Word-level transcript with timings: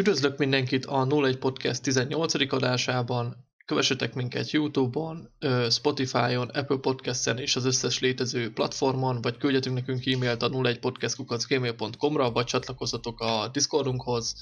Üdvözlök 0.00 0.38
mindenkit 0.38 0.86
a 0.86 1.06
01 1.10 1.38
Podcast 1.38 1.82
18. 1.82 2.52
adásában. 2.52 3.48
Kövessetek 3.66 4.14
minket 4.14 4.50
Youtube-on, 4.50 5.30
Spotify-on, 5.70 6.48
Apple 6.48 6.76
Podcast-en 6.76 7.38
és 7.38 7.56
az 7.56 7.64
összes 7.64 8.00
létező 8.00 8.52
platformon, 8.52 9.20
vagy 9.20 9.36
küldjetek 9.36 9.72
nekünk 9.72 10.06
e-mailt 10.06 10.42
a 10.42 10.48
01podcastkukacgmail.com-ra, 10.48 12.30
vagy 12.30 12.44
csatlakozzatok 12.44 13.20
a 13.20 13.48
Discordunkhoz. 13.52 14.34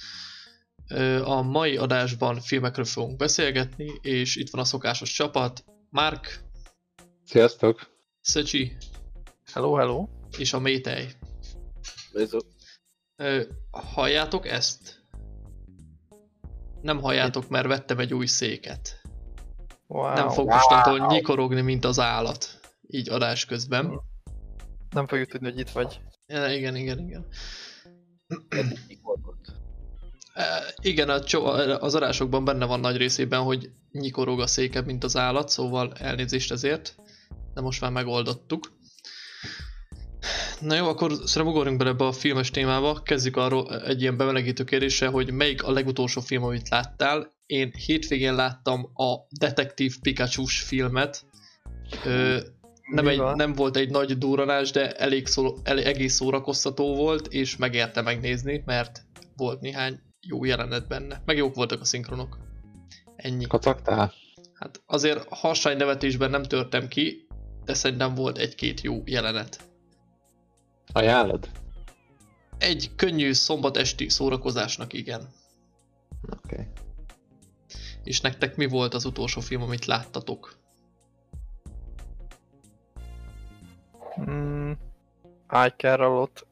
A 1.25 1.43
mai 1.43 1.77
adásban 1.77 2.41
filmekről 2.41 2.85
fogunk 2.85 3.17
beszélgetni, 3.17 3.93
és 4.03 4.37
itt 4.37 4.51
van 4.51 4.61
a 4.61 4.65
szokásos 4.65 5.13
csapat. 5.13 5.65
Mark. 5.91 6.41
Sziasztok. 7.25 7.91
Szöcsi. 8.21 8.77
Hello, 9.53 9.75
hello. 9.75 10.09
És 10.39 10.53
a 10.53 10.59
Métej. 10.59 11.13
Bizony. 12.13 12.47
Halljátok 13.71 14.47
ezt? 14.47 14.98
Nem 16.89 17.01
halljátok, 17.01 17.49
mert 17.49 17.67
vettem 17.67 17.99
egy 17.99 18.15
új 18.15 18.27
széket. 18.27 19.01
Wow. 19.87 20.15
Nem 20.15 20.29
fog 20.29 20.49
mostantól 20.49 21.07
nyikorogni, 21.07 21.61
mint 21.61 21.85
az 21.85 21.99
állat. 21.99 22.61
Így 22.87 23.09
adás 23.09 23.45
közben. 23.45 24.01
Nem 24.91 25.07
fogjuk 25.07 25.29
tudni, 25.29 25.51
hogy 25.51 25.59
itt 25.59 25.71
vagy. 25.71 26.01
Ja, 26.27 26.53
igen, 26.53 26.77
igen, 26.77 26.99
igen. 26.99 27.27
Nyikorgott. 28.89 29.53
E, 30.33 30.45
igen, 30.81 31.09
a 31.09 31.21
cso- 31.21 31.83
az 31.83 31.95
adásokban 31.95 32.45
benne 32.45 32.65
van 32.65 32.81
nagy 32.81 32.97
részében, 32.97 33.43
hogy 33.43 33.71
nyikorog 33.93 34.41
a 34.41 34.47
széke, 34.47 34.81
mint 34.81 35.05
az 35.05 35.17
állat, 35.17 35.49
szóval 35.49 35.93
elnézést 35.93 36.53
ezért. 36.53 36.97
De 37.55 37.61
most 37.61 37.81
már 37.81 37.91
megoldottuk. 37.91 38.78
Na 40.61 40.75
jó, 40.75 40.89
akkor 40.89 41.13
szerintem 41.13 41.47
ugorjunk 41.47 41.79
bele 41.79 41.91
ebbe 41.91 42.05
a 42.05 42.13
filmes 42.13 42.51
témába. 42.51 43.03
Kezdjük 43.03 43.37
arról 43.37 43.83
egy 43.85 44.01
ilyen 44.01 44.17
bemelegítő 44.17 44.65
kérdéssel, 44.65 45.11
hogy 45.11 45.33
melyik 45.33 45.63
a 45.63 45.71
legutolsó 45.71 46.21
film, 46.21 46.43
amit 46.43 46.69
láttál. 46.69 47.35
Én 47.47 47.73
hétvégén 47.87 48.35
láttam 48.35 48.91
a 48.95 49.15
Detektív 49.39 50.01
pikachu 50.01 50.45
filmet. 50.45 51.25
Ö, 52.05 52.39
nem, 52.91 53.05
Mi 53.05 53.11
egy, 53.11 53.19
van? 53.19 53.37
nem 53.37 53.53
volt 53.53 53.77
egy 53.77 53.91
nagy 53.91 54.19
durranás, 54.19 54.71
de 54.71 54.93
elég 54.93 55.27
szó, 55.27 55.55
elég, 55.63 55.85
egész 55.85 56.15
szórakoztató 56.15 56.95
volt, 56.95 57.27
és 57.27 57.57
megérte 57.57 58.03
megnézni, 58.03 58.63
mert 58.67 59.03
volt 59.37 59.61
néhány 59.61 60.01
jó 60.21 60.45
jelenet 60.45 60.89
benne. 60.89 61.23
Meg 61.25 61.37
jók 61.37 61.55
voltak 61.55 61.81
a 61.81 61.85
szinkronok. 61.85 62.39
Ennyi. 63.17 63.47
Kacagtál? 63.47 64.13
Hát 64.55 64.83
azért 64.87 65.27
harsány 65.29 65.77
nevetésben 65.77 66.31
nem 66.31 66.43
törtem 66.43 66.89
ki, 66.89 67.27
de 67.65 67.75
szerintem 67.75 68.15
volt 68.15 68.39
egy-két 68.39 68.81
jó 68.81 69.03
jelenet. 69.05 69.68
Ajánlod? 70.93 71.51
Egy 72.59 72.91
könnyű 72.97 73.33
szombat 73.33 73.77
esti 73.77 74.09
szórakozásnak 74.09 74.93
igen. 74.93 75.29
Oké. 76.31 76.55
Okay. 76.55 76.67
És 78.05 78.21
nektek 78.21 78.57
mi 78.57 78.67
volt 78.67 78.95
az 78.95 79.05
utolsó 79.05 79.41
film, 79.41 79.63
amit 79.63 79.85
láttatok? 79.85 80.57
Mm, 84.21 84.73
iCarol-ot. 85.67 86.47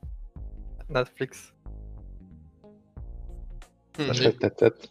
Netflix. 0.87 1.53
Hm, 3.93 4.03
És 4.03 4.19
én- 4.19 4.25
hogy 4.25 4.37
tetszett? 4.37 4.91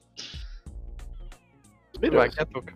Miről? 2.00 2.18
Vágjátok? 2.20 2.74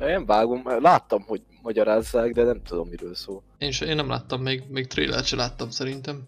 Én 0.00 0.26
vágom, 0.26 0.80
láttam, 0.80 1.22
hogy 1.22 1.42
magyarázzák, 1.62 2.32
de 2.32 2.44
nem 2.44 2.62
tudom, 2.62 2.88
miről 2.88 3.14
szól. 3.14 3.42
én, 3.58 3.70
se, 3.70 3.86
én 3.86 3.96
nem 3.96 4.08
láttam, 4.08 4.42
még, 4.42 4.62
még 4.68 4.86
trailert 4.86 5.24
se 5.24 5.36
láttam 5.36 5.70
szerintem. 5.70 6.22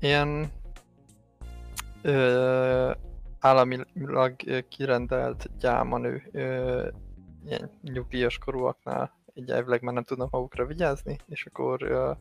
Ilyen 0.00 0.52
ö, 2.02 2.92
államilag 3.40 4.34
kirendelt 4.68 5.50
gyámanő 5.58 6.28
ö, 6.32 6.88
ilyen 7.46 7.70
nyugdíjas 7.82 8.38
korúaknál 8.38 9.14
így 9.34 9.50
elvileg 9.50 9.82
már 9.82 9.94
nem 9.94 10.04
tudnak 10.04 10.30
magukra 10.30 10.66
vigyázni, 10.66 11.18
és 11.28 11.46
akkor 11.46 11.82
ö, 11.82 12.12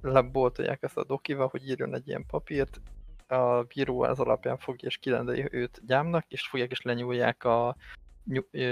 leboltolják 0.00 0.82
ezt 0.82 0.96
a 0.96 1.04
dokival, 1.04 1.48
hogy 1.48 1.68
írjon 1.68 1.94
egy 1.94 2.08
ilyen 2.08 2.26
papírt, 2.26 2.80
a 3.26 3.62
bíró 3.62 4.04
ez 4.04 4.18
alapján 4.18 4.58
fogja 4.58 4.88
és 4.88 4.96
kirendeli 4.96 5.48
őt 5.50 5.80
gyámnak, 5.86 6.24
és 6.28 6.48
fogják 6.48 6.70
és 6.70 6.82
lenyúlják 6.82 7.44
a 7.44 7.76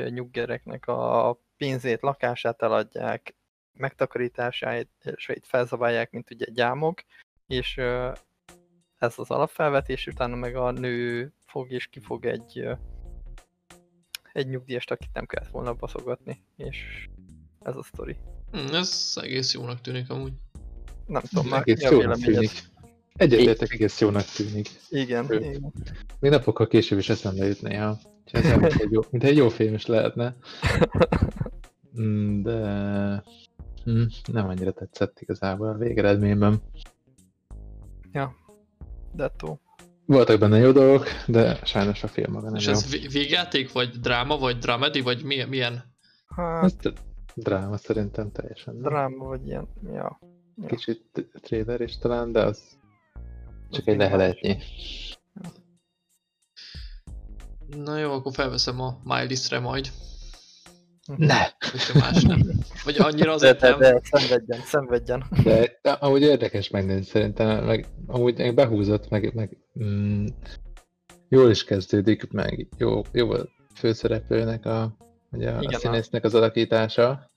nyuggereknek 0.08 0.86
a 0.86 1.38
pénzét, 1.62 2.02
lakását 2.02 2.62
eladják, 2.62 3.34
megtakarításait 3.72 4.88
és 5.16 5.32
felzabálják, 5.42 6.10
mint 6.10 6.30
ugye 6.30 6.46
gyámok, 6.52 7.02
és 7.46 7.76
ez 8.98 9.14
az 9.16 9.30
alapfelvetés, 9.30 10.06
utána 10.06 10.36
meg 10.36 10.56
a 10.56 10.70
nő 10.70 11.32
fog 11.46 11.70
és 11.70 11.86
kifog 11.86 12.26
egy 12.26 12.68
egy 14.32 14.48
nyugdíjast, 14.48 14.90
akit 14.90 15.08
nem 15.12 15.26
kellett 15.26 15.50
volna 15.50 15.74
baszogatni, 15.74 16.42
és 16.56 17.08
ez 17.60 17.76
a 17.76 17.82
sztori. 17.82 18.16
Hm, 18.50 18.74
ez 18.74 19.12
egész 19.20 19.54
jónak 19.54 19.80
tűnik 19.80 20.10
amúgy. 20.10 20.32
Nem 21.06 21.22
tudom, 21.22 21.48
már 21.48 21.62
Egész 21.64 21.90
jónak 21.90 22.18
tűnik. 22.18 22.50
Egyetértek, 23.14 23.72
egész 23.72 24.00
jónak 24.00 24.24
tűnik. 24.24 24.68
Igen, 24.88 25.30
Ő. 25.30 25.36
igen. 25.36 25.72
Még 26.20 26.30
napokkal 26.30 26.66
később 26.66 26.98
is 26.98 27.08
eszembe 27.08 27.46
jut 27.46 27.62
néha. 27.62 27.98
Ez 28.32 28.56
mint 28.56 28.80
egy 28.80 28.92
jó, 28.92 29.00
mint 29.10 29.24
egy 29.24 29.36
jó 29.36 29.48
film 29.48 29.74
is 29.74 29.86
lehetne. 29.86 30.36
Mm, 32.00 32.42
De 32.42 32.58
mm, 33.90 34.02
nem 34.32 34.48
annyira 34.48 34.72
tetszett 34.72 35.20
igazából 35.20 35.68
a 35.68 35.74
végeredményben. 35.76 36.60
Dettó. 39.14 39.60
Voltak 40.06 40.38
benne 40.38 40.58
jó 40.58 40.70
dolgok, 40.72 41.06
de 41.26 41.58
sajnos 41.64 42.02
a 42.02 42.08
film 42.08 42.32
maga 42.32 42.46
nem 42.46 42.54
És 42.54 42.66
jó. 42.66 42.72
ez 42.72 42.90
vé- 42.90 43.12
végjáték, 43.12 43.72
vagy 43.72 43.88
dráma, 44.00 44.38
vagy 44.38 44.58
dramedy, 44.58 45.00
vagy 45.00 45.22
milyen? 45.22 45.48
milyen? 45.48 45.84
Hát, 46.36 46.64
Ez 46.64 46.74
t- 46.74 46.92
dráma 47.34 47.76
szerintem 47.76 48.32
teljesen. 48.32 48.74
nem? 48.74 48.82
dráma 48.82 49.24
vagy 49.24 49.46
ilyen, 49.46 49.68
ja. 49.84 50.18
ja. 50.56 50.66
Kicsit 50.66 51.26
trailer 51.32 51.80
is 51.80 51.98
talán, 51.98 52.32
de 52.32 52.42
az 52.44 52.62
csak 53.70 53.86
egy 53.86 53.96
leheletnyi. 53.96 54.56
Na 57.76 57.96
jó, 57.98 58.12
akkor 58.12 58.32
felveszem 58.32 58.80
a 58.80 58.98
my 59.04 59.26
listre 59.26 59.58
majd, 59.58 59.90
Ne! 61.16 61.40
hogyha 61.70 61.98
más 61.98 62.22
nem. 62.22 62.40
Vagy 62.84 62.96
annyira 62.98 63.24
De, 63.26 63.32
azért 63.32 63.60
de, 63.60 63.68
nem. 63.68 63.78
de, 63.78 64.00
szenvedjen, 64.02 64.60
szenvedjen. 64.64 65.24
De 65.44 65.78
de 65.82 65.90
amúgy 65.90 66.22
érdekes 66.22 66.70
megnézni 66.70 67.04
szerintem, 67.04 67.64
meg 67.64 67.86
amúgy 68.06 68.54
behúzott, 68.54 69.08
meg, 69.08 69.34
meg 69.34 69.56
mm, 69.84 70.26
jól 71.28 71.50
is 71.50 71.64
kezdődik, 71.64 72.30
meg 72.30 72.68
jó, 72.78 73.00
jó 73.12 73.30
a 73.30 73.48
főszereplőnek 73.74 74.66
a, 74.66 74.96
ugye 75.30 75.50
a 75.50 75.60
Igen, 75.62 75.74
a- 75.74 75.78
színésznek 75.78 76.24
az 76.24 76.34
alakítása, 76.34 77.30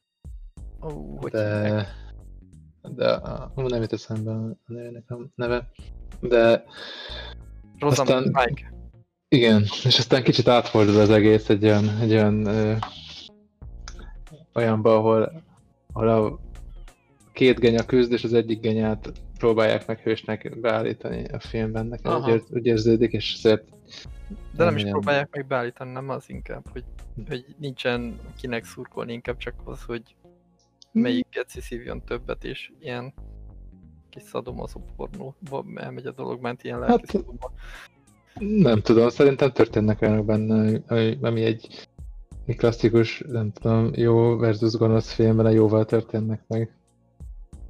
Ó, 0.84 1.18
hogy 1.18 1.32
de, 1.32 1.88
de 2.82 3.08
a, 3.12 3.52
nem 3.56 3.82
jut 3.82 3.94
eszembe 3.94 4.32
a 4.32 4.58
nőnek 4.66 5.10
a 5.12 5.18
neve, 5.36 5.70
de 6.20 6.64
Rosamund 7.80 8.10
aztán- 8.26 8.46
Pike. 8.46 8.74
igen, 9.28 9.62
és 9.62 9.98
aztán 9.98 10.24
kicsit 10.24 10.48
átfordul 10.48 11.00
az 11.00 11.10
egész 11.10 11.50
egy 11.50 11.64
olyan, 11.64 11.90
egy 12.02 12.12
olyan 12.12 12.46
ö, 12.46 12.74
olyanba, 14.56 14.96
ahol, 14.96 15.44
ahol 15.94 16.10
a 16.10 16.40
két 17.32 17.60
genya 17.60 17.86
küzd, 17.86 18.12
és 18.12 18.24
az 18.24 18.34
egyik 18.34 18.60
genyát 18.60 19.12
próbálják 19.38 19.88
meg 19.88 20.00
hősnek 20.00 20.60
beállítani 20.60 21.24
a 21.26 21.40
filmben. 21.40 21.86
Nekem 21.86 22.24
úgy, 22.24 22.44
úgy 22.50 22.66
érződik, 22.66 23.12
és 23.12 23.34
ezért 23.34 23.64
De 24.56 24.64
nem 24.64 24.76
is 24.76 24.82
ilyen- 24.82 24.92
próbálják 24.94 25.30
meg 25.36 25.46
beállítani, 25.48 25.92
nem 25.92 26.10
az 26.10 26.24
inkább, 26.30 26.64
hogy, 26.72 26.84
hogy 27.28 27.46
nincsen 27.60 28.20
kinek 28.38 28.66
szurkolni, 28.66 29.14
inkább 29.14 29.38
csak 29.38 29.54
az, 29.64 29.84
hogy 29.84 30.02
melyik 30.92 31.28
geci 31.32 31.62
szívjon 31.62 32.04
többet, 32.04 32.44
és 32.44 32.72
ilyen 32.80 33.14
kis 34.10 34.24
szadomazó 34.24 34.82
pornóba 34.96 35.66
elmegy 35.76 36.06
a 36.06 36.12
dolog, 36.12 36.42
ment 36.42 36.64
ilyen 36.64 36.80
Hát- 36.80 36.88
lelki 36.88 37.06
szadóba. 37.06 37.52
nem 38.40 38.82
tudom, 38.82 39.10
szerintem 39.10 39.52
történnek 39.52 40.02
olyanok 40.02 40.26
benne, 40.26 40.82
ami 41.22 41.44
egy, 41.44 41.88
egy 42.46 42.56
klasszikus, 42.58 43.24
nem 43.28 43.52
tudom, 43.52 43.92
jó 43.96 44.38
versus 44.38 44.74
gonosz 44.74 45.14
filmben 45.14 45.46
a 45.46 45.50
jóval 45.50 45.86
történnek 45.86 46.44
meg. 46.48 46.78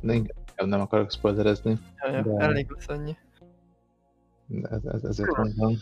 De 0.01 0.13
inkább 0.13 0.67
nem 0.67 0.81
akarok 0.81 1.11
spoilerezni, 1.11 1.77
Ja, 1.97 2.11
ja, 2.11 2.21
de- 2.21 2.43
elég 2.43 2.69
lesz 2.69 2.87
annyi. 2.89 3.15
de 4.47 4.67
ez, 4.69 4.83
ez, 4.85 5.03
ezért 5.03 5.37
mondom. 5.37 5.77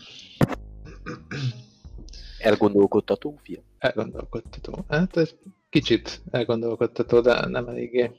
Elgondolkodtató 2.38 3.38
film. 3.42 3.62
Elgondolkodtató. 3.78 4.84
Hát 4.88 5.16
ez 5.16 5.34
kicsit 5.68 6.22
elgondolkodtató, 6.30 7.20
de 7.20 7.46
nem 7.46 7.68
eléggé. 7.68 8.10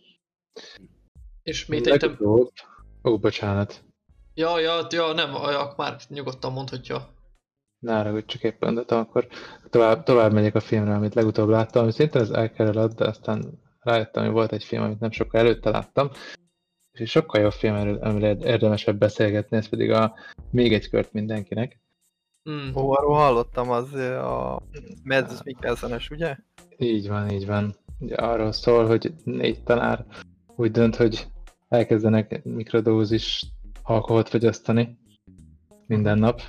És 1.44 1.66
mit 1.66 1.98
te... 1.98 2.18
Ó, 3.04 3.18
bocsánat. 3.18 3.84
Ja, 4.34 4.60
ja, 4.60 4.88
ja, 4.90 5.14
nem, 5.14 5.30
ja, 5.34 5.74
már 5.78 5.98
nyugodtan 6.08 6.52
mondhatja. 6.52 7.14
Ne 7.80 8.10
hogy 8.10 8.26
csak 8.26 8.44
éppen 8.44 8.58
gondoltam, 8.60 9.00
akkor 9.00 9.28
tovább, 9.70 10.04
tovább 10.04 10.34
megyek 10.34 10.56
a 10.56 10.60
filmre, 10.60 10.96
amit 10.96 11.14
legutóbb 11.14 11.50
láttam, 11.50 11.82
ami 11.82 11.92
szintén 11.92 12.22
az 12.22 12.32
elkerülött, 12.32 12.96
de 12.96 13.06
aztán 13.06 13.60
rájöttem, 13.80 14.24
hogy 14.24 14.34
volt 14.34 14.52
egy 14.52 14.64
film, 14.64 14.84
amit 14.84 15.00
nem 15.00 15.12
sokkal 15.12 15.40
előtte 15.40 15.70
láttam, 15.70 16.10
és 16.92 17.00
egy 17.00 17.08
sokkal 17.08 17.42
jobb 17.42 17.52
film, 17.52 17.98
amiről 18.02 18.44
érdemesebb 18.44 18.98
beszélgetni, 18.98 19.58
ez 19.58 19.70
pedig 19.70 19.92
a 19.92 20.14
Még 20.52 20.74
egy 20.74 20.90
kört 20.90 21.14
mindenkinek. 21.14 21.80
Mm. 22.50 22.76
Ó, 22.76 22.92
arról 22.92 23.16
hallottam, 23.16 23.70
az 23.70 23.94
a 23.94 24.62
Mads 25.04 25.44
Mikkelsenes, 25.44 26.10
ugye? 26.10 26.38
Így 26.78 27.08
van, 27.08 27.30
így 27.30 27.46
van. 27.46 27.76
Ugye 28.00 28.16
arról 28.16 28.52
szól, 28.52 28.86
hogy 28.88 29.14
négy 29.24 29.64
tanár 29.64 30.06
úgy 30.56 30.72
dönt, 30.72 30.96
hogy 30.96 31.28
elkezdenek 31.70 32.44
mikrodózis 32.44 33.46
alkoholt 33.84 34.30
fogyasztani 34.30 34.98
minden 35.88 36.18
nap, 36.18 36.42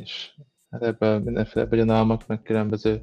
és 0.00 0.34
hát 0.80 0.88
ebből 0.88 1.18
mindenféle 1.18 1.66
bonyodalmak, 1.66 2.26
meg 2.26 2.42
különböző 2.42 3.02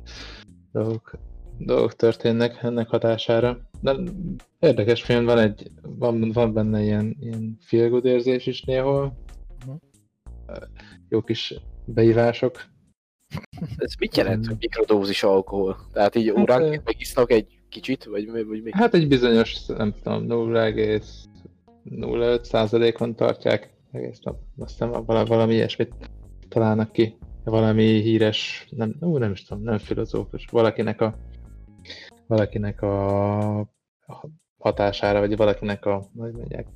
dolgok, 0.72 1.12
dolgok 1.58 1.96
történnek 1.96 2.64
ennek 2.64 2.88
hatására. 2.90 3.60
De 3.82 3.96
érdekes 4.60 5.04
film, 5.04 5.26
van, 5.26 5.38
egy, 5.38 5.72
van, 5.82 6.32
van 6.32 6.54
benne 6.54 6.82
ilyen, 6.82 7.16
ilyen 7.20 7.58
feel 7.62 7.90
good 7.90 8.06
érzés 8.06 8.46
is 8.46 8.62
néhol. 8.62 9.18
Mhm. 9.66 9.76
Jó 11.10 11.22
kis 11.22 11.54
beívások. 11.86 12.62
Ez 13.78 13.94
mit 14.00 14.18
jelent, 14.18 14.48
hogy 14.48 14.56
mikrodózis 14.60 15.24
alkohol? 15.24 15.78
Tehát 15.94 16.16
így 16.16 16.28
Hát, 16.28 16.38
óránként 16.38 16.76
ö- 16.76 16.86
megisznak 16.86 17.32
egy 17.32 17.60
kicsit, 17.70 18.04
vagy, 18.04 18.28
mi- 18.28 18.44
vagy 18.44 18.64
mi? 18.64 18.70
Hát 18.74 18.94
egy 18.94 19.08
bizonyos, 19.08 19.66
nem 19.66 19.94
tudom, 20.04 20.26
0,05 20.28 22.44
százalékon 22.44 23.16
tartják 23.16 23.70
egész 23.92 24.20
nap. 24.20 24.40
Aztán 24.58 25.06
valami, 25.06 25.28
valami 25.28 25.54
ilyesmit 25.54 25.94
találnak 26.50 26.92
ki. 26.92 27.18
Valami 27.44 28.02
híres, 28.02 28.68
nem, 28.70 28.96
ú, 29.00 29.18
nem 29.18 29.32
is 29.32 29.44
tudom, 29.44 29.64
nem 29.64 29.78
filozófus, 29.78 30.46
valakinek 30.52 31.02
a 31.02 31.16
valakinek 32.28 32.82
a 32.82 33.74
hatására, 34.58 35.20
vagy 35.20 35.38
valakinek 35.38 35.86
a, 35.86 36.10
hogy 36.18 36.32
mondják, 36.32 36.68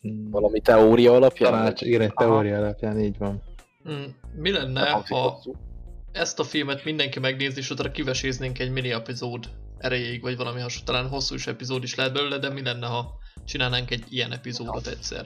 hmm, 0.00 0.30
Valami 0.30 0.60
teória 0.60 1.12
alapján? 1.12 1.52
tanács, 1.52 1.82
igen, 1.82 2.00
egy 2.00 2.14
teória 2.14 2.56
alapján, 2.56 3.00
így 3.00 3.18
van. 3.18 3.42
Mm. 3.90 4.04
Mi 4.36 4.50
lenne, 4.50 4.90
ha 4.90 5.40
ezt 6.12 6.38
a 6.38 6.44
filmet 6.44 6.84
mindenki 6.84 7.18
megnézi, 7.18 7.58
és 7.58 7.70
utána 7.70 7.90
kiveséznénk 7.90 8.58
egy 8.58 8.70
mini 8.70 8.92
epizód 8.92 9.48
erejéig, 9.78 10.22
vagy 10.22 10.36
valami 10.36 10.60
hasonló, 10.60 10.86
talán 10.86 11.08
hosszú 11.08 11.34
is 11.34 11.46
epizód 11.46 11.82
is 11.82 11.94
lehet 11.94 12.12
belőle, 12.12 12.38
de 12.38 12.50
mi 12.50 12.62
lenne, 12.62 12.86
ha 12.86 13.18
csinálnánk 13.44 13.90
egy 13.90 14.04
ilyen 14.08 14.32
epizódot 14.32 14.86
egyszer. 14.86 15.24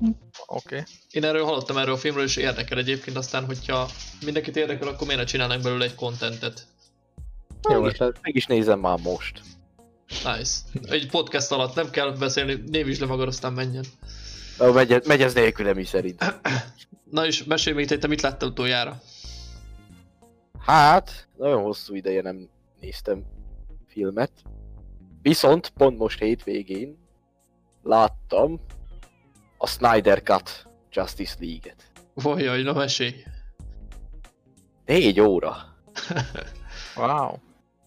Oké. 0.00 0.14
Okay. 0.46 0.82
Én 1.10 1.24
erről 1.24 1.44
hallottam 1.44 1.76
erről 1.76 1.94
a 1.94 1.98
filmről, 1.98 2.24
és 2.24 2.36
érdekel 2.36 2.78
egyébként, 2.78 3.16
aztán, 3.16 3.44
hogyha 3.44 3.88
mindenkit 4.24 4.56
érdekel, 4.56 4.88
akkor 4.88 5.06
miért 5.06 5.22
ne 5.22 5.26
csinálnánk 5.26 5.62
belőle 5.62 5.84
egy 5.84 5.94
contentet. 5.94 6.66
Jó, 7.68 7.80
Meg 7.80 7.90
is, 7.90 7.98
tehát 7.98 8.18
meg 8.22 8.34
is 8.34 8.46
nézem 8.46 8.80
már 8.80 8.98
most. 9.02 9.40
Nice. 10.08 10.58
Egy 10.82 11.10
podcast 11.10 11.52
alatt 11.52 11.74
nem 11.74 11.90
kell 11.90 12.10
beszélni, 12.10 12.62
név 12.66 12.88
is 12.88 12.98
le 12.98 13.06
magad, 13.06 13.28
aztán 13.28 13.52
menjen. 13.52 13.84
Ó, 14.60 14.72
Megy, 14.72 15.02
megy 15.06 15.22
ez 15.22 15.34
nélkülem 15.34 15.78
is 15.78 15.88
szerint. 15.88 16.24
Na 17.10 17.26
és 17.26 17.44
mesélj 17.44 17.76
még, 17.76 17.86
te 17.86 18.06
mit 18.06 18.20
láttál 18.20 18.48
utoljára? 18.48 19.00
Hát, 20.58 21.28
nagyon 21.36 21.62
hosszú 21.62 21.94
ideje 21.94 22.22
nem 22.22 22.48
néztem 22.80 23.24
filmet. 23.86 24.32
Viszont 25.22 25.68
pont 25.68 25.98
most 25.98 26.18
hétvégén 26.18 26.98
láttam 27.82 28.60
a 29.62 29.66
Snyder 29.66 30.22
Cut 30.22 30.66
Justice 30.90 31.36
League-et. 31.38 31.92
Vajjaj, 32.14 32.62
na 32.62 32.72
mesélj. 32.72 33.24
Négy 34.84 35.20
óra. 35.20 35.56
Wow. 36.96 37.34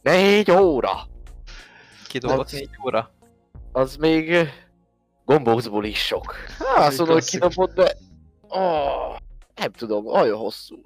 Négy 0.02 0.52
óra! 0.52 1.08
Kidobott 2.08 2.52
négy 2.52 2.70
óra. 2.86 3.12
Az 3.72 3.96
még 3.96 4.34
eh, 4.34 4.50
gombócból 5.26 5.86
is 5.86 6.06
sok. 6.06 6.36
Hát, 6.60 6.88
azt 6.88 6.98
mondom, 6.98 7.16
hogy 7.16 7.26
kidobott, 7.26 7.74
de... 7.74 7.98
Oh, 8.48 9.18
nem 9.56 9.72
tudom, 9.72 10.06
olyan 10.06 10.38
hosszú. 10.38 10.82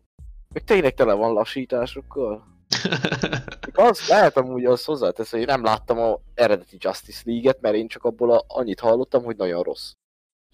Meg 0.53 0.63
tényleg 0.63 0.93
tele 0.93 1.13
van 1.13 1.33
lassításokkal. 1.33 2.43
Az 3.73 4.07
lehet 4.07 4.37
amúgy 4.37 4.65
az 4.65 4.85
hozzátesz, 4.85 5.31
hogy 5.31 5.45
nem 5.45 5.63
láttam 5.63 5.99
a 5.99 6.19
eredeti 6.33 6.77
Justice 6.79 7.21
League-et, 7.25 7.61
mert 7.61 7.75
én 7.75 7.87
csak 7.87 8.03
abból 8.03 8.31
a, 8.31 8.43
annyit 8.47 8.79
hallottam, 8.79 9.23
hogy 9.23 9.35
nagyon 9.35 9.63
rossz. 9.63 9.91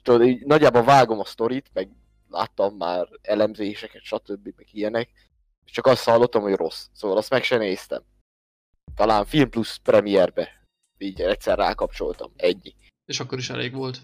Tudod, 0.04 0.28
így 0.28 0.46
nagyjából 0.46 0.84
vágom 0.84 1.20
a 1.20 1.26
sztorit, 1.26 1.70
meg 1.74 1.90
láttam 2.30 2.76
már 2.76 3.08
elemzéseket, 3.22 4.02
stb. 4.02 4.50
meg 4.56 4.68
ilyenek, 4.72 5.10
és 5.66 5.72
csak 5.72 5.86
azt 5.86 6.04
hallottam, 6.04 6.42
hogy 6.42 6.56
rossz. 6.56 6.88
Szóval 6.92 7.18
azt 7.18 7.30
meg 7.30 7.44
se 7.44 7.58
néztem. 7.58 8.04
Talán 8.96 9.26
Film 9.26 9.50
Plus 9.50 9.80
premierbe 9.84 10.64
így 10.98 11.22
egyszer 11.22 11.58
rákapcsoltam. 11.58 12.32
Ennyi. 12.36 12.76
és 13.06 13.20
akkor 13.20 13.38
is 13.38 13.50
elég 13.50 13.74
volt. 13.74 14.00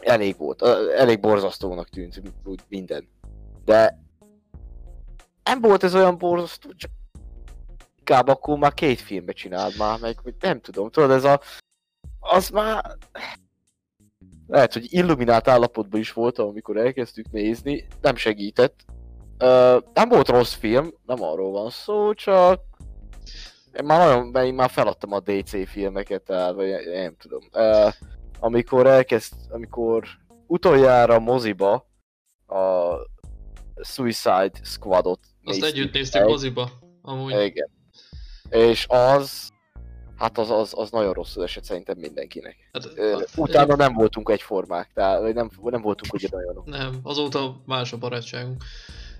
Elég 0.00 0.36
volt. 0.36 0.62
Elég 0.96 1.20
borzasztónak 1.20 1.88
tűnt 1.88 2.22
úgy 2.44 2.60
minden. 2.68 3.08
De 3.64 3.98
nem 5.44 5.60
volt 5.60 5.82
ez 5.82 5.94
olyan 5.94 6.18
borzasztó, 6.18 6.72
csak 6.72 6.90
inkább 7.98 8.28
akkor 8.28 8.58
már 8.58 8.74
két 8.74 9.00
filmbe 9.00 9.32
csináld 9.32 9.76
már, 9.76 10.00
meg 10.00 10.34
nem 10.40 10.60
tudom, 10.60 10.90
tudod, 10.90 11.10
ez 11.10 11.24
a... 11.24 11.40
Az 12.18 12.48
már... 12.48 12.96
Lehet, 14.46 14.72
hogy 14.72 14.86
illuminált 14.88 15.48
állapotban 15.48 16.00
is 16.00 16.12
voltam, 16.12 16.48
amikor 16.48 16.76
elkezdtük 16.76 17.30
nézni, 17.30 17.86
nem 18.00 18.16
segített. 18.16 18.84
Ö, 19.38 19.78
nem 19.94 20.08
volt 20.08 20.28
rossz 20.28 20.54
film, 20.54 20.92
nem 21.06 21.22
arról 21.22 21.50
van 21.50 21.70
szó, 21.70 22.12
csak... 22.12 22.60
Én 23.78 23.84
már 23.84 24.06
nagyon, 24.06 24.26
mert 24.26 24.46
én 24.46 24.54
már 24.54 24.70
feladtam 24.70 25.12
a 25.12 25.20
DC 25.20 25.68
filmeket, 25.68 26.22
tehát, 26.22 26.54
vagy 26.54 26.68
nem 26.92 27.16
tudom. 27.18 27.40
Ö, 27.52 27.88
amikor 28.40 28.86
elkezd, 28.86 29.32
amikor 29.48 30.04
utoljára 30.46 31.18
moziba 31.18 31.72
a 32.46 32.92
Suicide 33.82 34.50
Squadot 34.62 35.20
Azt 35.44 35.60
néztük 35.60 35.64
együtt 35.78 35.92
néztük 35.92 36.20
meg. 36.20 36.30
moziba. 36.30 36.70
Amúgy. 37.02 37.30
Igen. 37.44 37.70
És 38.50 38.86
az, 38.88 39.50
hát 40.18 40.38
az, 40.38 40.50
az, 40.50 40.72
az 40.76 40.90
nagyon 40.90 41.12
rosszul 41.12 41.42
esett 41.42 41.64
szerintem 41.64 41.96
mindenkinek. 41.98 42.56
Hát, 42.72 42.88
Ö, 42.94 43.12
a- 43.16 43.24
Utána 43.36 43.76
nem 43.76 43.92
voltunk 43.94 44.30
egyformák, 44.30 44.90
tehát 44.94 45.20
vagy 45.20 45.34
nem, 45.34 45.50
nem 45.62 45.80
voltunk 45.82 46.12
ugyanolyanok. 46.12 46.66
Nem, 46.66 46.98
azóta 47.02 47.62
más 47.66 47.92
a 47.92 47.96
barátságunk. 47.96 48.62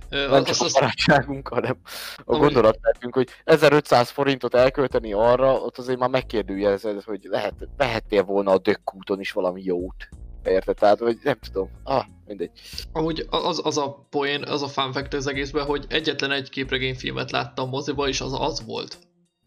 Ö, 0.09 0.29
Nem 0.29 0.45
csak 0.45 0.57
a 0.61 0.65
azt- 0.65 0.75
barátságunk, 0.75 1.49
hanem 1.49 1.79
a 2.17 2.23
Amúgy- 2.25 2.41
gondolat 2.43 2.79
nekünk, 2.83 3.15
hogy 3.15 3.29
1500 3.45 4.11
forintot 4.11 4.55
elkölteni 4.55 5.13
arra, 5.13 5.53
ott 5.53 5.79
azért 5.79 5.99
már 5.99 6.09
megkérdőjelezed, 6.09 7.03
hogy 7.03 7.21
lehet, 7.31 7.55
vehettél 7.77 8.23
volna 8.23 8.51
a 8.51 8.59
dökkúton 8.59 9.21
is 9.21 9.33
valami 9.33 9.63
jót. 9.65 10.09
Érted? 10.45 10.77
Tehát, 10.77 10.99
hogy 10.99 11.19
nem 11.23 11.39
tudom. 11.39 11.71
Ah, 11.85 12.05
mindegy. 12.27 12.51
Amúgy 12.93 13.27
az, 13.31 13.61
az 13.65 13.77
a 13.79 14.07
poén, 14.11 14.43
az 14.43 14.63
a 14.63 14.69
fun 14.69 14.93
fact 14.93 15.15
az 15.15 15.27
egészben, 15.27 15.65
hogy 15.65 15.85
egyetlen 15.89 16.31
egy 16.31 16.49
képregényfilmet 16.51 17.31
láttam 17.31 17.69
moziba, 17.69 18.09
és 18.09 18.21
az 18.21 18.33
az 18.41 18.65
volt. 18.67 18.99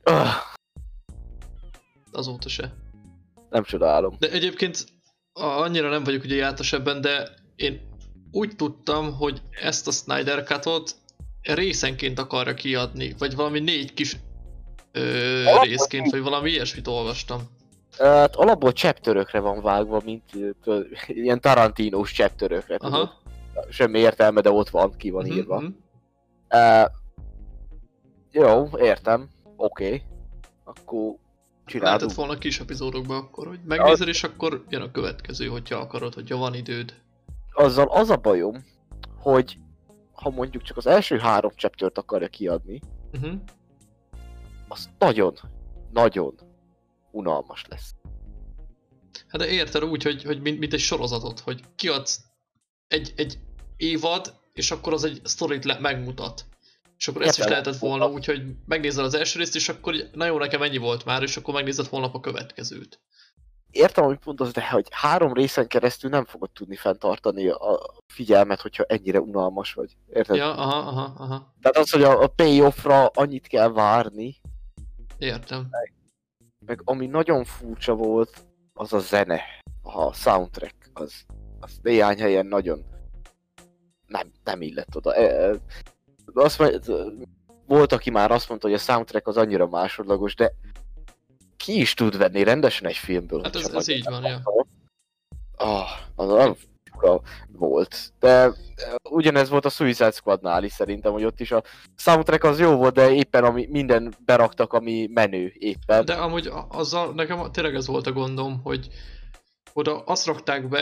Ah, 0.03 0.27
Azóta 2.11 2.49
se. 2.49 2.73
nem 3.49 3.63
csodálom. 3.63 4.15
De 4.19 4.29
egyébként 4.31 4.85
annyira 5.33 5.89
nem 5.89 6.03
vagyok 6.03 6.23
ugye 6.23 6.35
jártas 6.35 6.73
ebben, 6.73 7.01
de 7.01 7.29
én 7.55 7.81
úgy 8.31 8.55
tudtam, 8.55 9.13
hogy 9.13 9.41
ezt 9.61 9.87
a 9.87 9.91
Snyder 9.91 10.43
Cut-ot 10.43 10.95
részenként 11.41 12.19
akarja 12.19 12.53
kiadni, 12.53 13.15
vagy 13.17 13.35
valami 13.35 13.59
négy 13.59 13.93
kis 13.93 14.17
ö, 14.91 15.43
részként, 15.61 16.11
vagy 16.11 16.21
valami 16.21 16.49
ilyesmit 16.49 16.87
olvastam. 16.87 17.41
Hát 17.97 18.35
alapból 18.35 18.71
cseptörökre 18.71 19.39
van 19.39 19.61
vágva, 19.61 20.01
mint 20.05 20.23
tudod, 20.63 20.87
ilyen 21.07 21.41
Tarantinos 21.41 22.11
cseptörökre, 22.11 22.77
tudod. 22.77 22.93
Aha. 22.93 23.17
Semmi 23.69 23.99
értelme, 23.99 24.41
de 24.41 24.51
ott 24.51 24.69
van, 24.69 24.95
ki 24.97 25.09
van 25.09 25.25
Mhm, 25.25 25.35
írva. 25.35 25.63
Uh, 26.53 26.85
jó, 28.31 28.69
értem. 28.77 29.29
Oké. 29.55 29.85
Okay. 29.85 30.01
Akkor 30.63 31.15
Lehetett 31.73 31.99
csinálunk. 31.99 32.15
volna 32.15 32.37
kis 32.37 32.59
epizódokban 32.59 33.17
akkor, 33.17 33.47
hogy 33.47 33.59
megnézed, 33.65 34.07
és 34.07 34.23
akkor 34.23 34.65
jön 34.69 34.81
a 34.81 34.91
következő, 34.91 35.47
hogyha 35.47 35.75
akarod, 35.75 36.13
hogyha 36.13 36.37
van 36.37 36.53
időd. 36.53 36.93
Azzal 37.53 37.87
az 37.87 38.09
a 38.09 38.15
bajom, 38.15 38.65
hogy 39.17 39.57
ha 40.11 40.29
mondjuk 40.29 40.63
csak 40.63 40.77
az 40.77 40.87
első 40.87 41.17
három 41.17 41.51
chaptert 41.55 41.97
akarja 41.97 42.27
kiadni, 42.27 42.79
Uh-huh. 43.13 43.39
az 44.67 44.89
nagyon, 44.99 45.33
nagyon 45.93 46.35
unalmas 47.11 47.65
lesz. 47.69 47.95
Hát 49.27 49.41
de 49.41 49.47
érted 49.47 49.83
úgy, 49.83 50.03
hogy, 50.03 50.23
hogy 50.23 50.41
mint, 50.41 50.59
mint 50.59 50.73
egy 50.73 50.79
sorozatot, 50.79 51.39
hogy 51.39 51.63
kiadsz 51.75 52.21
egy, 52.87 53.13
egy 53.15 53.39
évad, 53.77 54.39
és 54.53 54.71
akkor 54.71 54.93
az 54.93 55.03
egy 55.03 55.21
sztorit 55.23 55.65
le, 55.65 55.79
megmutat. 55.79 56.45
És 56.99 57.07
akkor 57.07 57.21
ezt 57.21 57.39
is 57.39 57.45
lehetett 57.45 57.77
volna 57.77 58.09
úgy, 58.09 58.25
hogy 58.25 58.41
megnézel 58.65 59.03
az 59.03 59.13
első 59.13 59.39
részt, 59.39 59.55
és 59.55 59.69
akkor 59.69 59.95
na 60.13 60.25
jó, 60.25 60.37
nekem 60.37 60.61
ennyi 60.61 60.77
volt 60.77 61.05
már, 61.05 61.23
és 61.23 61.37
akkor 61.37 61.53
megnézed 61.53 61.85
holnap 61.85 62.15
a 62.15 62.19
következőt. 62.19 62.99
Értem, 63.71 64.03
amit 64.03 64.25
mondasz, 64.25 64.51
de 64.51 64.69
hogy 64.69 64.87
három 64.91 65.33
részen 65.33 65.67
keresztül 65.67 66.09
nem 66.09 66.25
fogod 66.25 66.49
tudni 66.51 66.75
fenntartani 66.75 67.47
a 67.47 67.79
figyelmet, 68.07 68.61
hogyha 68.61 68.83
ennyire 68.83 69.19
unalmas 69.19 69.73
vagy. 69.73 69.97
Érted? 70.13 70.35
Ja, 70.35 70.57
aha, 70.57 70.77
aha, 70.77 71.13
aha, 71.17 71.53
Tehát 71.61 71.77
az, 71.77 71.89
hogy 71.89 72.03
a, 72.03 72.21
a 72.21 72.27
payoffra 72.27 73.05
annyit 73.07 73.47
kell 73.47 73.71
várni, 73.71 74.35
értem. 75.17 75.69
meg 76.65 76.81
ami 76.83 77.05
nagyon 77.05 77.43
furcsa 77.43 77.93
volt, 77.93 78.45
az 78.73 78.93
a 78.93 78.99
zene, 78.99 79.41
a 79.81 80.13
soundtrack, 80.13 80.75
az, 80.93 81.13
az 81.59 81.79
néhány 81.81 82.19
helyen 82.19 82.45
nagyon 82.45 82.85
nem, 84.07 84.31
nem 84.43 84.61
illett 84.61 84.95
oda. 84.95 85.15
E, 85.15 85.49
e, 85.49 85.55
Azt 86.33 86.59
mondja, 86.59 86.95
volt, 87.67 87.91
aki 87.91 88.09
már 88.09 88.31
azt 88.31 88.49
mondta, 88.49 88.67
hogy 88.67 88.75
a 88.75 88.79
soundtrack 88.79 89.27
az 89.27 89.37
annyira 89.37 89.67
másodlagos, 89.67 90.35
de 90.35 90.51
ki 91.57 91.79
is 91.79 91.93
tud 91.93 92.17
venni 92.17 92.43
rendesen 92.43 92.87
egy 92.87 92.95
filmből. 92.95 93.41
Hát 93.43 93.55
ez, 93.55 93.61
hogyha 93.61 93.77
ez 93.77 93.87
így 93.87 94.03
van, 94.03 94.23
ja. 94.23 94.41
Ah, 95.55 95.89
az 96.15 96.57
fura 96.99 97.21
volt. 97.51 98.13
De 98.19 98.51
ugyanez 99.09 99.49
volt 99.49 99.65
a 99.65 99.69
Suicide 99.69 100.11
Squadnál 100.11 100.63
is 100.63 100.71
szerintem, 100.71 101.11
hogy 101.11 101.23
ott 101.23 101.39
is 101.39 101.51
a 101.51 101.63
soundtrack 101.95 102.43
az 102.43 102.59
jó 102.59 102.75
volt, 102.75 102.93
de 102.93 103.11
éppen 103.11 103.43
ami, 103.43 103.67
minden 103.69 104.13
beraktak, 104.25 104.73
ami 104.73 105.09
menő 105.13 105.53
éppen. 105.57 106.05
De 106.05 106.13
amúgy 106.13 106.51
azzal 106.69 107.13
nekem 107.13 107.51
tényleg 107.51 107.75
ez 107.75 107.87
volt 107.87 108.07
a 108.07 108.11
gondom, 108.11 108.61
hogy 108.63 108.87
oda 109.73 110.03
azt 110.03 110.25
rakták 110.25 110.69
be, 110.69 110.79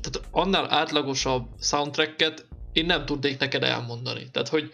tehát 0.00 0.28
annál 0.30 0.70
átlagosabb 0.70 1.46
soundtracket 1.60 2.46
én 2.72 2.86
nem 2.86 3.04
tudnék 3.04 3.38
neked 3.38 3.62
elmondani. 3.62 4.30
Tehát, 4.30 4.48
hogy 4.48 4.70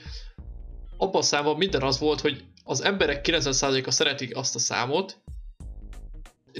abban 0.96 1.20
a 1.20 1.24
számban 1.24 1.56
minden 1.56 1.82
az 1.82 1.98
volt, 1.98 2.20
hogy 2.20 2.44
az 2.64 2.80
emberek 2.80 3.26
90%-a 3.28 3.90
szeretik 3.90 4.36
azt 4.36 4.54
a 4.54 4.58
számot, 4.58 5.20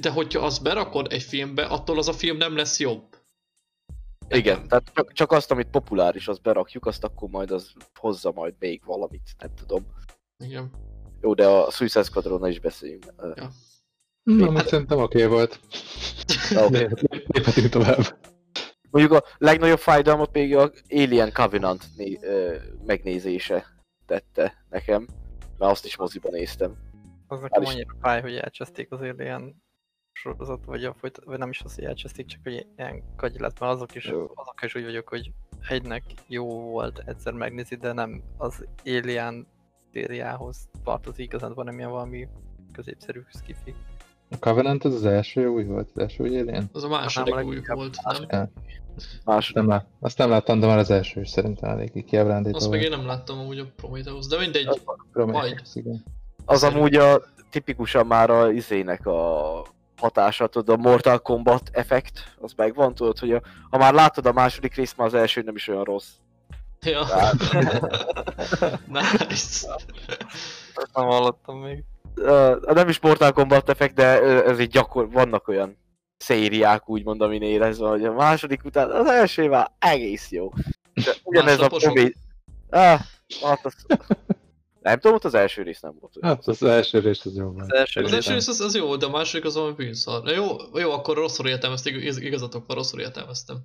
de 0.00 0.11
hogyha 0.11 0.45
azt 0.45 0.62
berakod 0.62 1.12
egy 1.12 1.23
filmbe, 1.23 1.64
attól 1.64 1.99
az 1.99 2.09
a 2.09 2.12
film 2.12 2.37
nem 2.37 2.57
lesz 2.57 2.78
jobb. 2.78 3.02
Igen, 4.28 4.69
tehát 4.69 4.93
csak, 4.95 5.12
csak 5.12 5.33
azt, 5.33 5.50
amit 5.50 5.69
populáris, 5.71 6.28
azt 6.28 6.43
berakjuk, 6.43 6.87
azt 6.87 7.05
akkor 7.05 7.28
majd 7.28 7.50
az 7.50 7.73
hozza 8.00 8.33
majd 8.33 8.55
még 8.59 8.83
valamit, 8.85 9.35
nem 9.38 9.55
tudom. 9.55 9.87
Igen. 10.38 10.71
Jó, 11.21 11.35
de 11.35 11.47
a 11.47 11.71
Suicide 11.71 12.05
Squadronnal 12.05 12.50
is 12.50 12.61
beszéljünk. 12.61 13.05
Ö, 13.16 13.33
Na, 14.23 14.52
hát... 14.52 14.69
szerintem 14.69 14.99
oké 14.99 15.25
okay 15.25 15.37
volt. 15.37 15.61
oké. 16.57 16.88
Léphetünk 17.26 17.69
tovább. 17.69 18.19
Mondjuk 18.97 19.23
a 19.23 19.25
legnagyobb 19.38 19.79
fájdalmat 19.79 20.33
még 20.33 20.57
a 20.57 20.71
Alien 20.91 21.33
Covenant 21.33 21.85
né- 21.97 22.23
ö, 22.25 22.55
megnézése 22.87 23.65
tette 24.07 24.55
nekem, 24.71 25.07
mert 25.59 25.71
azt 25.73 25.85
is 25.85 25.97
moziban 25.97 26.33
néztem. 26.33 26.76
Az 27.26 27.41
nekem 27.41 27.62
is- 27.62 27.69
annyira 27.73 27.95
fáj, 28.00 28.21
hogy 28.21 28.35
elcseszték 28.37 28.93
az 28.93 29.00
Alien 29.00 29.62
sorozat, 30.12 30.65
vagy, 30.65 30.85
a 30.85 30.95
folyt, 30.95 31.21
vagy 31.25 31.38
nem 31.38 31.50
is 31.50 31.61
az, 31.61 31.75
hogy 31.75 31.85
elcseszték, 31.85 32.26
csak 32.26 32.41
hogy 32.43 32.67
ilyen 32.76 33.03
kagyi 33.17 33.38
lett, 33.41 33.59
mert 33.61 33.73
azok 33.73 33.95
is, 33.95 34.05
Jó. 34.05 34.31
azok 34.35 34.62
is 34.62 34.75
úgy 34.75 34.85
vagyok, 34.85 35.09
hogy 35.09 35.33
egynek 35.69 36.03
jó 36.26 36.61
volt 36.61 37.03
egyszer 37.07 37.33
megnézni, 37.33 37.76
de 37.76 37.93
nem 37.93 38.23
az 38.37 38.65
Alien 38.85 39.47
szériához 39.93 40.69
tartozik, 40.85 41.25
igazán 41.25 41.55
van 41.55 41.65
nem 41.65 41.79
ilyen 41.79 41.91
valami 41.91 42.29
középszerű 42.73 43.21
skifi. 43.29 43.75
A 44.31 44.37
Covenant 44.38 44.85
az 44.85 44.95
az 44.95 45.05
első 45.05 45.47
új 45.47 45.65
volt, 45.65 45.91
az 45.95 45.99
első 45.99 46.23
új 46.25 46.38
Alien? 46.41 46.69
Az 46.73 46.85
a 46.85 46.88
második 46.88 47.35
Nem, 47.35 47.45
a 47.45 47.47
új 47.49 47.61
volt, 47.67 48.03
második. 48.05 48.31
nem? 48.31 48.50
Más, 49.25 49.53
Nem 49.53 49.69
lát, 49.69 49.87
azt 50.00 50.19
nem 50.19 50.31
láttam, 50.31 50.61
de 50.61 50.67
már 50.67 50.79
az 50.79 50.91
első 50.91 51.21
is 51.21 51.29
szerintem 51.29 51.71
eléggé 51.71 52.03
kiábrándító 52.03 52.57
Azt 52.57 52.71
meg 52.71 52.83
én 52.83 52.91
nem 52.91 53.07
láttam 53.07 53.38
amúgy 53.38 53.59
a 53.59 53.67
Prometheus, 53.76 54.26
de 54.26 54.38
mindegy. 54.38 54.81
Prometheus, 55.12 55.75
igen. 55.75 56.05
az 56.45 56.62
amúgy 56.62 56.95
a 56.95 57.23
tipikusan 57.50 58.07
már 58.07 58.31
a 58.31 58.50
izének 58.50 59.07
a 59.07 59.62
hatása, 59.97 60.47
tudod, 60.47 60.79
a 60.79 60.83
Mortal 60.88 61.19
Kombat 61.19 61.71
effekt, 61.73 62.37
az 62.41 62.53
megvan, 62.57 62.95
tudod, 62.95 63.19
hogy 63.19 63.33
a, 63.33 63.43
ha 63.71 63.79
már 63.79 63.95
látod 63.95 64.26
a 64.26 64.33
második 64.33 64.75
részt, 64.75 64.97
már 64.97 65.07
az 65.07 65.15
első 65.15 65.43
nem 65.43 65.55
is 65.55 65.69
olyan 65.69 65.85
rossz. 65.85 66.09
Ja. 66.81 67.00
nice. 68.87 69.69
Ezt 70.75 70.91
nem 70.93 71.07
hallottam 71.07 71.59
még. 71.59 71.85
Ö, 72.15 72.57
nem 72.75 72.88
is 72.88 73.00
Mortal 73.00 73.33
Kombat 73.33 73.69
effekt, 73.69 73.95
de 73.95 74.23
ez 74.45 74.59
egy 74.59 74.71
gyakor, 74.71 75.11
vannak 75.11 75.49
olyan 75.49 75.76
szériák, 76.18 76.88
úgymond, 76.88 77.20
amin 77.20 77.42
érezve, 77.42 77.88
hogy 77.88 78.04
a 78.04 78.12
második 78.12 78.64
után 78.64 78.90
az 78.90 79.06
első 79.06 79.49
már 79.49 79.70
egész 79.78 80.30
jó. 80.30 80.50
De 80.94 81.12
ugyanez 81.23 81.61
a 81.61 81.68
promé... 81.68 82.12
Ah, 82.70 83.00
hát 83.42 83.64
az... 83.66 83.75
Nem 84.80 84.99
tudom, 84.99 85.16
ott 85.16 85.25
az 85.25 85.35
első 85.35 85.62
rész 85.62 85.80
nem 85.80 85.96
volt. 86.00 86.16
Hát 86.20 86.46
az 86.46 86.62
első 86.62 86.99
rész 86.99 87.25
az 87.26 87.37
jó 87.37 87.44
volt. 87.50 87.73
Az 87.73 87.78
első 87.78 88.00
Az 88.00 88.06
rész. 88.06 88.16
első 88.16 88.32
rész 88.32 88.49
az, 88.49 88.61
az 88.61 88.75
jó, 88.75 88.96
de 88.96 89.06
a 89.06 89.11
második 89.11 89.44
az 89.46 89.54
valami 89.54 89.75
bűnszar. 89.75 90.23
Na 90.23 90.32
Jó, 90.32 90.46
jó, 90.75 90.90
akkor 90.92 91.16
rosszul 91.16 91.49
értelmezték, 91.49 91.94
igaz- 91.94 92.23
igazatok 92.23 92.66
van, 92.66 92.76
rosszul 92.76 93.00
értelmeztem. 93.00 93.56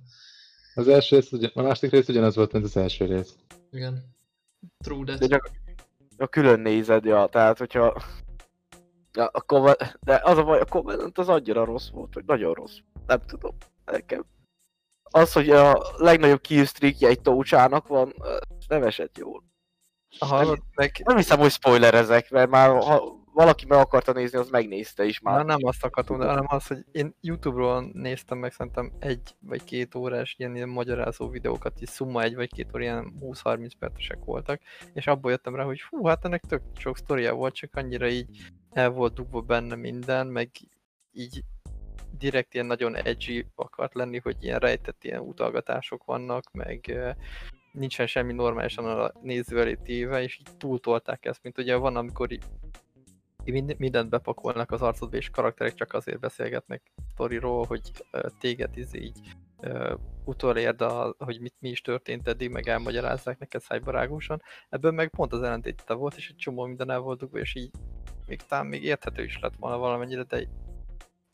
Az 0.74 0.88
első 0.88 1.16
rész, 1.16 1.32
ugyan, 1.32 1.50
a 1.54 1.62
második 1.62 1.90
rész 1.90 2.08
ugyanaz 2.08 2.34
volt, 2.36 2.52
mint 2.52 2.64
az 2.64 2.76
első 2.76 3.04
rész. 3.04 3.34
Igen. 3.72 4.04
True 4.84 5.04
De 5.04 5.16
that. 5.16 5.30
csak 5.30 5.50
a 6.16 6.26
külön 6.26 6.60
nézed, 6.60 7.04
ja, 7.04 7.26
tehát 7.26 7.58
hogyha... 7.58 8.02
Ja, 9.12 9.26
a 9.26 9.40
Covenant, 9.40 9.98
de 10.00 10.20
az 10.24 10.38
a 10.38 10.44
baj, 10.44 10.60
a 10.60 10.64
Covenant 10.64 11.18
az 11.18 11.28
annyira 11.28 11.64
rossz 11.64 11.90
volt, 11.90 12.14
hogy 12.14 12.24
nagyon 12.24 12.54
rossz. 12.54 12.76
Nem 13.06 13.20
tudom, 13.26 13.56
nekem. 13.84 14.24
Az, 15.02 15.32
hogy 15.32 15.50
a 15.50 15.82
legnagyobb 15.96 16.40
killstreakje 16.40 17.08
egy 17.08 17.20
tócsának 17.20 17.86
van, 17.86 18.14
nem 18.68 18.82
esett 18.82 19.18
jól. 19.18 19.44
Hallod, 20.18 20.58
meg 20.74 21.02
Nem 21.04 21.16
hiszem, 21.16 21.38
hogy 21.38 21.50
spoilerezek, 21.50 22.30
mert 22.30 22.50
már 22.50 22.82
ha 22.82 23.21
valaki 23.32 23.66
meg 23.66 23.78
akarta 23.78 24.12
nézni, 24.12 24.38
az 24.38 24.48
megnézte 24.48 25.04
is 25.04 25.20
már. 25.20 25.34
Már 25.34 25.44
nem 25.44 25.58
azt 25.62 25.84
akartam, 25.84 26.18
de 26.18 26.26
hanem 26.26 26.46
az, 26.48 26.66
hogy 26.66 26.84
én 26.92 27.14
Youtube-ról 27.20 27.90
néztem 27.92 28.38
meg 28.38 28.52
szerintem 28.52 28.92
egy 28.98 29.36
vagy 29.40 29.64
két 29.64 29.94
órás 29.94 30.34
ilyen, 30.38 30.56
ilyen 30.56 30.68
magyarázó 30.68 31.28
videókat, 31.28 31.80
is 31.80 31.88
szumma 31.88 32.22
egy 32.22 32.34
vagy 32.34 32.52
két 32.52 32.68
óra, 32.74 32.82
ilyen 32.82 33.12
20-30 33.20 33.70
percesek 33.78 34.24
voltak, 34.24 34.60
és 34.94 35.06
abból 35.06 35.30
jöttem 35.30 35.54
rá, 35.54 35.64
hogy 35.64 35.80
fú, 35.80 36.06
hát 36.06 36.24
ennek 36.24 36.44
tök 36.48 36.62
sok 36.76 36.96
sztoria 36.96 37.34
volt, 37.34 37.54
csak 37.54 37.74
annyira 37.74 38.08
így 38.08 38.52
el 38.70 38.90
volt 38.90 39.14
dugva 39.14 39.40
benne 39.40 39.74
minden, 39.74 40.26
meg 40.26 40.50
így 41.12 41.42
direkt 42.18 42.54
ilyen 42.54 42.66
nagyon 42.66 42.96
edgy 42.96 43.46
akart 43.54 43.94
lenni, 43.94 44.18
hogy 44.18 44.36
ilyen 44.40 44.58
rejtett 44.58 45.04
ilyen 45.04 45.20
utalgatások 45.20 46.04
vannak, 46.04 46.52
meg 46.52 46.98
nincsen 47.72 48.06
semmi 48.06 48.32
normálisan 48.32 48.84
a 48.84 49.12
néző 49.22 49.60
elé 49.60 49.74
téve, 49.74 50.22
és 50.22 50.38
így 50.38 50.56
túltolták 50.56 51.24
ezt, 51.24 51.42
mint 51.42 51.58
ugye 51.58 51.76
van, 51.76 51.96
amikor 51.96 52.32
mind- 53.44 53.78
mindent 53.78 54.08
bepakolnak 54.08 54.70
az 54.70 54.82
arcodba, 54.82 55.16
és 55.16 55.30
karakterek 55.30 55.74
csak 55.74 55.92
azért 55.92 56.20
beszélgetnek 56.20 56.92
sztoriról, 57.08 57.64
hogy 57.64 57.90
téged 58.38 58.76
izé 58.76 58.98
így 58.98 59.36
utolérd, 60.24 60.80
a, 60.80 61.14
hogy 61.18 61.40
mit, 61.40 61.54
mi 61.58 61.68
is 61.68 61.80
történt 61.80 62.28
eddig, 62.28 62.50
meg 62.50 62.68
elmagyarázzák 62.68 63.38
neked 63.38 63.60
szájbarágosan. 63.60 64.42
Ebből 64.68 64.90
meg 64.90 65.08
pont 65.08 65.32
az 65.32 65.42
ellentéte 65.42 65.94
volt, 65.94 66.16
és 66.16 66.28
egy 66.28 66.36
csomó 66.36 66.64
minden 66.64 66.90
el 66.90 66.98
volt 66.98 67.18
dugva, 67.18 67.38
és 67.38 67.54
így 67.54 67.70
még 68.26 68.42
talán 68.42 68.66
még 68.66 68.84
érthető 68.84 69.22
is 69.22 69.38
lett 69.38 69.56
volna 69.56 69.78
valamennyire, 69.78 70.22
de 70.22 70.48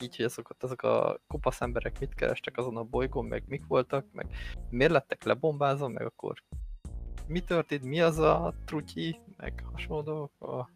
így, 0.03 0.15
hogy 0.15 0.25
azok, 0.25 0.55
azok 0.59 0.81
a 0.81 1.19
kopasz 1.27 1.61
emberek 1.61 1.99
mit 1.99 2.13
kerestek 2.13 2.57
azon 2.57 2.77
a 2.77 2.83
bolygón, 2.83 3.25
meg 3.25 3.43
mik 3.47 3.65
voltak, 3.67 4.05
meg 4.11 4.27
miért 4.69 4.91
lettek 4.91 5.23
lebombázva, 5.23 5.87
meg 5.87 6.05
akkor 6.05 6.43
mi 7.27 7.39
történt, 7.39 7.83
mi 7.83 8.01
az 8.01 8.19
a 8.19 8.53
trutyi, 8.65 9.19
meg 9.37 9.63
hasonló 9.71 10.01
dolgok. 10.01 10.71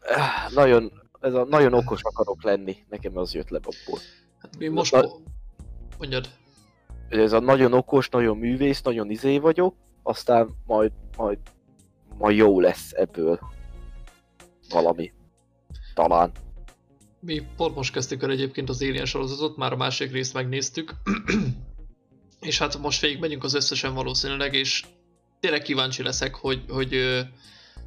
Ah, 0.00 0.52
Nagyon, 0.54 0.92
ez 1.20 1.34
a 1.34 1.44
nagyon 1.44 1.72
okos 1.72 2.02
akarok 2.02 2.42
lenni, 2.42 2.76
nekem 2.88 3.16
az 3.16 3.34
jött 3.34 3.48
le 3.48 3.58
abból. 3.58 4.00
Hát 4.38 4.58
mi 4.58 4.68
most... 4.68 4.92
Na- 4.92 5.08
Mondjad. 5.98 6.28
Ez 7.08 7.32
a 7.32 7.40
nagyon 7.40 7.72
okos, 7.72 8.08
nagyon 8.08 8.36
művész, 8.36 8.82
nagyon 8.82 9.10
izé 9.10 9.38
vagyok, 9.38 9.74
aztán 10.02 10.56
majd, 10.66 10.92
majd, 11.16 11.38
majd 12.18 12.36
jó 12.36 12.60
lesz 12.60 12.92
ebből 12.92 13.40
valami. 14.68 15.12
Talán. 15.94 16.32
Mi 17.20 17.42
pont 17.56 17.74
most 17.74 17.92
kezdtük 17.92 18.22
el 18.22 18.30
egyébként 18.30 18.68
az 18.68 18.82
Alien 18.82 19.04
sorozatot, 19.04 19.56
már 19.56 19.72
a 19.72 19.76
másik 19.76 20.12
részt 20.12 20.34
megnéztük. 20.34 20.94
és 22.40 22.58
hát 22.58 22.78
most 22.78 23.00
végig 23.00 23.20
megyünk 23.20 23.44
az 23.44 23.54
összesen 23.54 23.94
valószínűleg, 23.94 24.54
és 24.54 24.84
tényleg 25.40 25.62
kíváncsi 25.62 26.02
leszek, 26.02 26.34
hogy, 26.34 26.64
hogy 26.68 26.94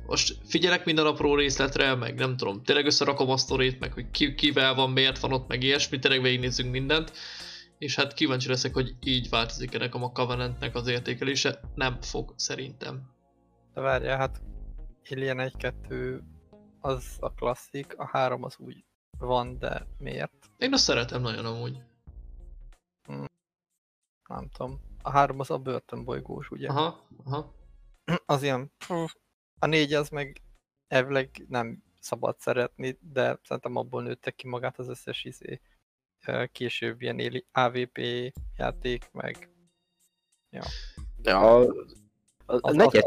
most 0.06 0.38
figyelek 0.46 0.86
minden 0.86 1.06
apró 1.06 1.36
részletre, 1.36 1.96
meg 1.96 2.16
nem 2.16 2.38
tudom, 2.38 2.64
tényleg 2.64 2.86
összerakom 2.86 3.30
a 3.30 3.38
sztorit, 3.38 3.80
meg 3.80 3.94
hogy 3.94 4.12
ki, 4.12 4.36
kivel 4.36 4.74
van, 4.74 4.92
miért 4.92 5.20
van 5.20 5.34
ott, 5.34 5.48
meg 5.48 5.64
ilyesmi, 5.64 6.00
tényleg 6.00 6.22
végignézzünk 6.22 6.72
mindent. 6.72 7.12
És 7.78 7.96
hát 7.96 8.14
kíváncsi 8.14 8.48
leszek, 8.48 8.74
hogy 8.74 8.96
így 9.00 9.30
változik 9.30 9.74
ennek 9.74 9.96
a 9.96 10.12
Covenantnek 10.12 10.76
az 10.76 10.88
értékelése. 10.88 11.60
Nem 11.76 12.02
fog, 12.02 12.34
szerintem. 12.36 13.12
De 13.74 13.82
várjál, 13.82 14.18
hát 14.18 14.42
Alien 15.10 15.52
1-2 15.58 16.20
az 16.80 17.18
a 17.20 17.34
klasszik, 17.34 17.98
a 17.98 18.06
3 18.06 18.44
az 18.44 18.56
úgy 18.58 18.86
van, 19.18 19.60
de 19.60 19.88
miért? 19.98 20.50
Én 20.58 20.74
azt 20.74 20.84
szeretem 20.84 21.22
nagyon 21.22 21.46
amúgy. 21.46 21.82
Nem 24.28 24.50
tudom. 24.50 24.82
A 25.02 25.10
3 25.10 25.40
az 25.40 25.52
a 25.52 25.58
börtönbolygós, 25.58 26.50
ugye? 26.50 26.68
Aha, 26.68 27.08
aha. 27.26 27.54
Az 28.26 28.44
ilyen... 28.44 28.72
pff, 28.78 29.14
A 29.64 29.66
4 29.66 29.94
az 29.94 30.10
meg 30.10 30.42
elvileg 30.88 31.46
nem 31.48 31.84
szabad 32.00 32.40
szeretni, 32.40 32.98
de 33.02 33.40
szerintem 33.44 33.76
abból 33.76 34.04
nőttek 34.04 34.36
ki 34.36 34.48
magát 34.48 34.80
az 34.80 34.88
összes 34.88 35.24
izé, 35.24 35.62
később 36.52 37.02
ilyen 37.02 37.20
éli- 37.20 37.46
AVP 37.52 38.00
játék, 38.58 39.10
meg 39.12 39.50
Ja, 40.50 40.64
a, 41.40 41.62
a, 41.62 41.68
a, 42.46 42.60
Az- 42.62 42.76
negyed, 42.76 43.06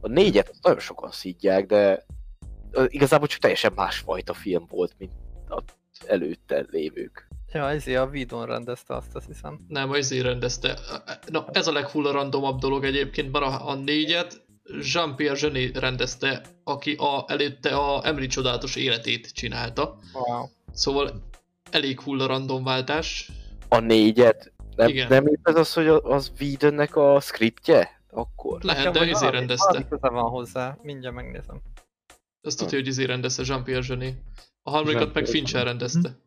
a 0.00 0.08
négyet 0.08 0.54
nagyon 0.62 0.78
sokan 0.78 1.10
szidják, 1.10 1.66
de 1.66 2.04
igazából 2.86 3.26
csak 3.26 3.40
teljesen 3.40 3.72
másfajta 3.72 4.34
film 4.34 4.66
volt, 4.68 4.94
mint 4.98 5.12
az 5.48 5.62
előtte 6.06 6.66
lévők. 6.70 7.28
Ja, 7.52 7.70
ezért 7.70 8.00
a 8.00 8.08
Vidon 8.08 8.46
rendezte 8.46 8.94
azt, 8.94 9.16
azt 9.16 9.26
hiszem. 9.26 9.64
Nem, 9.68 9.90
az 9.90 9.98
izé 9.98 10.20
rendezte. 10.20 10.78
Na, 11.26 11.48
ez 11.52 11.66
a 11.66 11.72
leghullarandomabb 11.72 12.58
dolog 12.58 12.84
egyébként, 12.84 13.32
mert 13.32 13.44
a, 13.44 13.68
a 13.68 13.74
négyet 13.74 14.45
Jean-Pierre 14.92 15.38
Jeunet 15.40 15.76
rendezte, 15.76 16.42
aki 16.64 16.94
a, 16.94 17.24
előtte 17.26 17.76
a 17.76 18.06
Emily 18.06 18.26
csodálatos 18.26 18.76
életét 18.76 19.32
csinálta. 19.32 19.98
Wow. 20.12 20.46
Szóval 20.72 21.22
elég 21.70 22.00
hullarandom 22.00 22.64
váltás. 22.64 23.30
A 23.68 23.78
négyet. 23.78 24.52
Nem, 24.76 24.88
Igen. 24.88 25.08
nem 25.08 25.26
épp 25.26 25.48
ez 25.48 25.56
az, 25.56 25.72
hogy 25.72 25.86
az 25.88 26.32
Whedonnek 26.40 26.96
a 26.96 27.20
scriptje? 27.20 28.00
Akkor. 28.10 28.62
Lehet, 28.62 28.92
de 28.92 29.06
izé 29.06 29.28
rendezte. 29.28 29.86
van 30.00 30.30
hozzá, 30.30 30.78
mindjárt 30.82 31.14
megnézem. 31.14 31.60
Azt 32.42 32.58
tudja, 32.58 32.78
hogy 32.78 32.86
izé 32.86 33.04
rendezte 33.04 33.42
Jean-Pierre 33.46 33.84
Jeunet. 33.88 34.14
A 34.62 34.70
harmadikat 34.70 35.14
meg 35.14 35.26
Fincher 35.26 35.64
rendezte. 35.64 36.18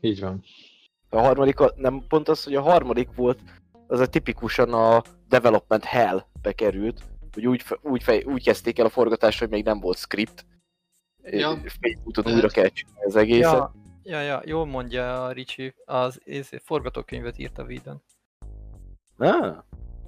Így 0.00 0.20
van. 0.20 0.44
A 1.08 1.20
harmadik, 1.20 1.58
nem 1.76 2.04
pont 2.08 2.28
az, 2.28 2.44
hogy 2.44 2.54
a 2.54 2.62
harmadik 2.62 3.08
volt, 3.14 3.40
az 3.86 4.00
a 4.00 4.06
tipikusan 4.06 4.72
a 4.72 5.02
Development 5.28 5.84
Hell-be 5.84 6.52
került, 6.52 7.02
hogy 7.32 7.46
úgy, 7.46 7.64
úgy, 7.82 8.02
fej, 8.02 8.22
úgy 8.22 8.44
kezdték 8.44 8.78
el 8.78 8.86
a 8.86 8.90
forgatást, 8.90 9.38
hogy 9.38 9.48
még 9.48 9.64
nem 9.64 9.80
volt 9.80 9.98
script. 9.98 10.46
Ja. 11.22 11.48
Lehet. 11.50 12.34
újra 12.34 12.48
kell 12.48 12.68
csinálni 12.68 13.04
az 13.04 13.16
egészet. 13.16 13.52
Ja, 13.52 13.72
ja, 14.02 14.20
ja, 14.20 14.42
jól 14.44 14.66
mondja 14.66 15.24
a 15.24 15.32
Ricsi, 15.32 15.74
az 15.84 16.20
izé, 16.24 16.60
forgatókönyvet 16.64 17.38
írt 17.38 17.58
a 17.58 17.64
Vidon. 17.64 18.02
Ah, 19.18 19.56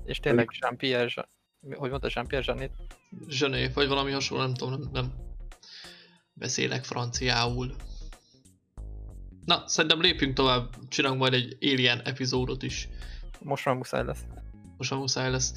És 0.04 0.18
tényleg 0.18 0.48
Jean-Pierre, 0.60 1.10
Jean- 1.14 1.78
hogy 1.78 1.90
mondta 1.90 2.08
Jean-Pierre 2.14 2.46
Jeannet? 2.46 2.70
Zsené, 3.28 3.68
vagy 3.74 3.88
valami 3.88 4.10
hasonló, 4.10 4.44
nem 4.44 4.54
tudom, 4.54 4.80
nem, 4.80 4.90
nem 4.92 5.12
beszélek 6.32 6.84
franciául. 6.84 7.74
Na, 9.44 9.62
szerintem 9.66 10.00
lépjünk 10.00 10.34
tovább, 10.34 10.88
csinálunk 10.88 11.20
majd 11.20 11.32
egy 11.32 11.56
Alien 11.60 12.00
epizódot 12.00 12.62
is. 12.62 12.88
Most 13.40 13.64
már 13.64 13.74
muszáj 13.74 14.04
lesz. 14.04 14.24
Most 14.80 14.92
már 14.92 15.00
muszáj 15.00 15.30
lesz. 15.30 15.52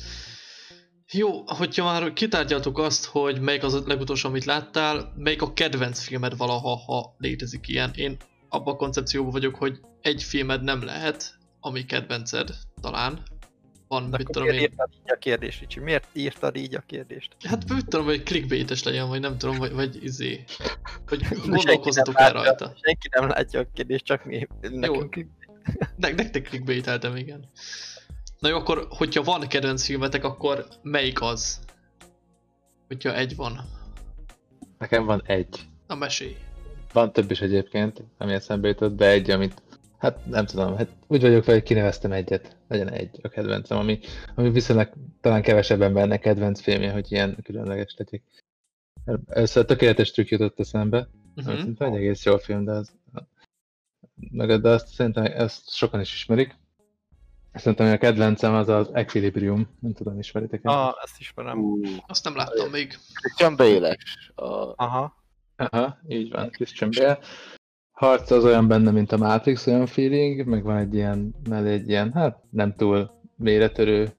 Jó, 1.12 1.44
hogyha 1.46 1.86
már 1.86 2.14
kitárgyaltuk 2.14 2.78
azt, 2.78 3.06
hogy 3.06 3.40
melyik 3.42 3.64
az 3.64 3.74
a 3.74 3.82
legutolsó, 3.86 4.30
amit 4.30 4.46
láttál, 4.46 5.14
melyik 5.16 5.42
a 5.42 5.54
kedvenc 5.54 6.00
filmed 6.00 6.38
valaha, 6.38 6.76
ha 6.76 7.16
létezik 7.18 7.68
ilyen. 7.68 7.92
Én 7.96 8.18
abban 8.50 8.74
a 8.74 8.78
koncepcióban 8.78 9.32
vagyok, 9.32 9.56
hogy 9.56 9.80
egy 10.02 10.24
filmed 10.24 10.64
nem 10.64 10.84
lehet, 10.84 11.38
ami 11.60 11.86
kedvenced, 11.86 12.50
talán. 12.82 13.24
Van, 13.88 14.10
De 14.10 14.18
mit 14.18 14.28
tudom 14.32 14.48
miért 14.48 14.64
én. 14.64 14.70
írtad 14.70 14.90
így 14.94 15.12
a 15.12 15.18
kérdést, 15.18 15.60
Ricsi? 15.60 15.80
Miért 15.80 16.08
írtad 16.14 16.56
így 16.56 16.76
a 16.76 16.84
kérdést? 16.88 17.36
Hát 17.44 17.70
mit 17.70 17.88
tudom, 17.88 18.06
hogy 18.06 18.24
clickbaites 18.24 18.84
legyen, 18.84 19.08
vagy 19.08 19.20
nem 19.20 19.38
tudom, 19.38 19.58
vagy, 19.58 19.72
vagy 19.72 20.04
izé. 20.04 20.44
Hogy 21.08 21.28
gondolkozzatok 21.46 22.20
el 22.20 22.32
rajta. 22.32 22.74
Senki 22.82 23.08
nem 23.12 23.28
látja 23.28 23.60
a 23.60 23.68
kérdést, 23.74 24.06
csak 24.06 24.26
mi. 24.26 24.48
Nekünk. 24.62 25.26
Ne, 25.96 26.10
nektek 26.10 26.48
clickbaiteltem, 26.48 27.16
igen. 27.16 27.50
Na 28.44 28.50
jó, 28.50 28.58
akkor, 28.58 28.88
hogyha 28.90 29.24
van 29.24 29.48
kedvenc 29.48 29.86
filmetek, 29.86 30.24
akkor 30.24 30.66
melyik 30.82 31.22
az? 31.22 31.60
Hogyha 32.88 33.16
egy 33.16 33.36
van. 33.36 33.60
Nekem 34.78 35.06
van 35.06 35.22
egy. 35.26 35.68
A 35.88 35.96
mesélj. 35.96 36.36
Van 36.94 37.12
több 37.12 37.32
is 37.32 37.42
egyébként, 37.42 38.04
ami 38.18 38.34
eszembe 38.34 38.68
jutott, 38.68 38.96
de 38.96 39.10
egy, 39.10 39.30
amit 39.30 39.62
hát 39.98 40.26
nem 40.26 40.46
tudom, 40.46 40.76
hát 40.76 40.90
úgy 41.08 41.22
vagyok 41.22 41.46
vele, 41.46 41.58
hogy 41.58 41.68
kineveztem 41.68 42.12
egyet, 42.12 42.58
legyen 42.68 42.90
egy 42.90 43.20
a 43.22 43.28
kedvencem, 43.28 43.78
ami, 43.78 44.00
ami 44.36 44.52
viszonylag 44.52 44.94
talán 45.22 45.42
kevesebb 45.42 45.82
embernek 45.82 46.20
kedvenc 46.20 46.62
filmje, 46.62 46.92
hogy 46.92 47.12
ilyen 47.12 47.38
különleges 47.44 47.96
legyek. 47.98 48.24
Először 49.28 49.64
a 49.64 49.66
tökéletes 49.66 50.12
trükk 50.12 50.30
jutott 50.30 50.60
eszembe, 50.60 51.10
uh-huh. 51.36 51.56
Szerintem 51.56 51.92
egy 51.92 51.98
egész 51.98 52.26
jó 52.26 52.38
film, 52.38 52.64
de 52.64 52.72
az, 52.72 52.94
meg, 54.16 54.62
de 54.62 54.70
azt 54.70 54.88
szerintem 54.88 55.26
ezt 55.26 55.70
sokan 55.70 56.00
is 56.00 56.14
ismerik. 56.14 56.62
Szerintem 57.54 57.94
a 57.94 57.98
kedvencem 57.98 58.54
az 58.54 58.70
az 58.70 58.90
Equilibrium, 58.94 59.68
nem 59.80 59.94
tudom, 59.94 60.20
ismeritek-e? 60.20 60.70
Ah, 60.70 60.94
ezt 61.04 61.20
ismerem. 61.20 61.60
ú, 61.60 61.82
Azt 62.08 62.24
nem 62.24 62.36
láttam 62.36 62.70
még. 62.72 62.98
Christian 63.14 63.56
Bale-es. 63.56 64.32
A, 64.36 64.74
Aha. 64.76 65.24
Aha, 65.56 65.98
így 66.08 66.32
van, 66.32 66.50
Christian 66.50 66.90
Bale. 66.98 67.20
Harc 67.92 68.32
az 68.32 68.44
olyan 68.44 68.68
benne, 68.68 68.92
mint 68.92 69.12
a 69.12 69.18
Matrix, 69.18 69.68
olyan 69.68 69.86
feeling, 69.86 70.46
meg 70.46 70.64
van 70.64 70.78
egy 70.78 70.94
ilyen, 70.94 71.36
mellé 71.50 71.72
egy 71.72 71.90
ilyen, 71.90 72.14
hát 72.14 72.40
nem 72.50 72.74
túl 72.76 73.12
méretörő 73.36 74.10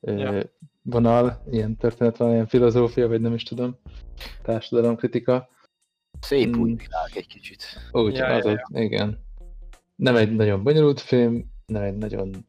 Ja. 0.00 0.32
ja. 0.32 0.42
vonal, 0.82 1.42
ilyen 1.50 1.76
történet 1.76 2.16
van, 2.16 2.32
ilyen 2.32 2.46
filozófia, 2.46 3.08
vagy 3.08 3.20
nem 3.20 3.34
is 3.34 3.42
tudom, 3.42 3.78
társadalomkritika. 4.42 5.48
szép 6.20 6.56
Mm. 6.56 6.60
új 6.60 6.74
világ 6.74 7.10
egy 7.14 7.26
kicsit. 7.26 7.64
Úgy, 7.92 8.14
Ja, 8.16 8.26
ja, 8.26 8.30
ja, 8.30 8.36
az 8.36 8.44
ott, 8.46 8.60
igen. 8.78 9.24
Nem 9.96 10.16
egy 10.16 10.34
nagyon 10.34 10.62
bonyolult 10.62 11.00
film, 11.00 11.50
nem 11.66 11.82
egy 11.82 11.96
nagyon 11.96 12.46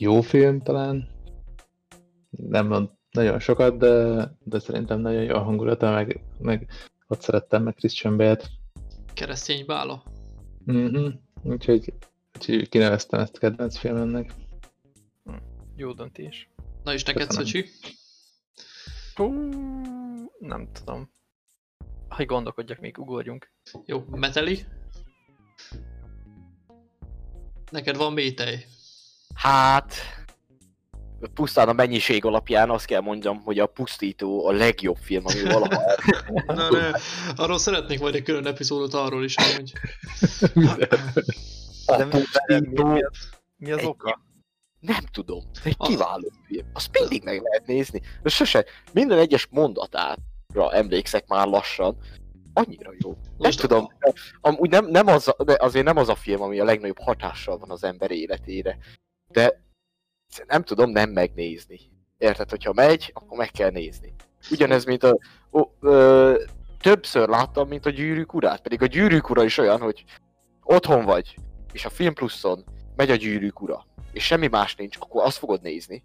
jó 0.00 0.20
film 0.20 0.60
talán. 0.60 1.08
Nem 2.30 2.66
mond 2.66 2.90
nagyon 3.10 3.40
sokat, 3.40 3.78
de, 3.78 4.24
de 4.44 4.58
szerintem 4.58 5.00
nagyon 5.00 5.22
jó 5.22 5.34
a 5.34 5.42
hangulata, 5.42 5.90
meg, 5.90 6.24
meg 6.38 6.70
ott 7.08 7.20
szerettem 7.20 7.62
meg 7.62 7.74
Christian 7.74 8.16
Bale-t. 8.16 8.50
Keresztény 9.14 9.64
bála. 9.66 10.02
Mhm. 10.64 11.06
Úgyhogy, 11.42 11.92
úgyhogy 12.34 12.68
kineveztem 12.68 13.20
ezt 13.20 13.38
kedvenc 13.38 13.78
filmemnek. 13.78 14.32
Jó 15.76 15.92
döntés. 15.92 16.48
Na 16.84 16.92
és 16.92 17.02
neked. 17.02 17.30
Szöcsi? 17.30 17.64
Nem 20.38 20.68
tudom. 20.72 21.10
Hogy 22.08 22.26
gondolkodjak, 22.26 22.80
még 22.80 22.98
ugorjunk. 22.98 23.52
Jó, 23.84 24.04
Meteli? 24.10 24.64
Neked 27.70 27.96
van 27.96 28.12
métej. 28.12 28.64
Hát, 29.40 29.94
pusztán 31.34 31.68
a 31.68 31.72
mennyiség 31.72 32.24
alapján 32.24 32.70
azt 32.70 32.84
kell 32.84 33.00
mondjam, 33.00 33.42
hogy 33.42 33.58
a 33.58 33.66
Pusztító 33.66 34.46
a 34.46 34.52
legjobb 34.52 34.96
film, 34.96 35.24
ami 35.26 35.42
valaha 35.42 35.82
Na, 36.46 36.70
ne, 36.70 36.90
arról 37.36 37.58
szeretnék 37.58 38.00
majd 38.00 38.14
egy 38.14 38.22
külön 38.22 38.46
epizódot 38.46 38.94
arról 38.94 39.24
is, 39.24 39.34
hogy 39.34 39.72
a 41.86 42.04
mi, 42.04 42.10
Pusztító, 42.10 43.00
mi, 43.56 43.72
az, 43.72 43.84
oka? 43.84 44.20
nem 44.80 45.04
tudom, 45.12 45.42
egy 45.64 45.74
A- 45.78 45.86
kiváló 45.86 46.32
film. 46.46 46.66
Azt 46.72 46.98
mindig 46.98 47.24
meg 47.24 47.42
lehet 47.42 47.66
nézni. 47.66 48.00
De 48.22 48.28
sose, 48.28 48.64
minden 48.92 49.18
egyes 49.18 49.46
mondatára 49.50 50.72
emlékszek 50.72 51.26
már 51.26 51.46
lassan. 51.46 51.96
Annyira 52.52 52.92
jó. 52.98 53.16
Nem 53.38 53.50
tudom, 53.50 53.88
amúgy 54.40 54.70
nem, 54.70 54.86
nem 54.86 55.06
az, 55.06 55.34
de 55.44 55.56
azért 55.60 55.84
nem 55.84 55.96
az 55.96 56.08
a 56.08 56.14
film, 56.14 56.42
ami 56.42 56.60
a 56.60 56.64
legnagyobb 56.64 57.00
hatással 57.00 57.58
van 57.58 57.70
az 57.70 57.84
ember 57.84 58.10
életére. 58.10 58.78
De 59.32 59.62
nem 60.46 60.62
tudom 60.62 60.90
nem 60.90 61.10
megnézni. 61.10 61.80
Érted, 62.18 62.50
hogyha 62.50 62.72
megy, 62.72 63.10
akkor 63.14 63.38
meg 63.38 63.50
kell 63.50 63.70
nézni. 63.70 64.14
Ugyanez, 64.50 64.84
mint 64.84 65.02
a... 65.02 65.18
Ó, 65.52 65.60
ö, 65.80 66.42
többször 66.80 67.28
láttam, 67.28 67.68
mint 67.68 67.86
a 67.86 67.90
gyűrűk 67.90 68.34
urát, 68.34 68.60
pedig 68.60 68.82
a 68.82 68.86
gyűrűk 68.86 69.30
ura 69.30 69.44
is 69.44 69.58
olyan, 69.58 69.80
hogy 69.80 70.04
otthon 70.62 71.04
vagy, 71.04 71.34
és 71.72 71.84
a 71.84 71.90
Film 71.90 72.14
Pluszon 72.14 72.64
megy 72.96 73.10
a 73.10 73.14
gyűrűk 73.14 73.60
ura, 73.60 73.86
és 74.12 74.24
semmi 74.24 74.46
más 74.46 74.74
nincs, 74.74 74.96
akkor 75.00 75.24
azt 75.24 75.38
fogod 75.38 75.62
nézni. 75.62 76.04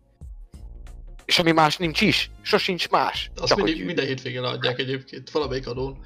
És 1.25 1.33
semmi 1.33 1.51
más 1.51 1.77
nincs 1.77 2.01
is, 2.01 2.31
sosincs 2.41 2.89
más. 2.89 3.31
azt 3.35 3.55
mindig, 3.55 3.85
minden 3.85 4.05
hétvégén 4.05 4.43
adják 4.43 4.79
egyébként, 4.79 5.29
valamelyik 5.29 5.67
adón. 5.67 5.99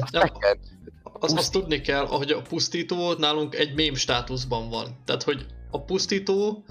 Azt 0.00 0.12
Ja, 0.12 0.32
kell. 0.38 0.56
Az, 1.02 1.32
azt 1.36 1.52
tudni 1.52 1.80
kell, 1.80 2.06
hogy 2.06 2.30
a 2.30 2.42
pusztító 2.42 3.12
nálunk 3.12 3.54
egy 3.54 3.74
mém 3.74 3.94
státuszban 3.94 4.68
van. 4.68 5.02
Tehát, 5.04 5.22
hogy 5.22 5.46
a 5.70 5.80
pusztító 5.84 6.64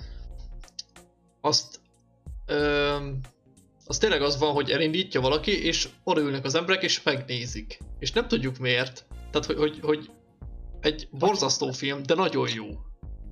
azt 1.41 1.79
öm, 2.45 3.19
az 3.86 3.97
tényleg 3.97 4.21
az 4.21 4.39
van, 4.39 4.53
hogy 4.53 4.69
elindítja 4.71 5.21
valaki, 5.21 5.65
és 5.65 5.89
oda 6.03 6.21
ülnek 6.21 6.45
az 6.45 6.55
emberek, 6.55 6.84
és 6.84 7.03
megnézik. 7.03 7.77
És 7.99 8.12
nem 8.12 8.27
tudjuk 8.27 8.58
miért. 8.58 9.05
Tehát, 9.31 9.45
hogy, 9.45 9.58
hogy, 9.58 9.79
hogy 9.81 10.10
egy 10.81 11.08
borzasztó 11.12 11.71
film, 11.71 12.03
de 12.03 12.13
nagyon 12.15 12.47
jó. 12.53 12.65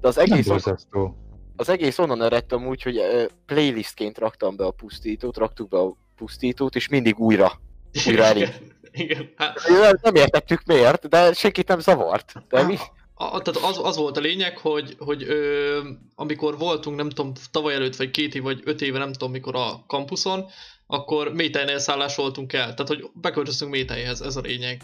De 0.02 0.08
az 0.08 0.15
Nem 0.15 0.32
egész, 0.32 0.47
borzasztó. 0.47 1.17
az 1.56 1.69
egész 1.69 1.97
onnan 1.97 2.21
eredtem 2.21 2.67
úgy, 2.67 2.82
hogy 2.82 2.97
ö, 2.97 3.26
playlistként 3.45 4.17
raktam 4.17 4.56
be 4.56 4.65
a 4.65 4.71
pusztítót, 4.71 5.38
raktuk 5.38 5.69
be 5.69 5.78
a 5.78 5.97
pusztítót, 6.15 6.76
és 6.76 6.88
mindig 6.88 7.19
újra. 7.19 7.62
Újra 8.08 8.23
elég. 8.34 8.41
Igen, 8.41 8.71
igen. 8.91 9.30
Hát, 9.36 9.60
Nem- 9.67 9.97
Nem 10.02 10.15
értettük 10.15 10.63
miért, 10.65 11.08
de 11.10 11.34
senkit 11.34 11.67
nem 11.67 11.80
zavart. 11.80 12.34
De 12.49 12.63
mi? 12.63 12.78
A, 13.15 13.41
tehát 13.41 13.69
az, 13.69 13.80
az 13.84 13.97
volt 13.97 14.17
a 14.17 14.21
lényeg, 14.21 14.58
hogy, 14.58 14.95
hogy 14.97 15.23
ö, 15.23 15.80
amikor 16.15 16.58
voltunk, 16.58 16.97
nem 16.97 17.10
tudom, 17.10 17.34
tavaly 17.52 17.73
előtt, 17.73 17.95
vagy 17.95 18.12
két 18.12 18.36
év, 18.36 18.41
vagy 18.41 18.62
öt 18.63 18.82
éve, 18.82 18.97
nem 18.97 19.12
tudom 19.12 19.32
mikor 19.32 19.56
a 19.56 19.84
kampuszon, 19.88 20.45
akkor 20.88 21.34
mélytájnél 21.34 21.80
szállás 21.80 22.15
voltunk 22.15 22.54
el. 22.54 22.73
Tehát, 22.73 22.88
hogy 22.88 23.06
beköltöztünk 23.13 23.71
mélytájhez, 23.71 24.21
ez 24.21 24.36
a 24.36 24.41
lényeg. 24.41 24.82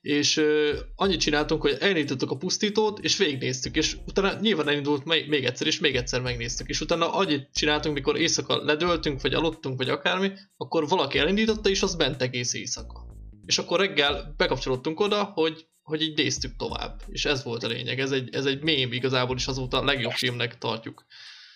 És 0.00 0.36
ö, 0.36 0.76
annyit 0.96 1.20
csináltunk, 1.20 1.62
hogy 1.62 1.76
elindítottuk 1.80 2.30
a 2.30 2.36
pusztítót, 2.36 2.98
és 2.98 3.16
végignéztük, 3.16 3.76
és 3.76 3.96
utána 4.06 4.40
nyilván 4.40 4.68
elindult 4.68 5.04
még 5.04 5.44
egyszer, 5.44 5.66
és 5.66 5.78
még 5.78 5.96
egyszer 5.96 6.20
megnéztük. 6.20 6.68
És 6.68 6.80
utána 6.80 7.12
annyit 7.12 7.48
csináltunk, 7.52 7.94
mikor 7.94 8.18
éjszaka 8.18 8.64
ledöltünk, 8.64 9.22
vagy 9.22 9.34
aludtunk, 9.34 9.76
vagy 9.76 9.88
akármi, 9.88 10.30
akkor 10.56 10.88
valaki 10.88 11.18
elindította, 11.18 11.68
és 11.68 11.82
az 11.82 11.94
bent 11.94 12.22
egész 12.22 12.54
éjszaka. 12.54 13.06
És 13.46 13.58
akkor 13.58 13.80
reggel 13.80 14.34
bekapcsolódtunk 14.36 15.00
oda, 15.00 15.24
hogy 15.24 15.66
hogy 15.84 16.02
így 16.02 16.16
néztük 16.16 16.56
tovább. 16.56 17.00
És 17.08 17.24
ez 17.24 17.42
volt 17.42 17.62
a 17.62 17.66
lényeg. 17.66 18.00
Ez 18.00 18.10
egy, 18.10 18.34
ez 18.34 18.46
egy 18.46 18.62
mém 18.62 18.92
igazából 18.92 19.36
is 19.36 19.46
azóta 19.46 19.78
a 19.78 19.84
legjobb 19.84 20.12
filmnek 20.12 20.58
tartjuk. 20.58 21.04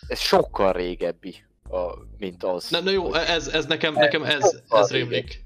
Ez 0.08 0.20
sokkal 0.20 0.72
régebbi, 0.72 1.44
a, 1.70 1.92
mint 2.18 2.44
az. 2.44 2.70
Na, 2.70 2.80
na 2.80 2.90
jó, 2.90 3.14
ez, 3.14 3.48
ez 3.48 3.66
nekem, 3.66 3.94
nekem 3.94 4.22
ez, 4.22 4.62
ez 4.68 4.90
rémlik. 4.90 5.44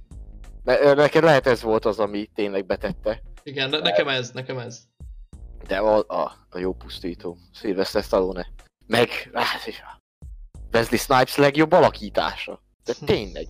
Ne, 0.64 0.92
neked 0.92 1.22
lehet 1.22 1.46
ez 1.46 1.62
volt 1.62 1.84
az, 1.84 1.98
ami 1.98 2.28
tényleg 2.34 2.66
betette. 2.66 3.22
Igen, 3.42 3.70
ne, 3.70 3.78
nekem 3.78 4.08
ez, 4.08 4.30
nekem 4.30 4.58
ez. 4.58 4.80
De 5.66 5.76
a, 5.76 6.04
a, 6.08 6.46
a 6.50 6.58
jó 6.58 6.72
pusztító, 6.72 7.38
Sylvester 7.54 8.02
Stallone. 8.02 8.46
Meg 8.86 9.30
hát, 9.32 9.60
Wesley 10.72 10.98
Snipes 10.98 11.36
legjobb 11.36 11.72
alakítása. 11.72 12.62
De 12.84 12.94
tényleg. 13.06 13.46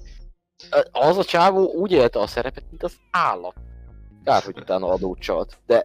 Az 0.93 1.19
a 1.19 1.25
csávó 1.25 1.73
úgy 1.73 1.93
élte 1.93 2.19
a 2.19 2.27
szerepet, 2.27 2.65
mint 2.71 2.83
az 2.83 2.97
állat. 3.11 3.55
Kár, 4.25 4.43
hogy 4.43 4.59
utána 4.59 4.89
adót 4.89 5.19
csalt, 5.19 5.59
de 5.67 5.83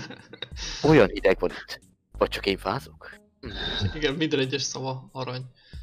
olyan 0.90 1.08
hideg 1.08 1.38
van 1.38 1.50
itt. 1.50 1.80
Vagy 2.18 2.28
csak 2.28 2.46
én 2.46 2.58
fázok? 2.58 3.16
Igen, 3.94 4.14
minden 4.14 4.38
egyes 4.38 4.62
szava 4.62 5.08
arany. 5.12 5.42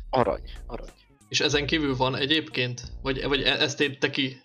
Arany, 0.09 0.51
arany. 0.65 0.89
És 1.27 1.39
ezen 1.39 1.65
kívül 1.65 1.95
van 1.95 2.15
egyébként? 2.15 2.81
Vagy, 3.01 3.27
vagy 3.27 3.41
e- 3.41 3.61
ezt 3.61 3.81
én 3.81 3.99
te 3.99 4.09
ki 4.09 4.41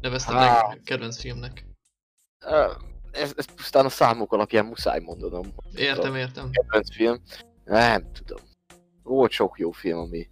nevezted 0.00 0.34
Há. 0.34 0.66
meg 0.68 0.80
kedvenc 0.84 1.20
filmnek? 1.20 1.66
Ez, 3.10 3.32
ez 3.36 3.54
pusztán 3.54 3.84
a 3.84 3.88
számok 3.88 4.32
alapján 4.32 4.64
muszáj 4.64 5.00
mondanom. 5.00 5.54
Értem, 5.74 6.14
értem. 6.14 6.50
kedvenc 6.50 6.94
film? 6.94 7.22
Nem 7.64 8.12
tudom. 8.12 8.42
Volt 9.02 9.30
sok 9.30 9.58
jó 9.58 9.70
film, 9.70 9.98
ami 9.98 10.28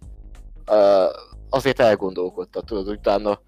uh, 0.71 1.09
azért 1.49 1.79
elgondolkodta, 1.79 2.61
tudod, 2.61 2.87
utána 2.87 3.41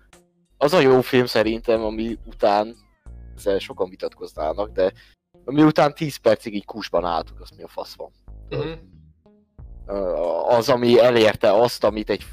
az 0.62 0.74
a 0.74 0.80
jó 0.80 1.02
film 1.02 1.26
szerintem, 1.26 1.84
ami 1.84 2.18
után, 2.26 2.76
ezzel 3.36 3.60
sokan 3.60 3.90
vitatkoznának, 3.90 4.72
de 4.72 4.94
ami 5.46 5.64
után 5.64 5.94
10 5.94 6.16
percig 6.16 6.54
így 6.54 6.66
kusban 6.66 7.06
álltuk, 7.06 7.40
azt 7.40 7.56
mi 7.56 7.64
a 7.64 7.68
fasz 7.68 7.96
van. 7.96 8.12
Uh, 9.88 10.54
az, 10.54 10.70
ami 10.70 11.00
elérte 11.00 11.54
azt, 11.54 11.84
amit 11.84 12.10
egy, 12.10 12.26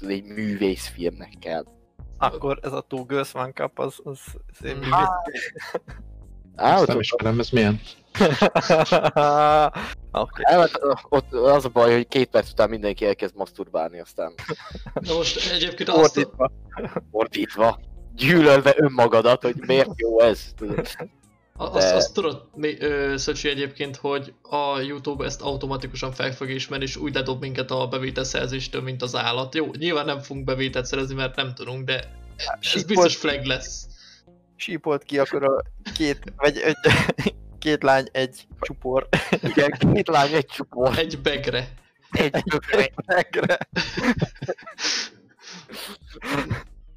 egy 0.00 0.24
művészfilmnek 0.24 1.32
kell. 1.40 1.64
Akkor 2.18 2.58
ez 2.62 2.72
a 2.72 2.80
Two 2.80 3.04
Girls 3.04 3.34
One 3.34 3.52
Cup, 3.52 3.78
az, 3.78 4.00
az, 4.02 4.20
az 4.58 4.64
én 4.64 4.76
Mm. 4.76 4.92
Á, 6.56 6.72
Ezt 6.72 6.82
ott, 6.82 6.88
nem 6.88 6.98
ismerem, 6.98 7.38
ez 7.38 7.50
milyen? 7.50 7.80
Oké. 10.12 10.42
á, 10.44 10.58
ott, 10.58 10.80
ott, 11.08 11.32
az 11.32 11.64
a 11.64 11.68
baj, 11.68 11.92
hogy 11.92 12.08
két 12.08 12.28
perc 12.28 12.50
után 12.50 12.68
mindenki 12.68 13.06
elkezd 13.06 13.36
masturbálni, 13.36 14.00
aztán 14.00 14.32
Na 14.94 15.14
most 15.14 15.50
egyébként 15.52 15.88
azt, 15.88 15.98
Fordítva. 16.12 16.50
fordítva, 17.10 17.80
gyűlölve 18.14 18.74
önmagadat, 18.76 19.42
hogy 19.42 19.54
miért 19.66 19.90
jó 19.96 20.20
ez. 20.20 20.40
Tudod. 20.56 20.86
azt, 21.56 21.88
De- 21.88 21.94
azt 21.94 22.14
tudod, 22.14 22.48
mi- 22.54 22.80
ö, 22.80 23.16
Szöcsi 23.16 23.48
egyébként, 23.48 23.96
hogy 23.96 24.34
a 24.42 24.80
Youtube 24.80 25.24
ezt 25.24 25.42
automatikusan 25.42 26.12
fel 26.12 26.32
fog 26.32 26.50
ismerni, 26.50 26.84
és 26.84 26.96
úgy 26.96 27.14
ledob 27.14 27.40
minket 27.40 27.70
a 27.70 27.86
bevételszerzéstől, 27.88 28.82
mint 28.82 29.02
az 29.02 29.16
állat. 29.16 29.54
Jó, 29.54 29.66
nyilván 29.78 30.04
nem 30.04 30.18
fogunk 30.20 30.44
bevételt 30.44 30.86
szerezni, 30.86 31.14
mert 31.14 31.36
nem 31.36 31.54
tudunk, 31.54 31.84
de 31.84 31.94
ez 32.36 32.46
Sípolt- 32.60 32.86
biztos 32.86 33.16
flag 33.16 33.44
lesz. 33.44 33.86
sípolt 34.56 35.02
ki, 35.02 35.18
akkor 35.18 35.44
a 35.44 35.62
két, 35.94 36.32
vagy 36.36 36.56
egy, 36.58 36.76
két 37.60 37.82
lány, 37.82 38.08
egy 38.12 38.46
csupor. 38.60 39.08
Igen, 39.42 39.70
két 39.70 40.08
lány, 40.08 40.32
egy 40.32 40.46
csupor, 40.46 40.98
Egy 40.98 41.20
begre. 41.20 41.68
egy 42.10 42.42
bögre. 42.44 42.90
Megre. 43.06 43.58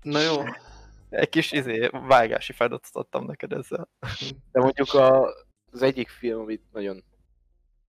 Na 0.01 0.19
jó, 0.19 0.43
Egy 1.09 1.29
kis 1.29 1.51
izé, 1.51 1.89
vágási 2.07 2.53
feladatot 2.53 2.95
adtam 2.95 3.25
neked 3.25 3.51
ezzel. 3.51 3.89
De 4.51 4.59
mondjuk 4.59 4.93
a, 4.93 5.27
az 5.71 5.81
egyik 5.81 6.09
film, 6.09 6.39
amit 6.39 6.61
nagyon... 6.71 7.03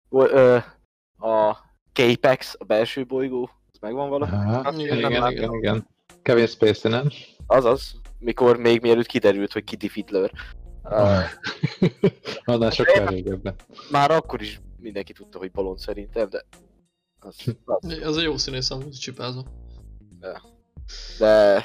Ö, 0.10 0.58
a 1.18 1.58
Capex, 1.94 2.56
a 2.58 2.64
belső 2.64 3.06
bolygó, 3.06 3.50
az 3.72 3.78
megvan? 3.80 4.22
Aha, 4.22 4.74
Igen, 4.74 4.98
igen, 4.98 5.12
nem 5.12 5.32
igen, 5.32 5.54
igen. 5.54 5.88
Kevin 6.22 6.48
Spacey, 6.48 6.92
nem? 6.92 7.10
Azaz, 7.48 7.96
mikor 8.20 8.58
még 8.58 8.82
mielőtt 8.82 9.06
kiderült, 9.06 9.54
hogy 9.54 9.64
Kitty 9.64 9.88
Fiddler. 9.88 10.32
Uh, 10.84 11.24
Annál 12.46 12.70
sokkal 12.70 13.06
régebben. 13.06 13.56
már 13.92 14.12
akkor 14.12 14.42
is 14.42 14.62
mindenki 14.78 15.14
tudta, 15.14 15.38
hogy 15.38 15.52
balond 15.52 15.80
szerintem, 15.80 16.30
de... 16.30 16.46
Az, 17.20 17.56
az, 17.66 17.98
az 18.04 18.18
a 18.18 18.22
jó 18.22 18.38
színész, 18.38 18.70
amúgy 18.70 18.92
csipázom. 18.92 19.46
de 21.20 21.64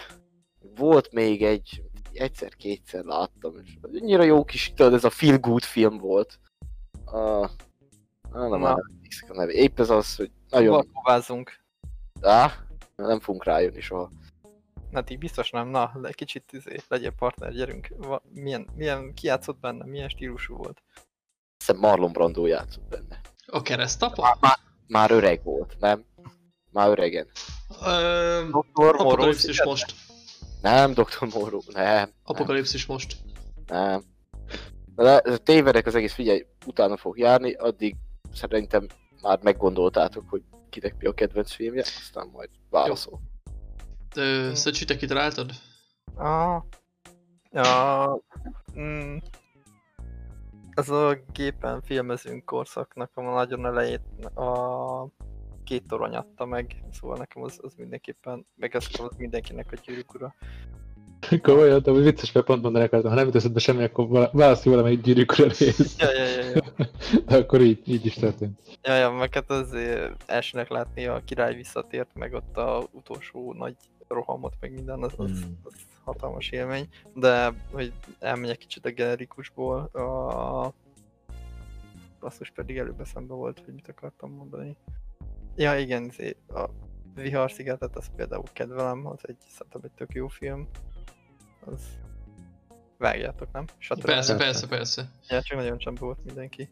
volt 0.76 1.12
még 1.12 1.42
egy, 1.42 1.82
egyszer-kétszer 2.12 3.04
láttam, 3.04 3.54
és 3.64 3.78
annyira 3.82 4.22
jó 4.22 4.44
kis, 4.44 4.72
tudod, 4.76 4.94
ez 4.94 5.04
a 5.04 5.10
feel 5.10 5.38
good 5.38 5.62
film 5.62 5.98
volt. 5.98 6.38
Uh, 7.06 7.48
nem, 8.32 8.48
Na. 8.48 8.58
már 8.58 8.76
emlékszek 8.92 9.30
a 9.30 9.34
neve. 9.34 9.52
Épp 9.52 9.80
ez 9.80 9.90
az, 9.90 10.16
hogy 10.16 10.30
nagyon... 10.50 10.70
Valkovázzunk. 10.70 11.62
Á, 12.20 12.52
nem 12.96 13.20
fogunk 13.20 13.44
rájönni 13.44 13.80
soha. 13.80 14.10
Na 14.94 15.02
ti 15.02 15.16
biztos 15.16 15.50
nem, 15.50 15.68
na, 15.68 15.92
de 16.00 16.12
kicsit 16.12 16.52
izé, 16.52 16.76
legyél 16.88 17.10
partner, 17.10 17.52
gyerünk. 17.52 17.88
Va, 17.96 18.22
milyen, 18.32 18.66
milyen, 18.74 19.14
ki 19.14 19.26
játszott 19.26 19.58
benne, 19.58 19.84
milyen 19.84 20.08
stílusú 20.08 20.56
volt? 20.56 20.82
Hiszem 21.58 21.76
Marlon 21.76 22.12
Brando 22.12 22.46
játszott 22.46 22.88
benne. 22.88 23.20
A 23.46 23.62
keresztapa? 23.62 24.22
Már, 24.22 24.36
már, 24.40 24.58
már 24.86 25.10
öreg 25.10 25.42
volt, 25.42 25.76
nem? 25.78 26.04
Már 26.70 26.88
öregen. 26.88 27.28
Doktor 28.50 28.94
Apokalipszis 28.98 29.64
most. 29.64 29.94
Nem, 30.62 30.92
Dr. 30.92 31.28
Morrow, 31.34 31.60
nem, 31.72 31.84
nem, 31.84 32.10
Apokalipszis 32.22 32.86
most. 32.86 33.16
nem. 33.66 34.02
De 34.94 35.20
tévedek 35.38 35.86
az 35.86 35.94
egész, 35.94 36.14
figyelj, 36.14 36.46
utána 36.66 36.96
fog 36.96 37.18
járni, 37.18 37.52
addig 37.52 37.96
szerintem 38.32 38.86
már 39.22 39.38
meggondoltátok, 39.42 40.28
hogy 40.28 40.42
kinek 40.70 40.96
mi 40.98 41.06
a 41.06 41.12
kedvenc 41.14 41.52
filmje, 41.52 41.84
aztán 42.00 42.28
majd 42.32 42.48
válaszol. 42.70 43.20
Ö, 43.22 43.33
Te 44.14 44.96
kitaláltad? 44.96 45.50
Ah, 46.16 46.62
ja, 47.52 48.18
mm, 48.78 49.16
ez 50.74 50.88
a 50.88 51.18
gépen 51.32 51.82
filmezünk 51.82 52.44
korszaknak 52.44 53.10
a 53.14 53.22
nagyon 53.22 53.66
elejét 53.66 54.00
a 54.34 55.08
két 55.64 55.86
torony 55.86 56.14
adta 56.14 56.44
meg, 56.44 56.84
szóval 56.92 57.16
nekem 57.16 57.42
az, 57.42 57.58
az 57.62 57.74
mindenképpen, 57.76 58.46
meg 58.56 58.74
ez 58.74 58.86
az 58.92 59.16
mindenkinek 59.16 59.72
a 59.72 59.76
gyűrűk 59.86 60.14
ura. 60.14 60.34
Komolyan, 61.42 61.82
de 61.82 61.90
úgy 61.90 62.02
vicces, 62.02 62.32
mert 62.32 62.46
pont 62.46 62.62
mondani 62.62 62.84
akartam, 62.84 63.10
ha 63.10 63.16
nem 63.16 63.26
jut 63.26 63.34
eszedbe 63.34 63.58
semmi, 63.58 63.82
akkor 63.82 64.30
válaszolj 64.32 64.74
valamelyik 64.74 65.00
gyűrűkre 65.00 65.44
rész. 65.44 65.96
Ja, 65.98 66.12
ja, 66.12 66.24
ja, 66.24 66.50
ja. 66.54 66.62
De 67.26 67.36
akkor 67.36 67.60
így, 67.60 67.80
így 67.84 68.06
is 68.06 68.14
történt. 68.14 68.60
Ja, 68.82 68.94
ja, 68.94 69.10
meg 69.10 69.34
hát 69.34 69.50
azért 69.50 70.22
elsőnek 70.26 70.68
látni 70.68 71.06
a 71.06 71.22
király 71.24 71.54
visszatért, 71.54 72.08
meg 72.14 72.34
ott 72.34 72.56
a 72.56 72.88
utolsó 72.90 73.52
nagy 73.52 73.76
rohamot, 74.08 74.54
meg 74.60 74.72
minden, 74.72 75.02
az, 75.02 75.12
az, 75.16 75.30
Mm. 75.30 75.52
az 75.62 75.72
hatalmas 76.04 76.50
élmény. 76.50 76.88
De, 77.14 77.54
hogy 77.72 77.92
elmenjek 78.18 78.58
kicsit 78.58 78.84
a 78.84 78.90
generikusból, 78.90 79.80
a... 79.82 80.72
Basszus 82.20 82.50
pedig 82.50 82.78
előbb 82.78 83.00
eszembe 83.00 83.34
volt, 83.34 83.60
hogy 83.64 83.74
mit 83.74 83.88
akartam 83.88 84.30
mondani. 84.30 84.76
Ja, 85.56 85.78
igen, 85.78 86.04
izé, 86.04 86.36
a 86.48 86.68
Vihar 87.14 87.50
szigetet, 87.50 87.96
az 87.96 88.10
például 88.16 88.44
kedvelem, 88.52 89.06
az 89.06 89.18
egy, 89.22 89.36
szerintem 89.48 89.80
egy 89.84 89.90
tök 89.90 90.12
jó 90.12 90.28
film. 90.28 90.68
Az... 91.64 91.82
Vágjátok, 92.98 93.52
nem? 93.52 93.64
Shutter 93.78 94.04
Persze, 94.04 94.36
persze, 94.36 94.66
persze. 94.68 95.10
Ja, 95.28 95.42
csak 95.42 95.56
nagyon 95.58 95.78
csomó 95.78 95.96
volt 95.98 96.24
mindenki. 96.24 96.68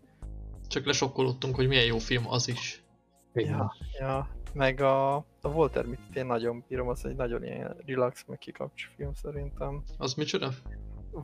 Csak 0.68 0.86
lesokkolódtunk, 0.86 1.54
hogy 1.54 1.68
milyen 1.68 1.84
jó 1.84 1.98
film 1.98 2.28
az 2.28 2.48
is. 2.48 2.82
Igen. 3.34 3.50
Ja, 3.50 3.72
ja, 3.98 4.28
meg 4.54 4.80
a, 4.80 5.14
a 5.16 5.48
Walter 5.48 5.86
Mitty 5.86 6.14
én 6.16 6.26
nagyon 6.26 6.64
bírom, 6.68 6.88
az 6.88 7.04
egy 7.04 7.16
nagyon 7.16 7.44
ilyen 7.44 7.76
relax, 7.86 8.24
meg 8.26 8.38
kikapcs 8.38 8.88
film 8.96 9.14
szerintem. 9.14 9.82
Az 9.98 10.14
micsoda? 10.14 10.50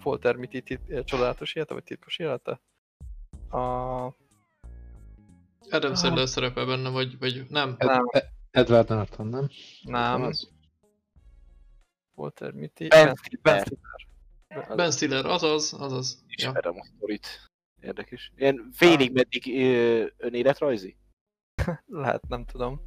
Walter 0.04 0.36
Mitty 0.36 0.60
tit, 0.62 1.04
csodálatos 1.04 1.54
élete, 1.54 1.74
vagy 1.74 1.84
titkos 1.84 2.18
élete? 2.18 2.60
A, 3.50 3.58
Adam 5.70 5.90
Ah. 5.90 5.96
Sandler 5.96 6.28
szerepel 6.28 6.66
benne, 6.66 6.88
vagy, 6.88 7.18
vagy 7.18 7.46
nem? 7.48 7.74
nem, 7.78 8.04
Edward 8.50 8.88
Norton, 8.88 9.26
nem? 9.26 9.48
nem, 9.82 10.22
Az? 10.22 10.50
Walter 12.14 12.52
Mitty, 12.52 12.88
Ben 12.88 13.14
Ben, 13.42 13.60
Stiller. 13.60 14.76
ben 14.76 14.90
Stiller. 14.90 15.26
Azaz, 15.26 15.72
azaz. 15.72 16.24
Ja. 16.26 16.34
Ismerem 16.36 16.76
a 16.78 16.84
sztorit. 16.84 17.26
Érdekes. 17.80 18.32
Ilyen 18.36 18.68
félig 18.72 19.12
meddig 19.12 19.46
önéletrajzi? 20.16 20.96
Lehet, 21.86 22.28
nem 22.28 22.44
tudom. 22.44 22.84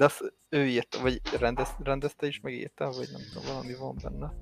De 0.00 0.06
azt 0.06 0.34
ő 0.48 0.66
írta, 0.66 1.00
vagy 1.00 1.20
rendez, 1.38 1.76
rendezte 1.82 2.26
is, 2.26 2.40
meg 2.40 2.54
írta, 2.54 2.90
vagy 2.90 3.08
nem 3.12 3.20
tudom, 3.32 3.48
valami 3.48 3.74
van 3.74 3.96
benne. 4.02 4.34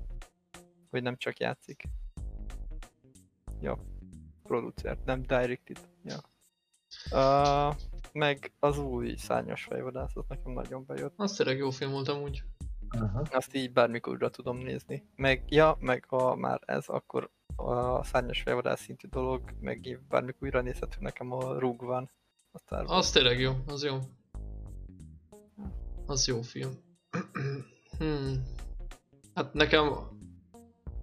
Vagy 0.89 1.03
nem 1.03 1.17
csak 1.17 1.39
játszik. 1.39 1.83
Ja, 3.61 3.77
producer, 4.43 4.97
nem 5.05 5.21
directed. 5.21 5.79
Ja. 6.03 6.17
Uh, 7.11 7.75
meg 8.11 8.51
az 8.59 8.77
új 8.77 9.15
szárnyas 9.15 9.63
fejvadászat 9.63 10.27
nekem 10.27 10.51
nagyon 10.51 10.85
bejött. 10.85 11.13
Az 11.15 11.35
tényleg 11.35 11.57
jó 11.57 11.69
film 11.69 11.91
volt 11.91 12.07
amúgy. 12.07 12.43
Aha. 12.89 13.25
Azt 13.31 13.55
így 13.55 13.73
bármikor 13.73 14.13
újra 14.13 14.29
tudom 14.29 14.57
nézni. 14.57 15.03
Meg, 15.15 15.43
ja, 15.47 15.77
meg 15.79 16.05
ha 16.07 16.35
már 16.35 16.61
ez, 16.65 16.87
akkor 16.87 17.29
a 17.55 18.03
szárnyas 18.03 18.41
fejvadász 18.41 18.81
szintű 18.81 19.07
dolog, 19.07 19.41
meg 19.59 19.99
bármikor 20.07 20.43
újra 20.43 20.61
nézhető 20.61 20.97
nekem 20.99 21.31
a 21.31 21.59
Rug 21.59 21.81
van. 21.83 22.11
A. 22.65 22.75
Az 22.75 23.11
tényleg 23.11 23.39
jó, 23.39 23.53
az 23.67 23.83
jó. 23.83 23.99
Az 26.09 26.27
jó 26.27 26.41
film. 26.41 26.71
hmm. 27.97 28.43
Hát 29.33 29.53
nekem 29.53 29.93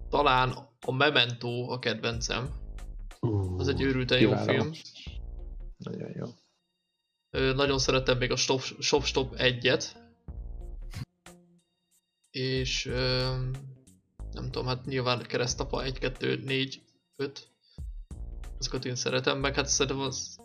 talán 0.09 0.51
a 0.85 0.91
Memento 0.91 1.71
a 1.71 1.79
kedvencem. 1.79 2.49
Az 3.57 3.67
egy 3.67 3.81
őrülten 3.81 4.19
jó 4.19 4.35
film. 4.35 4.71
Nagyon 5.77 6.11
jó. 6.15 6.25
Ö, 7.29 7.53
nagyon 7.53 7.79
szeretem 7.79 8.17
még 8.17 8.31
a 8.31 8.35
Stop 8.35 8.61
Stop, 8.61 9.03
Stop 9.03 9.35
1-et. 9.37 9.85
És 12.29 12.85
ö, 12.85 13.31
nem 14.31 14.51
tudom, 14.51 14.67
hát 14.67 14.85
nyilván 14.85 15.21
keresztapa 15.21 15.83
1, 15.83 15.99
2, 15.99 16.41
4, 16.43 16.81
5. 17.15 17.47
Azokat 18.57 18.85
én 18.85 18.95
szeretem, 18.95 19.39
meg 19.39 19.55
hát 19.55 19.67
szerintem 19.67 20.05
az... 20.05 20.36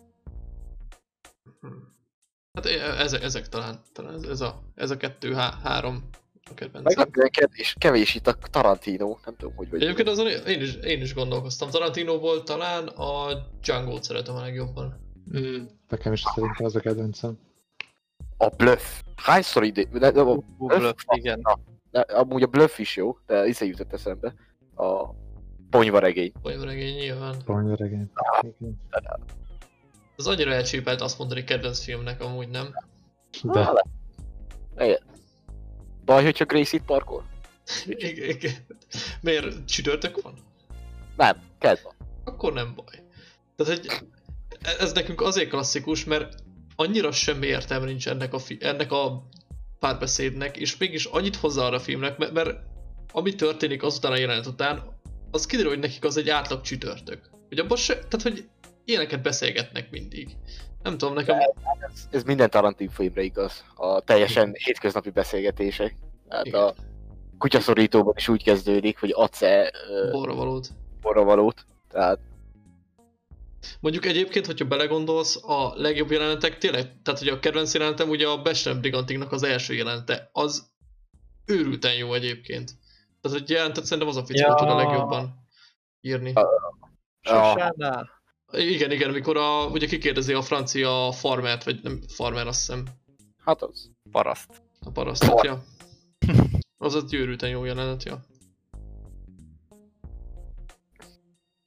Hát 2.52 2.66
ezek, 2.98 3.22
ezek 3.22 3.48
talán, 3.48 3.80
talán 3.92 4.14
ez, 4.14 4.22
ez, 4.22 4.40
a, 4.40 4.62
ez 4.74 4.90
a 4.90 4.96
kettő, 4.96 5.32
há, 5.32 5.58
három 5.62 6.08
a 6.50 6.54
kedvencem. 6.54 6.82
Meglepően 6.82 7.30
kevés, 7.30 7.74
kevés 7.78 8.14
itt 8.14 8.26
a 8.26 8.34
Tarantino, 8.50 9.18
nem 9.24 9.36
tudom, 9.36 9.56
hogy 9.56 9.70
vagy. 9.70 9.82
Egyébként 9.82 10.08
azon 10.08 10.26
én 10.26 10.60
is, 10.60 10.74
én 10.74 11.00
is 11.00 11.14
gondolkoztam. 11.14 11.70
Tarantinoból 11.70 12.42
talán 12.42 12.86
a 12.86 13.32
Django-t 13.62 14.02
szeretem 14.02 14.34
a 14.34 14.40
legjobban. 14.40 15.00
Mm, 15.38 15.64
nekem 15.88 16.12
is 16.12 16.22
szerintem 16.34 16.66
az 16.66 16.76
a 16.76 16.80
kedvencem. 16.80 17.38
A 18.36 18.48
Bluff. 18.48 19.00
Hányszor 19.16 19.64
idő... 19.64 19.82
De, 19.92 20.10
de, 20.10 20.20
a, 20.20 20.36
Bluff, 20.58 21.02
igen. 21.14 21.40
Na, 21.42 21.58
de, 21.90 22.00
amúgy 22.00 22.42
a 22.42 22.46
Bluff 22.46 22.78
is 22.78 22.96
jó, 22.96 23.18
de 23.26 23.46
izé 23.46 23.66
jutott 23.66 23.92
eszembe. 23.92 24.34
A 24.76 25.14
ponyvaregény. 25.70 26.32
Vagy 26.42 26.60
regény 26.62 26.94
nyilván. 26.94 27.34
Ponyvaregény. 27.44 28.10
Az 30.22 30.28
annyira 30.28 30.52
elcsépelt 30.52 31.00
azt 31.00 31.18
mondani 31.18 31.44
kedvenc 31.44 31.80
filmnek, 31.80 32.20
amúgy 32.20 32.48
nem. 32.48 32.74
De 33.42 33.85
Igen. 34.78 35.00
Baj, 36.04 36.24
hogyha 36.24 36.44
Gracie 36.44 36.78
itt 36.78 36.85
parkol? 36.85 37.24
Igen, 37.87 38.28
igen. 38.28 38.52
Miért 39.20 39.64
csütörtök 39.64 40.22
van? 40.22 40.35
Nem, 41.16 41.42
kedv 41.58 41.82
van. 41.82 41.94
Akkor 42.24 42.52
nem 42.52 42.74
baj. 42.74 43.02
Tehát, 43.56 43.78
hogy 43.78 44.08
ez 44.78 44.92
nekünk 44.92 45.20
azért 45.20 45.48
klasszikus, 45.48 46.04
mert 46.04 46.35
annyira 46.76 47.12
semmi 47.12 47.46
értelme 47.46 47.87
nincs 47.87 48.08
ennek 48.08 48.35
a, 48.35 48.38
fi- 48.38 48.62
ennek 48.62 48.92
a 48.92 49.28
párbeszédnek, 49.78 50.56
és 50.56 50.76
mégis 50.76 51.04
annyit 51.04 51.37
hozzá 51.37 51.62
arra 51.62 51.76
a 51.76 51.80
filmnek, 51.80 52.18
mert, 52.18 52.32
mert 52.32 52.58
ami 53.12 53.35
történik 53.35 53.82
azután 53.82 54.12
a 54.12 54.16
jelenet 54.16 54.46
után, 54.46 54.82
az 55.30 55.46
kiderül, 55.46 55.70
hogy 55.70 55.80
nekik 55.80 56.04
az 56.04 56.16
egy 56.16 56.28
átlag 56.28 56.61
csütörtök. 56.61 57.30
Hogy 57.48 57.58
abban 57.58 57.76
se, 57.76 57.94
tehát 57.94 58.22
hogy 58.22 58.48
ilyeneket 58.85 59.23
beszélgetnek 59.23 59.90
mindig. 59.90 60.37
Nem 60.83 60.99
tudom, 60.99 61.14
nekem 61.14 61.38
Ez, 61.38 62.09
ez 62.11 62.23
minden 62.23 62.51
Tarantino 62.51 62.90
filmre 62.90 63.23
igaz. 63.23 63.64
A 63.75 64.01
teljesen 64.01 64.53
hétköznapi 64.55 65.11
beszélgetések. 65.11 65.95
Hát 66.29 66.47
Igen. 66.47 66.61
a 66.62 66.75
kutyaszorítóban 67.38 68.14
is 68.16 68.29
úgy 68.29 68.42
kezdődik, 68.42 68.99
hogy 68.99 69.12
adsz-e 69.14 69.73
ö, 69.88 70.11
borra 70.11 70.35
valót. 70.35 70.68
borravalót. 71.01 71.64
Tehát 71.88 72.18
Mondjuk 73.81 74.05
egyébként, 74.07 74.47
hogyha 74.47 74.64
belegondolsz, 74.66 75.45
a 75.45 75.73
legjobb 75.77 76.11
jelenetek 76.11 76.59
tényleg, 76.59 77.03
tehát 77.03 77.21
hogy 77.21 77.29
a 77.29 77.38
kedvenc 77.38 77.75
jelenetem 77.75 78.09
ugye 78.09 78.27
a 78.29 78.42
Bestem 78.42 78.81
Brigantiknak 78.81 79.33
az 79.33 79.42
első 79.42 79.75
jelenete, 79.75 80.29
az 80.33 80.71
őrülten 81.47 81.95
jó 81.95 82.14
egyébként. 82.14 82.71
Tehát 83.21 83.38
hogy 83.38 83.51
jelentet 83.51 83.85
szerintem 83.85 84.09
az 84.09 84.16
a 84.16 84.25
fickó 84.25 84.49
Ja. 84.49 84.55
tud 84.55 84.68
a 84.68 84.75
legjobban 84.77 85.35
írni. 86.01 86.33
a, 86.33 86.47
Sosánál? 87.21 88.21
Igen, 88.52 88.90
igen, 88.90 89.08
amikor 89.08 89.36
a, 89.36 89.66
ugye 89.66 89.86
kikérdezi 89.86 90.32
a 90.32 90.42
francia 90.42 91.12
farmert, 91.12 91.64
vagy 91.64 91.80
nem 91.82 92.00
farmer 92.08 92.46
azt 92.46 92.58
hiszem, 92.58 92.84
hát 93.44 93.62
az. 93.62 93.90
Paraszt. 94.10 94.62
a 94.80 94.90
parasztot, 94.90 95.44
ja. 95.44 95.64
Az 96.78 96.94
egy 96.94 97.14
őrülten 97.14 97.48
jó 97.48 97.64
jelenet, 97.64 98.02
ja. 98.02 98.24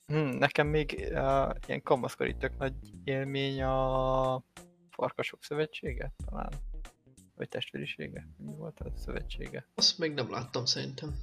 Hm, 0.06 0.38
nekem 0.38 0.68
még 0.68 0.96
uh, 0.98 1.50
ilyen 1.68 1.82
kamaszkori 1.84 2.36
tök 2.40 2.58
nagy 2.58 2.74
élmény 3.04 3.62
a 3.64 4.44
Farkasok 4.90 5.44
Szövetsége 5.44 6.14
talán. 6.26 6.50
Vagy 7.36 7.50
testvérisége? 7.50 8.28
Mi 8.38 8.54
volt 8.56 8.80
az 8.80 9.02
szövetsége? 9.02 9.68
Azt 9.76 9.98
még 9.98 10.14
nem 10.14 10.32
láttam 10.32 10.66
szerintem. 10.66 11.16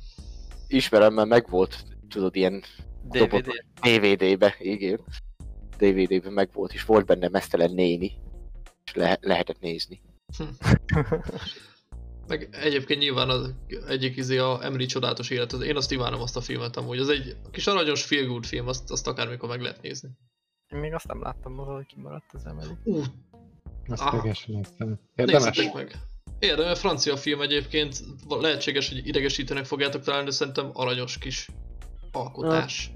Ismerem, 0.69 1.15
mert 1.15 1.29
megvolt, 1.29 1.85
tudod, 2.09 2.37
ilyen 2.37 2.63
DVD. 3.03 3.65
DVD-be, 3.81 4.57
igen. 5.83 6.05
DVD-be 6.05 6.31
megvolt, 6.31 6.73
és 6.73 6.85
volt 6.85 7.07
benne 7.07 7.29
mesztelen 7.29 7.71
néni. 7.73 8.13
És 8.85 8.95
le- 8.95 9.19
lehetett 9.21 9.61
nézni. 9.61 10.01
Meg 12.27 12.49
egyébként 12.53 13.01
nyilván 13.01 13.29
az 13.29 13.55
egyik 13.89 14.17
izé 14.17 14.39
a 14.39 14.65
Emily 14.65 14.87
csodálatos 14.87 15.31
élet, 15.31 15.53
én 15.53 15.77
azt 15.77 15.93
imádom 15.93 16.21
azt 16.21 16.37
a 16.37 16.41
filmet 16.41 16.77
amúgy, 16.77 16.99
az 16.99 17.09
egy 17.09 17.37
kis 17.51 17.67
aranyos 17.67 18.05
feel 18.05 18.27
good 18.27 18.45
film, 18.45 18.69
azt, 18.69 18.91
azt 18.91 19.07
akármikor 19.07 19.49
meg 19.49 19.61
lehet 19.61 19.83
nézni. 19.83 20.09
Én 20.73 20.79
még 20.79 20.95
azt 20.95 21.07
nem 21.07 21.23
láttam, 21.23 21.57
hogy 21.57 21.87
kimaradt 21.87 22.33
az 22.33 22.47
emeli. 22.47 22.71
Ú, 22.85 23.03
azt 23.89 24.03
Ah. 24.03 24.11
tegesen 24.21 24.55
néztem. 24.55 24.99
Érdemes? 25.17 25.73
meg! 25.75 25.99
Érdemes, 26.39 26.79
francia 26.79 27.17
film 27.17 27.41
egyébként, 27.41 28.01
lehetséges, 28.29 28.89
hogy 28.89 29.07
idegesítőnek 29.07 29.65
fogjátok 29.65 30.03
találni, 30.03 30.27
de 30.27 30.33
szerintem 30.33 30.71
aranyos 30.73 31.19
kis 31.19 31.49
alkotás. 32.13 32.91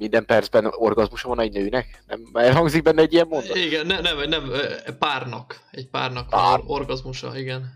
Minden 0.00 0.24
percben 0.26 0.64
orgazmusa 0.70 1.28
van 1.28 1.40
egy 1.40 1.52
nőnek? 1.52 2.02
Nem 2.06 2.20
elhangzik 2.32 2.82
benne 2.82 3.02
egy 3.02 3.12
ilyen 3.12 3.26
mondat? 3.28 3.56
Igen, 3.56 3.86
ne, 3.86 4.00
nem, 4.00 4.28
nem, 4.28 4.50
párnak, 4.98 5.60
egy 5.70 5.88
párnak 5.88 6.28
Pár. 6.28 6.60
orgazmusa, 6.66 7.38
igen. 7.38 7.72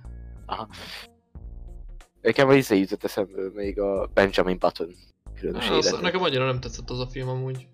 Nekem 2.23 2.49
az 2.49 2.55
izé 2.55 2.79
jutott 2.79 3.05
eszembe 3.05 3.41
még 3.55 3.81
a 3.81 4.11
Benjamin 4.15 4.59
Button 4.59 4.95
különös 5.35 5.69
Az, 5.69 5.87
élete. 5.87 6.03
nekem 6.03 6.23
annyira 6.23 6.47
nem 6.47 6.61
tetszett 6.61 6.91
az 6.91 7.01
a 7.01 7.07
film 7.07 7.29
amúgy. 7.29 7.67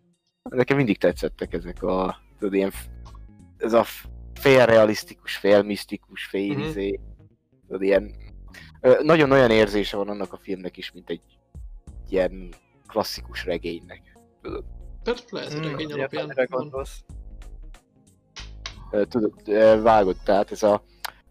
Nekem 0.43 0.77
mindig 0.77 0.99
tetszettek 0.99 1.53
ezek 1.53 1.83
a, 1.83 2.17
tudod, 2.39 2.55
ilyen, 2.55 2.73
ez 3.59 3.73
a 3.73 3.85
félrealisztikus, 4.35 5.37
félmisztikus, 5.37 6.25
fél 6.25 6.53
Mhm. 6.57 6.69
izé, 6.69 7.01
tudod, 7.67 7.83
ilyen, 7.83 8.15
nagyon 9.03 9.31
olyan 9.31 9.51
érzése 9.51 9.97
van 9.97 10.09
annak 10.09 10.33
a 10.33 10.39
filmnek 10.43 10.77
is, 10.77 10.93
mint 10.93 11.11
egy 11.11 11.21
ilyen 12.09 12.49
klasszikus 12.87 13.45
regénynek. 13.45 14.10
Tehát 15.03 15.31
lehet, 15.31 15.53
hogy 15.53 15.61
Hmm, 15.61 15.71
regény 15.71 15.97
ilyet, 15.97 16.15
alapján 16.15 16.47
gondolsz. 16.51 17.05
Tudod, 19.09 19.33
vágod, 19.83 20.17
tehát 20.25 20.51
ez 20.53 20.63
a, 20.63 20.83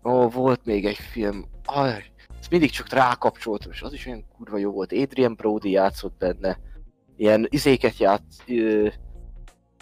ó, 0.03 0.29
volt 0.29 0.65
még 0.65 0.85
egy 0.85 0.97
film, 0.97 1.45
aj, 1.65 2.11
ezt 2.39 2.49
mindig 2.49 2.69
csak 2.69 2.89
rákapcsoltam, 2.89 3.71
és 3.71 3.81
az 3.81 3.93
is 3.93 4.05
olyan 4.05 4.25
kurva 4.37 4.57
jó 4.57 4.71
volt, 4.71 4.91
Adrian 4.93 5.35
Brody 5.35 5.71
játszott 5.71 6.17
benne, 6.17 6.59
ilyen 7.15 7.47
izéket 7.49 7.97
játsz, 7.97 8.37
ö, 8.47 8.87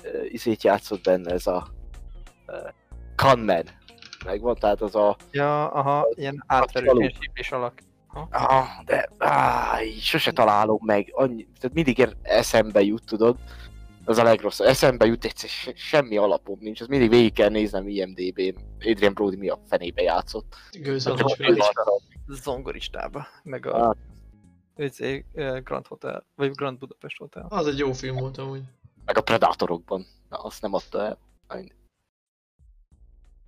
ö, 0.03 0.23
izét 0.23 0.63
játszott 0.63 1.03
benne, 1.03 1.31
ez 1.33 1.47
a 1.47 1.67
ö, 2.45 2.57
Gunman, 3.15 3.63
megvan, 4.25 4.55
tehát 4.55 4.81
az 4.81 4.95
a, 4.95 5.15
Ja, 5.31 5.71
aha, 5.71 6.07
ilyen 6.15 6.43
átverő, 6.47 6.85
Való. 6.85 6.99
ilyen 6.99 7.13
sípés 7.19 7.51
alak. 7.51 7.73
Ah, 8.31 8.83
de 8.85 9.09
áh, 9.17 9.81
sose 9.99 10.31
találom 10.31 10.79
meg, 10.85 11.09
annyi, 11.13 11.47
tehát 11.59 11.75
mindig 11.75 12.07
eszembe 12.21 12.81
jut, 12.81 13.05
tudod, 13.05 13.37
az 14.05 14.17
a 14.17 14.23
legrosszabb, 14.23 14.67
eszembe 14.67 15.05
jut 15.05 15.25
egyszer 15.25 15.49
se, 15.49 15.71
semmi 15.75 16.17
alapom 16.17 16.57
nincs, 16.59 16.81
az 16.81 16.87
mindig 16.87 17.09
végig 17.09 17.33
kell 17.33 17.49
néznem 17.49 17.87
IMDB-n, 17.87 18.55
Adrian 18.89 19.13
Brody 19.13 19.35
mi 19.35 19.49
a 19.49 19.59
fenébe 19.67 20.01
játszott. 20.01 20.55
A- 21.05 21.35
még. 21.37 21.61
Zongoristába, 22.27 23.27
meg 23.43 23.65
Ah. 23.65 23.89
a 23.89 23.95
izé, 24.75 25.25
ö, 25.33 25.59
Grand 25.63 25.87
Hotel, 25.87 26.25
vagy 26.35 26.51
Grand 26.51 26.77
Budapest 26.77 27.17
Hotel. 27.17 27.45
Az 27.49 27.67
egy 27.67 27.77
jó 27.77 27.93
film 27.93 28.15
volt 28.15 28.37
amúgy. 28.37 28.61
Meg 29.05 29.17
a 29.17 29.21
Predatorokban, 29.21 30.05
na 30.29 30.37
azt 30.37 30.61
nem 30.61 30.73
adta 30.73 31.01
el. 31.05 31.17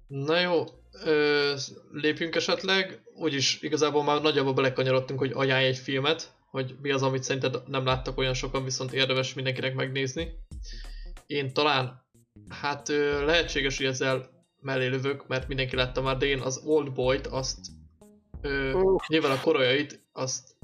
Na 0.08 0.40
jó, 0.40 0.64
ö, 1.06 1.54
lépjünk 1.92 2.36
esetleg. 2.36 3.02
Úgyis 3.16 3.62
igazából 3.62 4.04
már 4.04 4.22
nagyjából 4.22 4.54
belekanyarodtunk, 4.54 5.20
hogy 5.20 5.32
ajánlj 5.34 5.66
egy 5.66 5.78
filmet, 5.78 6.34
hogy 6.50 6.76
mi 6.82 6.92
az, 6.92 7.04
amit 7.04 7.24
szerinted 7.24 7.62
nem 7.68 7.86
láttak 7.86 8.18
olyan 8.18 8.34
sokan, 8.34 8.64
viszont 8.64 8.94
érdemes 8.94 9.34
mindenkinek 9.34 9.76
megnézni. 9.76 10.32
Én 11.26 11.54
talán, 11.54 12.06
hát 12.50 12.90
ö, 12.90 13.26
lehetséges, 13.26 13.78
hogy 13.78 13.86
ezzel 13.86 14.30
mellé 14.62 14.88
lövök, 14.88 15.28
mert 15.28 15.48
mindenki 15.48 15.76
látta 15.76 16.02
már, 16.02 16.18
de 16.18 16.26
én 16.26 16.40
az 16.40 16.62
Old 16.66 16.94
Boy-t, 16.94 17.28
azt 17.28 17.60
ö, 18.42 18.72
Uff. 18.72 19.08
nyilván 19.08 19.32
a 19.32 19.42
koreait, 19.42 20.08
azt 20.12 20.58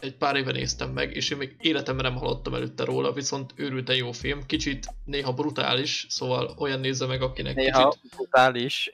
egy 0.00 0.16
pár 0.16 0.36
éve 0.36 0.52
néztem 0.52 0.90
meg, 0.90 1.14
és 1.14 1.30
én 1.30 1.38
még 1.38 1.56
életemben 1.60 2.04
nem 2.04 2.20
hallottam 2.20 2.54
előtte 2.54 2.84
róla, 2.84 3.12
viszont 3.12 3.52
őrülten 3.56 3.96
jó 3.96 4.12
film, 4.12 4.46
kicsit 4.46 4.86
néha 5.04 5.32
brutális, 5.32 6.06
szóval 6.08 6.54
olyan 6.58 6.80
nézze 6.80 7.06
meg, 7.06 7.22
akinek 7.22 7.54
Néha 7.54 7.88
kicsit 7.88 8.10
brutális. 8.16 8.90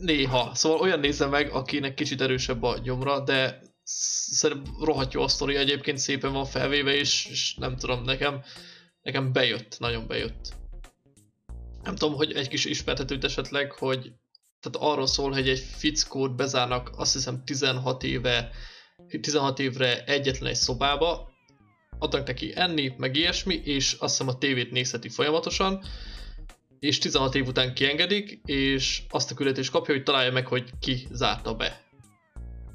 Néha. 0.00 0.54
Szóval 0.54 0.80
olyan 0.80 1.00
nézze 1.00 1.26
meg, 1.26 1.50
akinek 1.50 1.94
kicsit 1.94 2.20
erősebb 2.20 2.62
a 2.62 2.78
gyomra, 2.78 3.20
de 3.20 3.60
szerintem 3.82 4.74
rohadt 4.80 5.12
jó 5.12 5.22
a 5.22 5.28
sztori 5.28 5.56
egyébként, 5.56 5.98
szépen 5.98 6.32
van 6.32 6.44
felvéve, 6.44 6.94
és, 6.94 7.26
és 7.30 7.54
nem 7.54 7.76
tudom, 7.76 8.04
nekem, 8.04 8.42
nekem 9.02 9.32
bejött, 9.32 9.76
nagyon 9.78 10.06
bejött. 10.06 10.54
Nem 11.82 11.96
tudom, 11.96 12.14
hogy 12.14 12.32
egy 12.32 12.48
kis 12.48 12.64
ismertetőt 12.64 13.24
esetleg, 13.24 13.72
hogy 13.72 14.12
tehát 14.60 14.90
arról 14.92 15.06
szól, 15.06 15.32
hogy 15.32 15.48
egy 15.48 15.58
fickót 15.58 16.36
bezárnak 16.36 16.90
azt 16.96 17.12
hiszem 17.12 17.44
16 17.44 18.02
éve 18.02 18.50
16 19.20 19.58
évre 19.58 20.04
egyetlen 20.04 20.50
egy 20.50 20.56
szobába, 20.56 21.34
adnak 21.98 22.26
neki 22.26 22.52
enni, 22.54 22.94
meg 22.96 23.16
ilyesmi, 23.16 23.54
és 23.54 23.92
azt 23.92 24.16
hiszem 24.16 24.34
a 24.34 24.38
tévét 24.38 24.70
nézheti 24.70 25.08
folyamatosan, 25.08 25.84
és 26.78 26.98
16 26.98 27.34
év 27.34 27.46
után 27.46 27.74
kiengedik, 27.74 28.40
és 28.44 29.02
azt 29.08 29.30
a 29.30 29.34
küldetést 29.34 29.70
kapja, 29.70 29.94
hogy 29.94 30.02
találja 30.02 30.32
meg, 30.32 30.46
hogy 30.46 30.70
ki 30.80 31.06
zárta 31.10 31.54
be. 31.54 31.84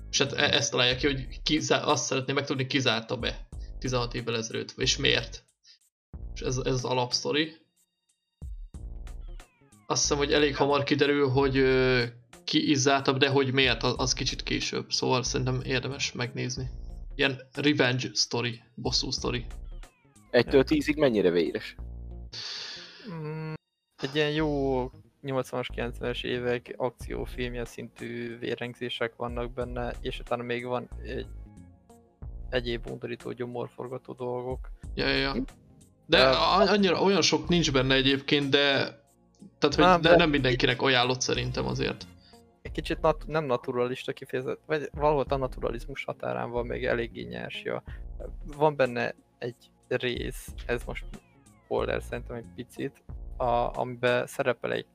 És 0.09 0.17
hát 0.17 0.33
e- 0.33 0.55
ezt 0.55 0.71
találja 0.71 0.95
ki, 0.95 1.05
hogy 1.05 1.41
ki, 1.43 1.59
azt 1.69 2.05
szeretné 2.05 2.33
megtudni, 2.33 2.67
ki 2.67 2.79
zárta 2.79 3.17
be 3.17 3.47
16 3.79 4.13
évvel 4.13 4.35
ezelőtt, 4.35 4.73
és 4.77 4.97
miért. 4.97 5.43
És 6.33 6.41
ez, 6.41 6.57
ez 6.57 6.73
az 6.73 6.85
alapsztori. 6.85 7.55
Azt 9.87 10.01
hiszem, 10.01 10.17
hogy 10.17 10.33
elég 10.33 10.55
hamar 10.55 10.83
kiderül, 10.83 11.29
hogy 11.29 11.55
ö, 12.41 12.43
ki 12.43 12.69
izzáltabb, 12.69 13.17
de 13.17 13.29
hogy 13.29 13.53
miért, 13.53 13.83
az, 13.83 13.93
az 13.97 14.13
kicsit 14.13 14.43
később. 14.43 14.91
Szóval 14.91 15.23
szerintem 15.23 15.61
érdemes 15.65 16.11
megnézni. 16.11 16.69
Ilyen 17.15 17.39
revenge 17.53 18.09
story, 18.13 18.61
bosszú 18.75 19.11
story. 19.11 19.45
Egytől 20.29 20.63
tízig 20.63 20.95
mennyire 20.97 21.29
véres? 21.29 21.75
Mm, 23.11 23.53
egy 24.03 24.15
ilyen 24.15 24.31
jó 24.31 24.83
80-as, 25.23 25.65
90-es 25.75 26.23
évek 26.23 26.73
akciófilmje 26.77 27.65
szintű 27.65 28.37
vérengzések 28.37 29.15
vannak 29.15 29.53
benne, 29.53 29.93
és 30.01 30.19
utána 30.19 30.43
még 30.43 30.65
van 30.65 30.89
egy 31.03 31.27
egyéb 32.49 32.89
undorító 32.89 33.31
gyomorforgató 33.31 34.13
dolgok. 34.13 34.69
Ja, 34.95 35.07
ja, 35.07 35.17
ja. 35.17 35.33
De 36.05 36.23
a- 36.27 36.69
annyira, 36.71 37.01
olyan 37.01 37.21
sok 37.21 37.47
nincs 37.47 37.71
benne 37.71 37.95
egyébként, 37.95 38.49
de 38.49 38.69
tehát, 39.59 39.75
hogy 39.75 39.77
Nem, 39.77 40.01
de 40.01 40.09
de- 40.09 40.15
nem 40.15 40.29
mindenkinek 40.29 40.81
ajánlott 40.81 41.21
szerintem 41.21 41.65
azért. 41.65 42.07
Egy 42.71 42.77
kicsit 42.77 43.01
nat- 43.01 43.27
nem 43.27 43.45
naturalista 43.45 44.13
kifejezet, 44.13 44.59
vagy 44.65 44.89
valahol 44.93 45.25
a 45.29 45.35
naturalizmus 45.35 46.03
határán 46.03 46.49
van 46.49 46.65
még 46.65 46.85
eléggé 46.85 47.21
nyers. 47.21 47.63
Ja. 47.63 47.83
Van 48.57 48.75
benne 48.75 49.15
egy 49.37 49.55
rész, 49.87 50.47
ez 50.65 50.83
most 50.83 51.05
spoiler 51.63 52.01
szerintem 52.03 52.35
egy 52.35 52.45
picit, 52.55 53.03
a, 53.37 53.77
amiben 53.79 54.27
szerepel 54.27 54.71
egy 54.71 54.85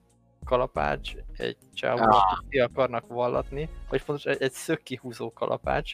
kalapács, 0.44 1.12
egy 1.36 1.56
csávó, 1.74 2.02
Ah. 2.02 2.38
ki 2.48 2.58
akarnak 2.58 3.06
vallatni, 3.06 3.68
vagy 3.88 4.00
fontos, 4.00 4.24
egy, 4.24 4.42
egy 4.42 4.52
szökkihúzó 4.52 5.32
kalapács, 5.32 5.92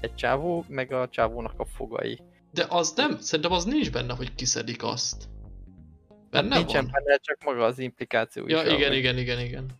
egy 0.00 0.14
csávó, 0.14 0.64
meg 0.68 0.92
a 0.92 1.08
csávónak 1.08 1.60
a 1.60 1.64
fogai. 1.64 2.20
De 2.52 2.66
az 2.68 2.92
nem, 2.96 3.18
szerintem 3.18 3.52
az 3.52 3.64
nincs 3.64 3.92
benne, 3.92 4.14
hogy 4.14 4.34
kiszedik 4.34 4.82
azt. 4.82 5.28
Benne 6.30 6.56
Nincsen 6.56 6.82
van? 6.82 6.92
benne, 6.92 7.16
csak 7.16 7.44
maga 7.44 7.64
az 7.64 7.78
implikáció 7.78 8.46
is. 8.46 8.52
Ja, 8.52 8.62
igen, 8.62 8.92
igen, 8.92 9.18
igen, 9.18 9.38
igen. 9.40 9.70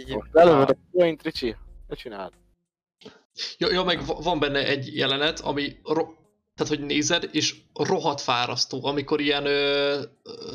Így, 0.00 0.18
lelövöd 0.32 0.70
a 0.70 0.76
point, 0.92 1.22
Ricsi? 1.22 1.56
Ne 1.88 1.94
csináld. 1.94 2.32
Ja, 3.58 3.72
ja, 3.72 3.82
meg 3.82 4.04
va- 4.06 4.24
van 4.24 4.38
benne 4.38 4.66
egy 4.66 4.96
jelenet, 4.96 5.40
ami 5.40 5.76
ro- 5.84 6.18
tehát, 6.54 6.74
hogy 6.76 6.86
nézed, 6.86 7.28
és 7.32 7.56
rohadt 7.74 8.20
fárasztó, 8.20 8.84
amikor 8.84 9.20
ilyen, 9.20 9.46
ö, 9.46 10.00
ö, 10.22 10.54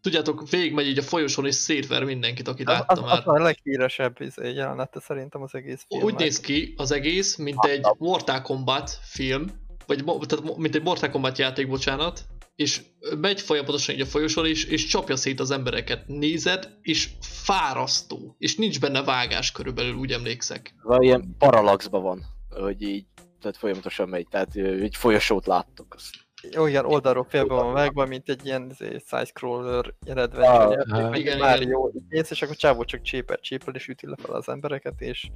tudjátok, 0.00 0.50
végigmegy 0.50 0.86
így 0.86 0.98
a 0.98 1.02
folyosón, 1.02 1.46
és 1.46 1.54
szétver 1.54 2.04
mindenkit, 2.04 2.48
akit 2.48 2.68
az, 2.68 2.74
az, 2.74 2.80
látta 2.80 3.00
már. 3.00 3.18
az 3.18 3.26
a 3.26 3.42
leghíresebb 3.42 4.20
izé, 4.20 4.52
jelenete 4.52 5.00
szerintem 5.00 5.42
az 5.42 5.54
egész 5.54 5.84
filmnek. 5.88 6.12
Úgy 6.12 6.18
néz 6.20 6.40
ki 6.40 6.74
az 6.76 6.90
egész, 6.90 7.36
mint 7.36 7.64
egy 7.64 7.86
Mortal 7.98 8.42
Kombat 8.42 8.98
film, 9.02 9.46
vagy 9.86 10.04
tehát 10.26 10.56
mint 10.56 10.74
egy 10.74 10.82
Mortal 10.82 11.10
Kombat 11.10 11.38
játék, 11.38 11.68
bocsánat, 11.68 12.24
és 12.60 12.82
megy 13.20 13.40
folyamatosan 13.40 13.94
így 13.94 14.00
a 14.00 14.06
folyosón, 14.06 14.46
és, 14.46 14.64
és 14.64 14.86
csapja 14.86 15.16
szét 15.16 15.40
az 15.40 15.50
embereket. 15.50 16.06
Nézed, 16.06 16.76
és 16.82 17.08
fárasztó. 17.20 18.34
És 18.38 18.56
nincs 18.56 18.80
benne 18.80 19.02
vágás 19.02 19.52
körülbelül, 19.52 19.94
úgy 19.94 20.12
emlékszek. 20.12 20.74
Vagy 20.82 21.02
ilyen 21.02 21.34
paralaxba 21.38 22.00
van, 22.00 22.24
hogy 22.50 22.82
így, 22.82 23.06
tehát 23.40 23.56
folyamatosan 23.56 24.08
megy, 24.08 24.26
tehát 24.28 24.56
egy 24.56 24.96
folyosót 24.96 25.46
láttok. 25.46 25.94
Azt. 25.94 26.14
Jó, 26.50 26.66
igen, 26.66 26.84
oldalról 26.84 27.26
félbe 27.28 27.54
van 27.54 27.72
vágva, 27.72 28.06
mint 28.06 28.28
egy 28.28 28.46
ilyen 28.46 28.72
side-scroller 28.78 29.94
eredmény, 30.06 30.46
Ah, 30.48 30.72
ah, 30.88 31.18
igen, 31.18 31.38
Mario, 31.38 31.88
igen. 31.88 32.02
így 32.02 32.08
mész, 32.08 32.30
és 32.30 32.42
akkor 32.42 32.56
csávó 32.56 32.84
csak 32.84 33.02
csépel, 33.02 33.38
csépel, 33.40 33.74
és 33.74 33.88
üti 33.88 34.06
le 34.06 34.16
fel 34.22 34.34
az 34.34 34.48
embereket, 34.48 35.00
és 35.00 35.30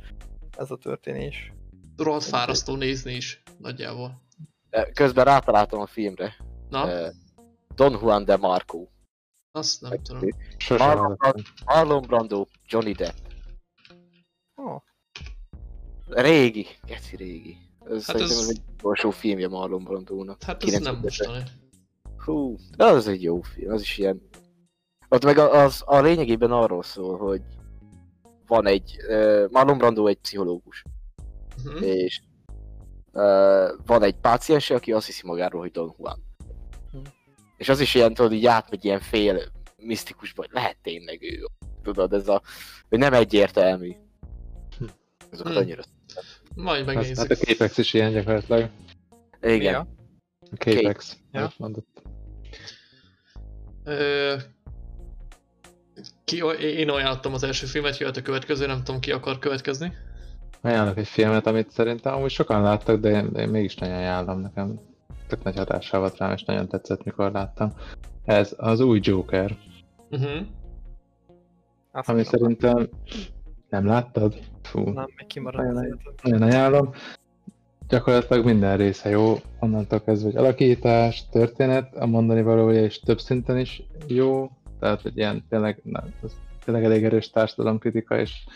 ez 0.57 0.71
a 0.71 0.77
történés. 0.77 1.53
Rohadt 1.97 2.25
fárasztó 2.25 2.77
nézni 2.77 3.15
is, 3.15 3.43
nagyjából. 3.59 4.23
Közben 4.93 5.25
rátaláltam 5.25 5.81
a 5.81 5.87
filmre. 5.87 6.37
Na, 6.71 7.11
Don 7.75 7.93
Juan 7.93 8.25
de 8.25 8.37
Marco. 8.37 8.87
azt 9.53 9.81
nem 9.81 10.03
tudom. 10.03 10.29
Marlon, 10.69 11.17
hallottam. 11.19 11.43
Marlon 11.65 12.03
Brando, 12.03 12.47
Johnny 12.67 12.93
Depp. 12.93 13.17
Oh, 14.55 14.81
Régi, 16.09 16.67
geci 16.87 17.17
régi. 17.17 17.57
Ez 17.85 17.91
Hát 17.93 18.01
szerintem 18.17 18.39
ez- 18.39 18.49
egy 18.49 18.61
utolsó 18.73 19.11
filmje 19.11 19.49
Marlon 19.49 19.85
Brandónak. 19.85 20.43
Hát 20.43 20.63
ez 20.63 20.79
nem 20.79 20.95
90-es. 20.97 21.03
mostani. 21.03 21.43
Hú, 22.17 22.57
az 22.77 23.09
egy 23.09 23.23
jó 23.23 23.41
film, 23.41 23.73
az 23.73 23.81
is 23.81 23.99
ilyen... 23.99 24.29
Ott 25.09 25.25
meg 25.25 25.39
a- 25.39 25.63
az 25.63 25.83
a 25.87 26.01
lényegében 26.01 26.53
arról 26.53 26.83
szól, 26.83 27.19
hogy 27.19 27.43
van 28.47 28.67
egy... 28.67 28.97
Uh, 29.09 29.51
Marlon 29.51 29.79
Brando 29.79 30.07
egy 30.07 30.19
pszichológus, 30.19 30.85
Mhm. 31.65 31.83
és 31.83 32.23
uh, 33.13 33.69
van 33.87 34.03
egy 34.03 34.17
páciens, 34.17 34.71
aki 34.71 34.93
azt 34.93 35.07
hiszi 35.07 35.27
magáról, 35.27 35.61
hogy 35.61 35.71
Don 35.71 35.95
Juan. 35.99 36.24
És 37.65 37.71
az 37.71 37.81
is 37.81 37.95
ilyen, 37.95 38.15
tudod, 38.15 38.33
így 38.33 38.47
átmegy 38.47 38.85
ilyen 38.85 39.01
fél 39.01 39.43
misztikusba, 39.77 40.43
hogy 40.43 40.51
lehet 40.53 40.77
tényleg 40.83 41.23
ő. 41.23 41.49
Tudod, 41.83 42.13
ez 42.13 42.29
a... 42.29 42.43
hogy 42.89 42.99
nem 42.99 43.13
egyértelmű. 43.13 43.93
Azokat 45.33 45.53
Hm. 45.53 45.59
annyira... 45.59 45.83
Majd 46.55 46.85
Hát, 46.85 46.95
megnézzük. 46.95 47.17
hát 47.17 47.31
a 47.31 47.35
Capex 47.35 47.79
is 47.79 47.95
ilyen 47.95 48.13
gyakorlatilag. 48.13 48.69
Igen. 49.43 49.57
Mi 49.59 49.67
a? 49.67 49.87
Capex, 50.57 51.17
Ja. 51.33 51.53
mondott. 51.57 52.03
Ö, 53.85 54.35
ki, 56.25 56.43
én 56.61 56.89
ajánlottam 56.91 57.35
az 57.35 57.43
első 57.43 57.67
filmet, 57.67 57.99
jöhet 57.99 58.17
a 58.17 58.23
következő, 58.23 58.67
nem 58.67 58.83
tudom 58.85 59.01
ki 59.01 59.13
akar 59.13 59.39
következni. 59.39 59.93
Ajánlok 60.61 60.97
egy 60.99 61.09
filmet, 61.09 61.47
amit 61.47 61.71
szerintem 61.71 62.15
amúgy 62.15 62.31
sokan 62.31 62.63
láttak, 62.63 63.01
de 63.01 63.09
én, 63.11 63.31
én 63.37 63.49
mégis 63.49 63.75
nagyon 63.75 63.97
ajánlom 63.97 64.41
nekem. 64.41 64.81
Tök 65.27 65.43
nagy 65.43 65.57
hatással 65.57 66.01
volt 66.01 66.17
rám, 66.17 66.33
és 66.33 66.45
nagyon 66.45 66.69
tetszett, 66.69 67.05
mikor 67.05 67.33
láttam. 67.33 67.73
Ez 68.25 68.55
az 68.57 68.81
új 68.81 69.01
Joker, 69.03 69.57
Uh-huh. 70.15 70.47
Azt 71.93 72.09
ami 72.09 72.25
szerintem 72.25 72.89
nem 73.69 73.87
láttad? 73.87 74.35
Fú, 74.63 74.81
nem, 74.81 75.07
még 75.17 75.27
kimaradt 75.27 75.73
Nagyon- 75.73 76.01
nagyon 76.23 76.43
ajánlom. 76.43 76.91
Gyakorlatilag 77.89 78.45
minden 78.45 78.77
része 78.77 79.09
jó, 79.09 79.35
onnantól 79.61 80.01
kezdve, 80.01 80.29
hogy 80.31 80.37
alakítás, 80.37 81.29
történet, 81.29 81.95
a 81.97 82.07
mondani 82.07 82.43
valója 82.43 82.83
és 82.83 83.01
több 83.01 83.21
szinten 83.21 83.59
is 83.59 83.83
jó, 84.07 84.51
tehát 84.81 85.05
egy 85.05 85.17
ilyen 85.17 85.45
tényleg, 85.49 85.81
na, 85.83 86.05
ez 86.23 86.33
tényleg 86.65 86.85
elég 86.85 87.05
erős 87.05 87.31
társadalomkritika 87.31 88.19
és, 88.19 88.47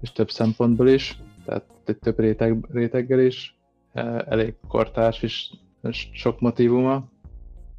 és 0.00 0.12
több 0.12 0.30
szempontból 0.30 0.88
is, 0.88 1.20
tehát 1.44 1.64
egy 1.84 1.98
több 1.98 2.18
réteg, 2.18 2.66
réteggel 2.70 3.20
is, 3.20 3.58
eh, 3.92 4.18
elég 4.18 4.54
kortárs 4.68 5.22
is, 5.22 5.50
sok 6.12 6.40
motivuma, 6.40 7.08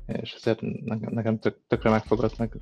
és 0.05 0.33
ezért 0.33 0.61
nekem, 0.85 1.13
nekem 1.13 1.39
tök, 1.39 1.59
tökre 1.67 1.89
megfogott, 1.89 2.37
meg 2.37 2.57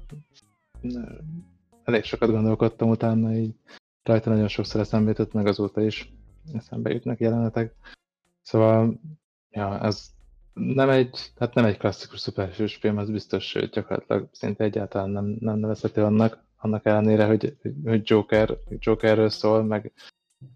elég 1.83 2.03
sokat 2.03 2.29
gondolkodtam 2.29 2.89
utána, 2.89 3.33
így 3.35 3.55
rajta 4.03 4.29
nagyon 4.29 4.47
sokszor 4.47 4.81
eszembe 4.81 5.09
jutott, 5.09 5.33
meg 5.33 5.47
azóta 5.47 5.81
is 5.81 6.13
eszembe 6.53 6.93
jutnak 6.93 7.19
jelenetek. 7.19 7.73
Szóval, 8.41 8.99
ja, 9.49 9.79
ez 9.79 10.09
nem 10.53 10.89
egy, 10.89 11.31
hát 11.39 11.53
nem 11.53 11.65
egy 11.65 11.77
klasszikus 11.77 12.19
szuperhős 12.19 12.75
film, 12.75 12.97
az 12.97 13.09
biztos, 13.09 13.53
hogy 13.53 13.69
gyakorlatilag 13.69 14.29
szinte 14.31 14.63
egyáltalán 14.63 15.09
nem, 15.09 15.35
nem 15.39 15.57
nevezhető 15.59 16.03
annak, 16.03 16.43
annak 16.57 16.85
ellenére, 16.85 17.25
hogy, 17.25 17.57
hogy 17.85 18.01
Joker, 18.03 18.57
Jokerről 18.69 19.29
szól, 19.29 19.63
meg, 19.63 19.91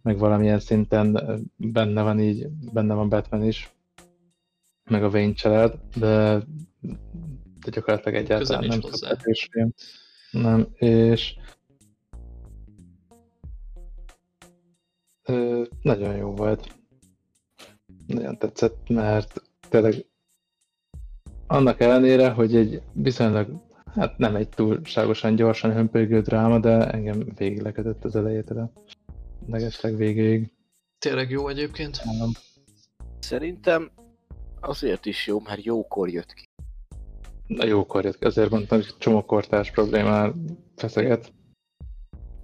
meg 0.02 0.18
valamilyen 0.18 0.60
szinten 0.60 1.20
benne 1.56 2.02
van 2.02 2.20
így, 2.20 2.50
benne 2.50 2.94
van 2.94 3.10
Batman 3.10 3.44
is, 3.44 3.72
meg 4.90 5.04
a 5.04 5.10
Wayne 5.10 5.34
család, 5.34 5.80
de, 5.96 6.44
de 7.60 7.70
gyakorlatilag 7.72 8.24
egyáltalán 8.24 8.68
nem 8.68 8.82
hozzá. 8.82 9.08
szuperhős 9.08 9.50
film. 9.52 9.74
Nem, 10.32 10.68
és 10.74 11.36
Ö, 15.26 15.64
nagyon 15.82 16.16
jó 16.16 16.32
volt. 16.32 16.76
Nagyon 18.08 18.38
tetszett, 18.38 18.90
mert 18.90 19.42
tényleg 19.70 20.06
annak 21.48 21.80
ellenére, 21.80 22.30
hogy 22.30 22.56
egy 22.56 22.82
viszonylag, 22.94 23.62
hát 23.96 24.18
nem 24.18 24.36
egy 24.36 24.50
túlságosan 24.50 25.36
gyorsan 25.36 25.74
hömpölygő 25.74 26.22
dráma, 26.22 26.60
de 26.60 26.92
engem 26.92 27.28
végig 27.38 27.62
lekötött 27.62 28.06
az 28.06 28.16
elejétől 28.16 28.58
a 28.58 28.72
legesleg 29.48 29.96
végéig. 29.96 30.54
Tényleg 31.00 31.30
jó 31.30 31.48
egyébként. 31.48 32.04
Nem. 32.04 32.30
Szerintem 33.20 33.92
azért 34.62 35.06
is 35.06 35.28
jó, 35.28 35.40
mert 35.40 35.64
jókor 35.64 36.10
jött 36.10 36.34
ki. 36.34 36.44
Na 37.48 37.66
jókor 37.66 38.04
jött, 38.04 38.18
ki, 38.18 38.26
ezért 38.26 38.50
mondtam, 38.50 38.78
hogy 38.78 38.96
csomó 38.98 39.26
kortárs 39.26 39.72
problémál 39.72 40.34
feszeget. 40.76 41.34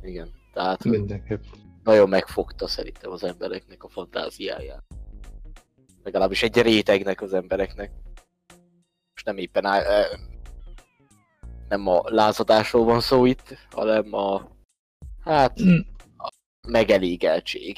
Igen. 0.01 0.30
Tehát 0.53 0.84
Mindenképp. 0.84 1.43
nagyon 1.84 2.09
megfogta 2.09 2.68
szerintem 2.68 3.11
az 3.11 3.24
embereknek 3.24 3.84
a 3.84 3.89
fantáziáját. 3.89 4.84
Legalábbis 6.03 6.43
egy 6.43 6.61
rétegnek 6.61 7.22
az 7.22 7.34
embereknek. 7.34 7.91
Most 9.13 9.26
nem 9.26 9.38
éppen 9.38 9.65
áll, 9.65 9.84
nem 11.70 11.88
a 11.88 12.01
lázadásról 12.05 12.86
van 12.86 12.99
szó 12.99 13.26
itt, 13.26 13.57
hanem 13.72 14.13
a 14.13 14.49
hát 15.24 15.61
Mm. 15.61 15.78
a 16.18 16.32
megelégeltség. 16.68 17.78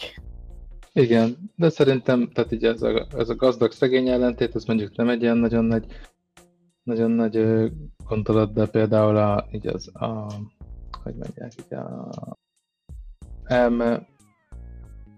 Igen, 0.93 1.51
de 1.55 1.69
szerintem, 1.69 2.29
tehát 2.31 2.51
így 2.51 2.65
ez 2.65 2.81
a, 2.81 3.07
ez 3.17 3.29
a 3.29 3.35
gazdag-szegény 3.35 4.07
ellentét, 4.07 4.55
ez 4.55 4.65
mondjuk 4.65 4.95
nem 4.95 5.09
egy 5.09 5.21
ilyen 5.21 5.37
nagyon 5.37 5.65
nagy, 5.65 5.85
nagyon 6.83 7.11
nagy 7.11 7.45
gondolat, 8.07 8.53
de 8.53 8.65
például 8.65 9.17
a, 9.17 9.47
így 9.51 9.67
az, 9.67 9.95
a, 9.95 10.31
hogy 11.03 11.15
mondják, 11.15 11.51
így 11.59 11.73
a 11.73 12.09
elme, 13.43 14.07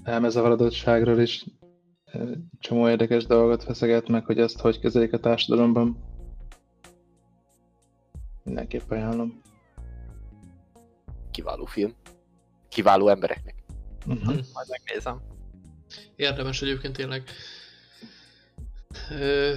elmezavarodottságról 0.04 1.20
is 1.20 1.46
csomó 2.60 2.90
érdekes 2.90 3.26
dolgot 3.26 3.64
feszeget 3.64 4.08
meg, 4.08 4.26
hogy 4.26 4.40
ezt 4.40 4.60
hogy 4.60 4.80
kezelik 4.80 5.14
a 5.14 5.20
társadalomban. 5.20 5.98
Mindenképp 8.44 8.92
ajánlom. 8.92 9.42
Kiváló 11.32 11.66
film. 11.66 11.94
Kiváló 12.70 13.08
embereknek. 13.08 13.56
Uh-huh. 14.08 14.26
Majd 14.26 14.68
megnézem. 14.70 15.22
Érdemes 16.16 16.62
egyébként 16.62 16.96
tényleg. 16.96 17.24
Ö, 19.12 19.56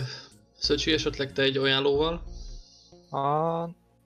Szöcsi, 0.57 0.93
esetleg 0.93 1.33
te 1.33 1.43
egy 1.43 1.57
ajánlóval? 1.57 2.23
A, 3.11 3.19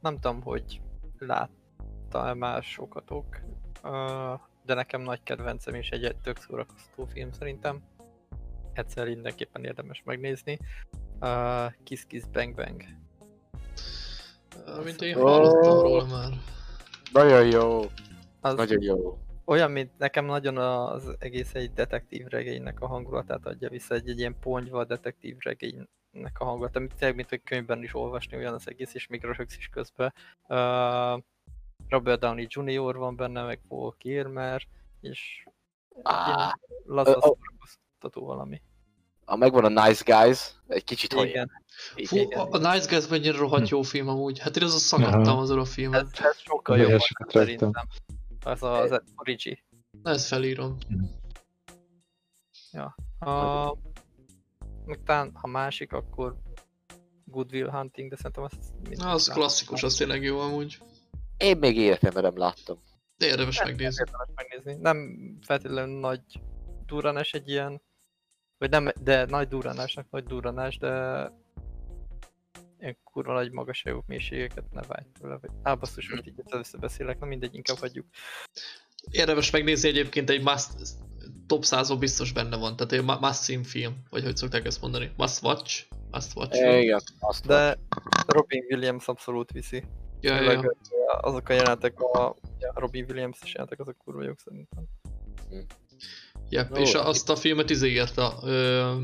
nem 0.01 0.15
tudom, 0.21 0.43
hogy 0.43 0.81
látta-e 1.19 2.35
már 2.35 2.63
sokatok, 2.63 3.41
de 4.65 4.75
nekem 4.75 5.01
nagy 5.01 5.23
kedvencem 5.23 5.75
és 5.75 5.89
egy 5.89 6.17
tök 6.23 6.39
szórakoztató 6.39 7.05
film 7.05 7.33
szerintem. 7.33 7.83
Egyszer 8.73 9.07
mindenképpen 9.07 9.65
érdemes 9.65 10.03
megnézni. 10.05 10.59
Kiss 11.85 12.05
Kiss 12.07 12.25
Bang 12.33 12.55
Bang. 12.55 12.83
Mint 14.85 15.03
én 15.03 15.15
hallottam 15.15 15.81
róla 15.81 16.05
már. 16.05 16.33
Nagyon 17.13 17.47
jó. 17.47 17.81
Az 18.41 18.55
Nagyon 18.55 18.83
jó. 18.83 19.19
Olyan, 19.49 19.71
mint 19.71 19.99
nekem 19.99 20.25
nagyon 20.25 20.57
az 20.57 21.17
egész 21.19 21.55
egy 21.55 21.73
detektív 21.73 22.27
regénynek 22.27 22.81
a 22.81 22.87
hangulatát 22.87 23.47
adja 23.47 23.69
vissza, 23.69 23.95
egy, 23.95 24.09
egy 24.09 24.19
ilyen 24.19 24.37
ponyva 24.41 24.85
detektív 24.85 25.37
regénynek 25.39 26.37
a 26.39 26.45
hangulat, 26.45 26.77
amit 26.77 26.95
tényleg, 26.95 27.17
mint 27.17 27.33
egy 27.33 27.43
könyvben 27.43 27.83
is 27.83 27.95
olvasni 27.95 28.37
olyan 28.37 28.55
az 28.55 28.69
egész, 28.69 28.95
és 28.95 29.07
még 29.07 29.23
röhögsz 29.25 29.57
is 29.57 29.69
közben. 29.69 30.15
Uh, 30.49 31.23
Robert 31.89 32.21
Downey 32.21 32.47
Jr. 32.49 32.97
van 32.97 33.17
benne, 33.17 33.43
meg 33.43 33.61
Paul 33.69 33.95
Kilmer, 33.99 34.63
és 35.01 35.47
Á, 36.03 36.59
laza 36.85 37.37
valami. 38.13 38.63
a 39.25 39.37
megvan 39.37 39.77
a 39.77 39.87
Nice 39.87 40.03
Guys, 40.07 40.55
egy 40.67 40.85
kicsit 40.85 41.13
olyan. 41.13 41.29
Igen, 41.29 41.51
Fú, 42.07 42.17
igen. 42.17 42.41
a, 42.41 42.49
a 42.51 42.73
Nice 42.73 42.89
Guys 42.89 43.09
mennyire 43.09 43.39
rohadt 43.39 43.69
jó 43.69 43.83
film 43.83 44.09
amúgy. 44.09 44.39
Hát 44.39 44.57
én 44.57 44.63
az 44.63 44.75
a 44.75 44.79
szakadtam 44.79 45.39
azon 45.39 45.59
a 45.59 45.61
ez, 45.61 45.73
filmet. 45.73 46.07
ez 46.19 46.39
sokkal 46.39 46.79
A 46.79 46.83
jobb 46.83 47.01
szerintem. 47.27 47.73
Az 48.45 48.63
a, 48.63 48.81
az 48.81 48.91
a 48.91 49.03
Origi. 49.17 49.65
Na, 50.03 50.11
ezt 50.11 50.27
felírom. 50.27 50.77
A, 53.19 53.75
meg 54.85 55.03
talán, 55.05 55.31
ha 55.35 55.47
másik, 55.47 55.93
akkor 55.93 56.37
Good 57.25 57.53
Will 57.53 57.71
Hunting, 57.71 58.11
de 58.11 58.17
szerintem 58.17 58.43
azt 58.43 58.73
mindenki 58.75 59.03
Na, 59.05 59.11
az 59.11 59.29
klasszikus, 59.29 59.83
az 59.83 59.95
tényleg 59.95 60.23
jó 60.23 60.39
amúgy. 60.41 60.79
Én 61.37 61.59
még 61.59 61.77
életemben 61.77 62.23
nem 62.23 62.39
láttam. 62.39 62.79
De 63.17 63.27
érdemes 63.27 63.59
Nem, 63.59 63.67
megnézni. 63.69 64.05
Érdemes 64.07 64.29
megnézni. 64.35 64.83
Nem 64.83 65.19
feltétlenül 65.43 65.99
nagy 65.99 66.23
duranás 66.87 67.33
egy 67.33 67.49
ilyen, 67.49 67.83
vagy 68.59 68.71
nem, 68.71 68.93
de 69.03 69.25
nagy 69.25 69.49
duranásnak 69.49 70.11
nagy 70.11 70.25
duranás, 70.25 70.79
de 70.79 71.23
kurva 73.05 73.33
nagy 73.33 73.53
magasságú 73.53 74.03
mélységeket 74.07 74.71
ne 74.71 74.83
vágy 74.83 75.07
tőle. 75.21 75.39
Vagy... 75.41 75.51
Á, 75.63 75.75
basszus, 75.75 76.11
most 76.11 76.27
így 76.27 76.43
összebeszélek, 76.51 77.19
na 77.19 77.27
mindegy, 77.27 77.55
inkább 77.55 77.79
hagyjuk. 77.79 78.07
Érdemes 79.11 79.51
megnézni 79.51 79.89
egyébként 79.89 80.31
egy 80.31 80.43
must, 80.43 80.71
top 81.47 81.65
100 81.65 81.99
biztos 81.99 82.33
benne 82.33 82.57
van. 82.57 82.77
Tehát 82.77 82.93
egy 82.93 83.05
mu- 83.05 83.21
must 83.21 83.43
see 83.43 83.65
film, 83.65 84.03
vagy 84.11 84.23
hogy 84.23 84.37
szokták 84.37 84.67
ezt 84.67 84.81
mondani. 84.81 85.13
Must 85.17 85.43
watch? 85.43 85.85
Must 86.11 86.37
watch. 86.37 86.59
film. 86.59 86.77
Igen, 86.77 87.01
azt 87.19 87.47
de... 87.47 87.55
De 87.55 87.79
Robin 88.27 88.65
Williams 88.69 89.09
abszolút 89.09 89.53
viszi. 89.53 89.85
Ja, 90.21 90.35
ja, 90.35 90.39
Főleg, 90.39 90.77
ja. 90.91 91.19
azok 91.21 91.49
a 91.49 91.53
jelenetek, 91.53 92.01
a 92.01 92.37
ja, 92.59 92.73
Robin 92.75 93.05
Williams-es 93.09 93.53
jelenetek, 93.53 93.81
azok 93.81 93.97
kurva 93.97 94.23
jók 94.23 94.39
szerintem. 94.39 94.85
Yep. 96.49 96.73
Ó, 96.73 96.81
És 96.81 96.95
a, 96.95 97.09
azt 97.09 97.31
a 97.31 97.37
filmet 97.37 97.71
izé 97.71 97.89
írta. 97.89 98.39
Ö, 98.43 98.95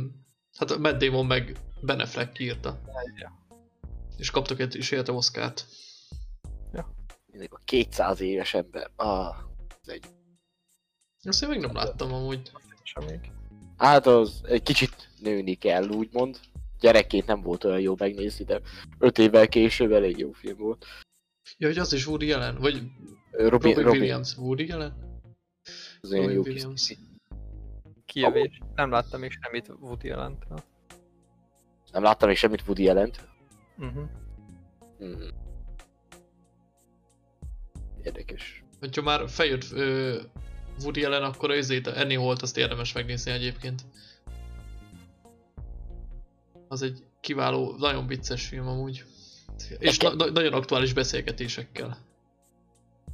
hát 0.58 0.78
Matt 0.78 0.98
Damon 0.98 1.26
meg 1.26 1.56
Ben 1.80 2.00
Affleck 2.00 2.38
írta. 2.38 2.80
Ja. 3.20 3.43
És 4.16 4.30
kaptak 4.30 4.60
egy 4.60 4.76
is 4.76 4.90
érte 4.90 5.12
Oscárt. 5.12 5.66
mindig 7.26 7.52
a 7.52 7.60
200 7.64 8.20
éves 8.20 8.54
ember. 8.54 8.90
Ah, 8.96 9.36
ez 9.82 9.88
egy... 9.88 10.04
Azt 11.22 11.42
én 11.42 11.48
még 11.48 11.60
nem 11.60 11.74
láttam 11.74 12.12
amúgy. 12.12 12.50
Sem 12.82 13.04
még. 13.04 13.32
Hát 13.76 14.06
az 14.06 14.40
egy 14.44 14.62
kicsit 14.62 15.10
nőni 15.20 15.54
kell, 15.54 15.88
úgymond. 15.88 16.40
Gyerekként 16.80 17.26
nem 17.26 17.40
volt 17.40 17.64
olyan 17.64 17.80
jó 17.80 17.94
megnézni, 17.98 18.44
de 18.44 18.60
5 18.98 19.18
évvel 19.18 19.48
később 19.48 19.92
elég 19.92 20.18
jó 20.18 20.32
film 20.32 20.58
volt. 20.58 20.86
Ja, 21.58 21.66
hogy 21.66 21.78
az 21.78 21.92
is 21.92 22.06
Woody 22.06 22.32
Allen? 22.32 22.58
Vagy 22.58 22.74
Robin, 23.30 23.48
Robin, 23.48 23.74
Robin, 23.74 24.00
Williams. 24.00 24.36
Woody 24.36 24.70
Allen? 24.70 25.12
az 26.00 26.12
Robin 26.12 26.30
jó 26.30 26.42
Williams. 26.42 26.86
kis... 26.86 26.98
Kijövés. 28.06 28.60
Nem 28.74 28.90
láttam 28.90 29.20
még 29.20 29.30
semmit 29.40 29.68
Woody 29.80 30.10
allen 30.10 30.38
Nem 31.92 32.02
láttam 32.02 32.28
még 32.28 32.36
semmit 32.36 32.62
Woody 32.66 32.82
jelent. 32.82 33.28
Uh-huh. 33.78 34.04
Hmm. 34.98 35.28
Érdekes. 38.02 38.64
Hogyha 38.80 39.02
már 39.02 39.28
feljött 39.28 39.70
ö, 39.72 40.20
Woody 40.82 41.04
Allen, 41.04 41.22
akkor 41.22 41.50
az 41.50 41.56
izét, 41.56 41.86
a 41.86 41.96
Annie 41.96 42.18
Holt 42.18 42.42
azt 42.42 42.56
érdemes 42.56 42.92
megnézni 42.92 43.30
egyébként. 43.30 43.82
Az 46.68 46.82
egy 46.82 47.04
kiváló, 47.20 47.74
nagyon 47.78 48.06
vicces 48.06 48.46
film 48.48 48.66
amúgy. 48.68 49.04
És 49.78 49.98
na- 49.98 50.14
na- 50.14 50.30
nagyon 50.30 50.52
aktuális 50.52 50.92
beszélgetésekkel. 50.92 51.98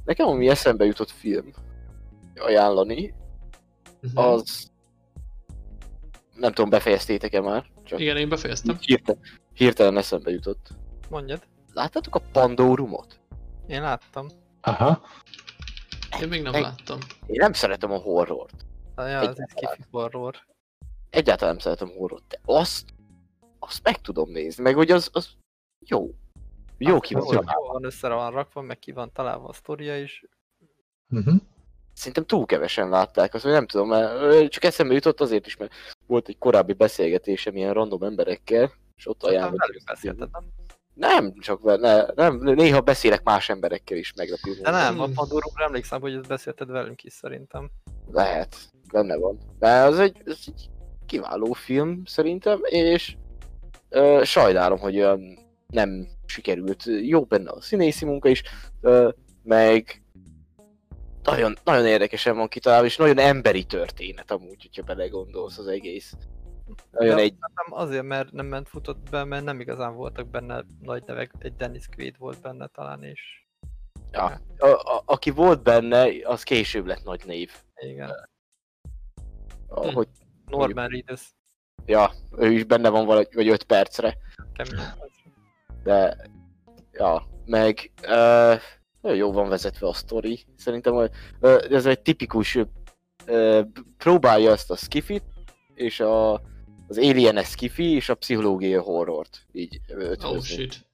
Nekem 0.05 0.27
ami 0.27 0.47
eszembe 0.49 0.85
jutott 0.85 1.09
film 1.11 1.51
ajánlani, 2.35 3.13
Mhm. 4.01 4.17
az... 4.17 4.71
Nem 6.35 6.53
tudom, 6.53 6.69
befejeztétek-e 6.69 7.41
már? 7.41 7.65
Csak 7.83 7.99
Igen, 7.99 8.17
én 8.17 8.29
befejeztem. 8.29 8.77
hirtelen, 8.79 9.21
hirtelen 9.61 9.97
eszembe 9.97 10.31
jutott. 10.31 10.67
Mondjad. 11.09 11.43
Láttátok 11.73 12.15
a 12.15 12.21
Pandorumot? 12.31 13.19
Én 13.67 13.81
láttam. 13.81 14.27
Aha. 14.61 15.01
Én 16.21 16.27
még 16.27 16.41
nem 16.41 16.51
Meg- 16.51 16.61
láttam. 16.61 16.97
Én 17.25 17.35
nem 17.39 17.53
szeretem 17.53 17.91
a 17.91 17.97
horrort. 17.97 18.65
Ah, 18.95 19.09
Ja, 19.09 19.19
ez 19.19 19.35
egy 19.39 19.53
kifi 19.53 19.83
horror. 19.91 20.35
Egyáltalán 21.09 21.53
nem 21.53 21.63
szeretem 21.63 21.89
a 21.89 21.97
horrort, 21.97 22.27
de 22.27 22.39
azt, 22.45 22.85
azt 23.59 23.83
meg 23.83 24.01
tudom 24.01 24.31
nézni, 24.31 24.63
meg 24.63 24.75
hogy 24.75 24.91
az, 24.91 25.09
az 25.13 25.29
jó. 25.85 26.09
Jó 26.77 26.99
ki 26.99 27.13
van 27.13 27.23
Jó, 27.33 27.39
van 27.67 27.83
össze 27.83 28.07
van 28.07 28.31
rakva, 28.31 28.61
meg 28.61 28.79
ki 28.79 28.91
van 28.91 29.11
találva 29.13 29.47
a 29.47 29.53
sztoria 29.53 30.01
is. 30.01 30.25
Uh-huh. 31.09 31.35
Szerintem 31.93 32.25
túl 32.25 32.45
kevesen 32.45 32.89
látták 32.89 33.33
azt, 33.33 33.43
vagy 33.43 33.53
nem 33.53 33.67
tudom, 33.67 33.87
mert 33.87 34.49
csak 34.49 34.63
eszembe 34.63 34.93
jutott 34.93 35.21
azért 35.21 35.45
is, 35.45 35.57
mert 35.57 35.73
volt 36.07 36.27
egy 36.27 36.37
korábbi 36.37 36.73
beszélgetésem 36.73 37.55
ilyen 37.55 37.73
random 37.73 38.03
emberekkel, 38.03 38.71
és 39.01 39.07
ott 39.07 39.85
beszélted, 39.85 40.29
nem? 40.93 41.33
Csak 41.39 41.61
vele, 41.61 42.11
nem, 42.15 42.37
néha 42.37 42.81
beszélek 42.81 43.23
más 43.23 43.49
emberekkel 43.49 43.97
is 43.97 44.13
meglepő. 44.15 44.53
De 44.61 44.71
nem, 44.71 44.99
a. 44.99 45.07
Pandorumra 45.13 45.63
emlékszem, 45.63 46.01
hogy 46.01 46.13
ezt 46.13 46.27
beszélted 46.27 46.69
velünk 46.69 47.03
is 47.03 47.13
szerintem. 47.13 47.69
Lehet, 48.11 48.55
benne 48.91 49.17
van. 49.17 49.39
De 49.59 49.69
az 49.69 49.99
egy, 49.99 50.21
az 50.25 50.43
egy 50.47 50.69
kiváló 51.05 51.51
film 51.53 52.01
szerintem, 52.05 52.59
és 52.63 53.15
ö, 53.89 54.21
sajnálom, 54.23 54.79
hogy 54.79 54.95
olyan 54.95 55.39
nem 55.67 56.07
sikerült. 56.25 56.83
Jó 57.01 57.23
benne 57.23 57.49
a 57.49 57.61
színészi 57.61 58.05
munka 58.05 58.29
is, 58.29 58.43
ö, 58.81 59.09
meg 59.43 60.03
nagyon, 61.23 61.57
nagyon 61.63 61.85
érdekesen 61.85 62.35
van 62.35 62.47
kitalálva, 62.47 62.85
és 62.85 62.97
nagyon 62.97 63.17
emberi 63.17 63.63
történet 63.63 64.31
amúgy, 64.31 64.61
hogyha 64.61 64.83
belegondolsz 64.83 65.57
az 65.57 65.67
egész. 65.67 66.13
Nagyon 66.91 67.15
De 67.15 67.21
egy, 67.21 67.35
Nem 67.39 67.79
azért, 67.79 68.03
mert 68.03 68.31
nem 68.31 68.45
ment 68.45 68.69
futott 68.69 69.09
be, 69.09 69.23
mert 69.23 69.43
nem 69.43 69.59
igazán 69.59 69.95
voltak 69.95 70.27
benne 70.27 70.65
nagy 70.81 71.03
nevek, 71.05 71.31
egy 71.39 71.55
Dennis 71.55 71.85
Quaid 71.95 72.17
volt 72.17 72.41
benne 72.41 72.67
talán, 72.67 73.03
és 73.03 73.21
ja, 74.11 74.25
a, 74.57 74.67
a, 74.67 75.01
aki 75.05 75.29
volt 75.29 75.63
benne, 75.63 76.09
az 76.23 76.43
később 76.43 76.85
lett 76.85 77.03
nagy 77.03 77.21
név. 77.25 77.51
igen. 77.75 78.29
Ahogy, 79.67 80.07
Hm. 80.51 80.57
Norman 80.57 80.87
Reedus. 80.87 81.33
ja, 81.85 82.11
ő 82.37 82.51
is 82.51 82.63
benne 82.63 82.89
van 82.89 83.05
valahogy, 83.05 83.33
vagy 83.33 83.47
5 83.47 83.63
percre. 83.63 84.17
Kemény. 84.53 84.85
De, 85.83 86.17
ja, 86.91 87.27
meg 87.45 87.91
uh, 88.01 88.61
nagyon 89.01 89.17
jó 89.17 89.31
van 89.31 89.49
vezetve 89.49 89.87
a 89.87 89.93
sztori. 89.93 90.45
Szerintem 90.57 90.93
uh, 90.93 91.07
ez 91.69 91.85
egy 91.85 92.01
tipikus, 92.01 92.55
uh, 93.27 93.61
próbálja 93.97 94.51
ezt 94.51 94.71
a 94.71 94.75
skifit, 94.75 95.23
és 95.73 95.99
a, 95.99 96.41
az 96.91 96.97
alien 96.97 97.43
skifi, 97.43 97.95
és 97.95 98.09
a 98.09 98.15
pszichológiai 98.15 98.73
horrort 98.73 99.45
így 99.51 99.81
Oh 99.89 99.97
ötvözni. 99.97 100.41
shit. 100.55 100.85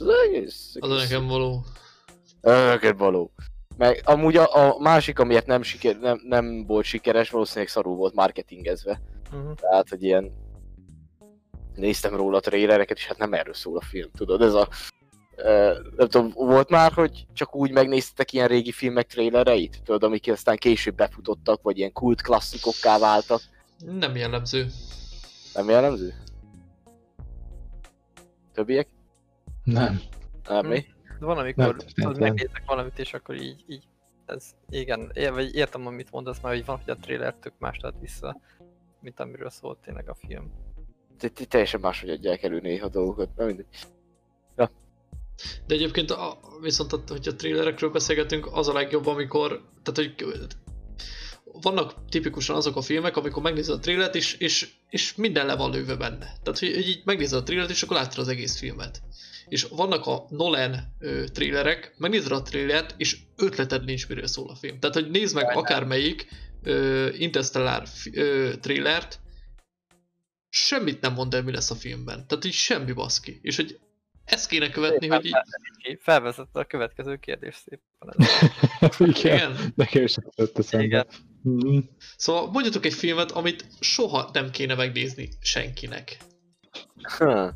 Ez 0.00 0.06
egész, 0.26 0.74
Az 0.78 0.90
a 0.90 0.94
nekem 0.94 1.26
való. 1.26 1.64
Neked 2.40 2.96
való. 2.98 3.32
Meg 3.76 4.02
amúgy 4.04 4.36
a, 4.36 4.54
a 4.54 4.78
másik, 4.78 5.18
amiért 5.18 5.46
nem, 5.46 5.62
siker, 5.62 5.98
nem, 5.98 6.20
nem 6.24 6.66
volt 6.66 6.84
sikeres, 6.84 7.30
valószínűleg 7.30 7.68
szarul 7.68 7.96
volt 7.96 8.14
marketingezve. 8.14 9.00
Mhm. 9.30 9.52
Tehát, 9.52 9.88
hogy 9.88 10.02
ilyen... 10.02 10.32
Néztem 11.74 12.16
róla 12.16 12.36
a 12.36 12.40
trailereket, 12.40 12.96
és 12.96 13.06
hát 13.06 13.18
nem 13.18 13.32
erről 13.32 13.54
szól 13.54 13.76
a 13.76 13.84
film, 13.84 14.10
tudod, 14.16 14.42
ez 14.42 14.54
a... 14.54 14.68
Uh, 15.36 15.76
nem 15.96 16.08
tudom, 16.08 16.30
volt 16.34 16.70
már, 16.70 16.92
hogy 16.92 17.26
csak 17.32 17.56
úgy 17.56 17.70
megnéztetek 17.70 18.32
ilyen 18.32 18.48
régi 18.48 18.72
filmek 18.72 19.06
trailereit? 19.06 19.80
Tudod, 19.84 20.02
amik 20.02 20.30
aztán 20.30 20.56
később 20.56 20.94
befutottak, 20.94 21.62
vagy 21.62 21.78
ilyen 21.78 21.92
kult 21.92 22.22
klasszikokká 22.22 22.98
váltak. 22.98 23.40
Nem 23.78 24.16
jellemző. 24.16 24.66
Nem 25.56 25.68
jellemző? 25.68 26.14
Többiek? 28.52 28.88
Nem. 29.64 30.00
Nem, 30.48 30.64
Hm. 30.64 30.68
mi? 30.68 30.84
De 31.18 31.26
van, 31.26 31.38
amikor 31.38 31.76
tudod, 31.94 32.18
megnézek 32.18 32.62
valamit, 32.66 32.98
és 32.98 33.14
akkor 33.14 33.34
így, 33.34 33.64
így 33.66 33.88
ez, 34.26 34.50
igen, 34.68 35.10
é- 35.14 35.28
vagy 35.30 35.54
értem, 35.54 35.86
amit 35.86 36.10
mondasz, 36.10 36.40
mert 36.40 36.54
hogy 36.56 36.64
van, 36.64 36.76
hogy 36.84 36.90
a 36.90 36.96
trailer 36.96 37.34
tök 37.34 37.52
más 37.58 37.78
ad 37.78 38.00
vissza, 38.00 38.40
mint 39.00 39.20
amiről 39.20 39.50
szólt 39.50 39.78
tényleg 39.78 40.08
a 40.08 40.14
film. 40.14 40.52
Te- 41.18 41.28
te- 41.28 41.44
Teljesen 41.44 41.80
máshogy 41.80 42.10
adják 42.10 42.42
elő 42.42 42.60
néha 42.60 42.88
dolgokat, 42.88 43.36
nem 43.36 43.46
mindegy. 43.46 43.66
De 45.66 45.74
egyébként, 45.74 46.10
a, 46.10 46.38
viszont 46.60 46.92
a, 46.92 46.98
hogyha 47.08 47.34
trailerekről 47.34 47.90
beszélgetünk, 47.90 48.48
az 48.52 48.68
a 48.68 48.72
legjobb, 48.72 49.06
amikor, 49.06 49.48
tehát 49.82 50.12
hogy 50.14 50.14
vannak 51.60 51.94
tipikusan 52.08 52.56
azok 52.56 52.76
a 52.76 52.80
filmek, 52.80 53.16
amikor 53.16 53.42
megnézed 53.42 53.74
a 53.74 53.78
trailert, 53.78 54.14
és, 54.14 54.34
és, 54.34 54.68
és 54.90 55.14
minden 55.14 55.46
le 55.46 55.56
van 55.56 55.70
lőve 55.70 55.96
benne. 55.96 56.18
Tehát, 56.18 56.58
hogy, 56.58 56.74
hogy 56.74 56.88
így 56.88 57.02
megnézed 57.04 57.38
a 57.38 57.42
trailert, 57.42 57.70
és 57.70 57.82
akkor 57.82 57.96
látod 57.96 58.18
az 58.18 58.28
egész 58.28 58.58
filmet. 58.58 59.02
És 59.48 59.62
vannak 59.62 60.06
a 60.06 60.26
Nolan 60.28 60.96
ö, 60.98 61.24
trailerek, 61.32 61.94
megnézed 61.98 62.32
a 62.32 62.42
trailert, 62.42 62.94
és 62.96 63.18
ötleted 63.36 63.84
nincs, 63.84 64.08
miről 64.08 64.26
szól 64.26 64.50
a 64.50 64.54
film. 64.54 64.78
Tehát, 64.78 64.94
hogy 64.94 65.10
nézd 65.10 65.34
meg 65.34 65.56
akármelyik 65.56 66.28
ö, 66.62 67.08
Interstellar 67.12 67.82
ö, 68.12 68.52
trailert, 68.60 69.20
semmit 70.48 71.00
nem 71.00 71.12
mond 71.12 71.34
el, 71.34 71.42
mi 71.42 71.52
lesz 71.52 71.70
a 71.70 71.74
filmben. 71.74 72.26
Tehát 72.26 72.44
így 72.44 72.52
semmi 72.52 72.92
baszki. 72.92 73.38
És 73.42 73.56
hogy 73.56 73.78
ezt 74.24 74.48
kéne 74.48 74.70
követni, 74.70 75.06
hogy 75.06 75.24
így... 75.24 75.34
Felvezette 76.00 76.60
a 76.60 76.64
következő 76.64 77.16
kérdés 77.16 77.54
szépen. 77.54 78.26
Igen. 79.16 79.36
Igen. 79.36 79.72
Nekem 79.74 80.02
is 80.02 80.14
eszembe. 80.54 80.84
Igen. 80.86 81.06
Mhm. 81.48 81.78
Szóval 82.16 82.50
mondjatok 82.50 82.84
egy 82.84 82.92
filmet, 82.94 83.30
amit 83.30 83.66
soha 83.80 84.30
nem 84.32 84.50
kéne 84.50 84.74
megnézni 84.74 85.28
senkinek. 85.40 86.16
Hm. 87.18 87.46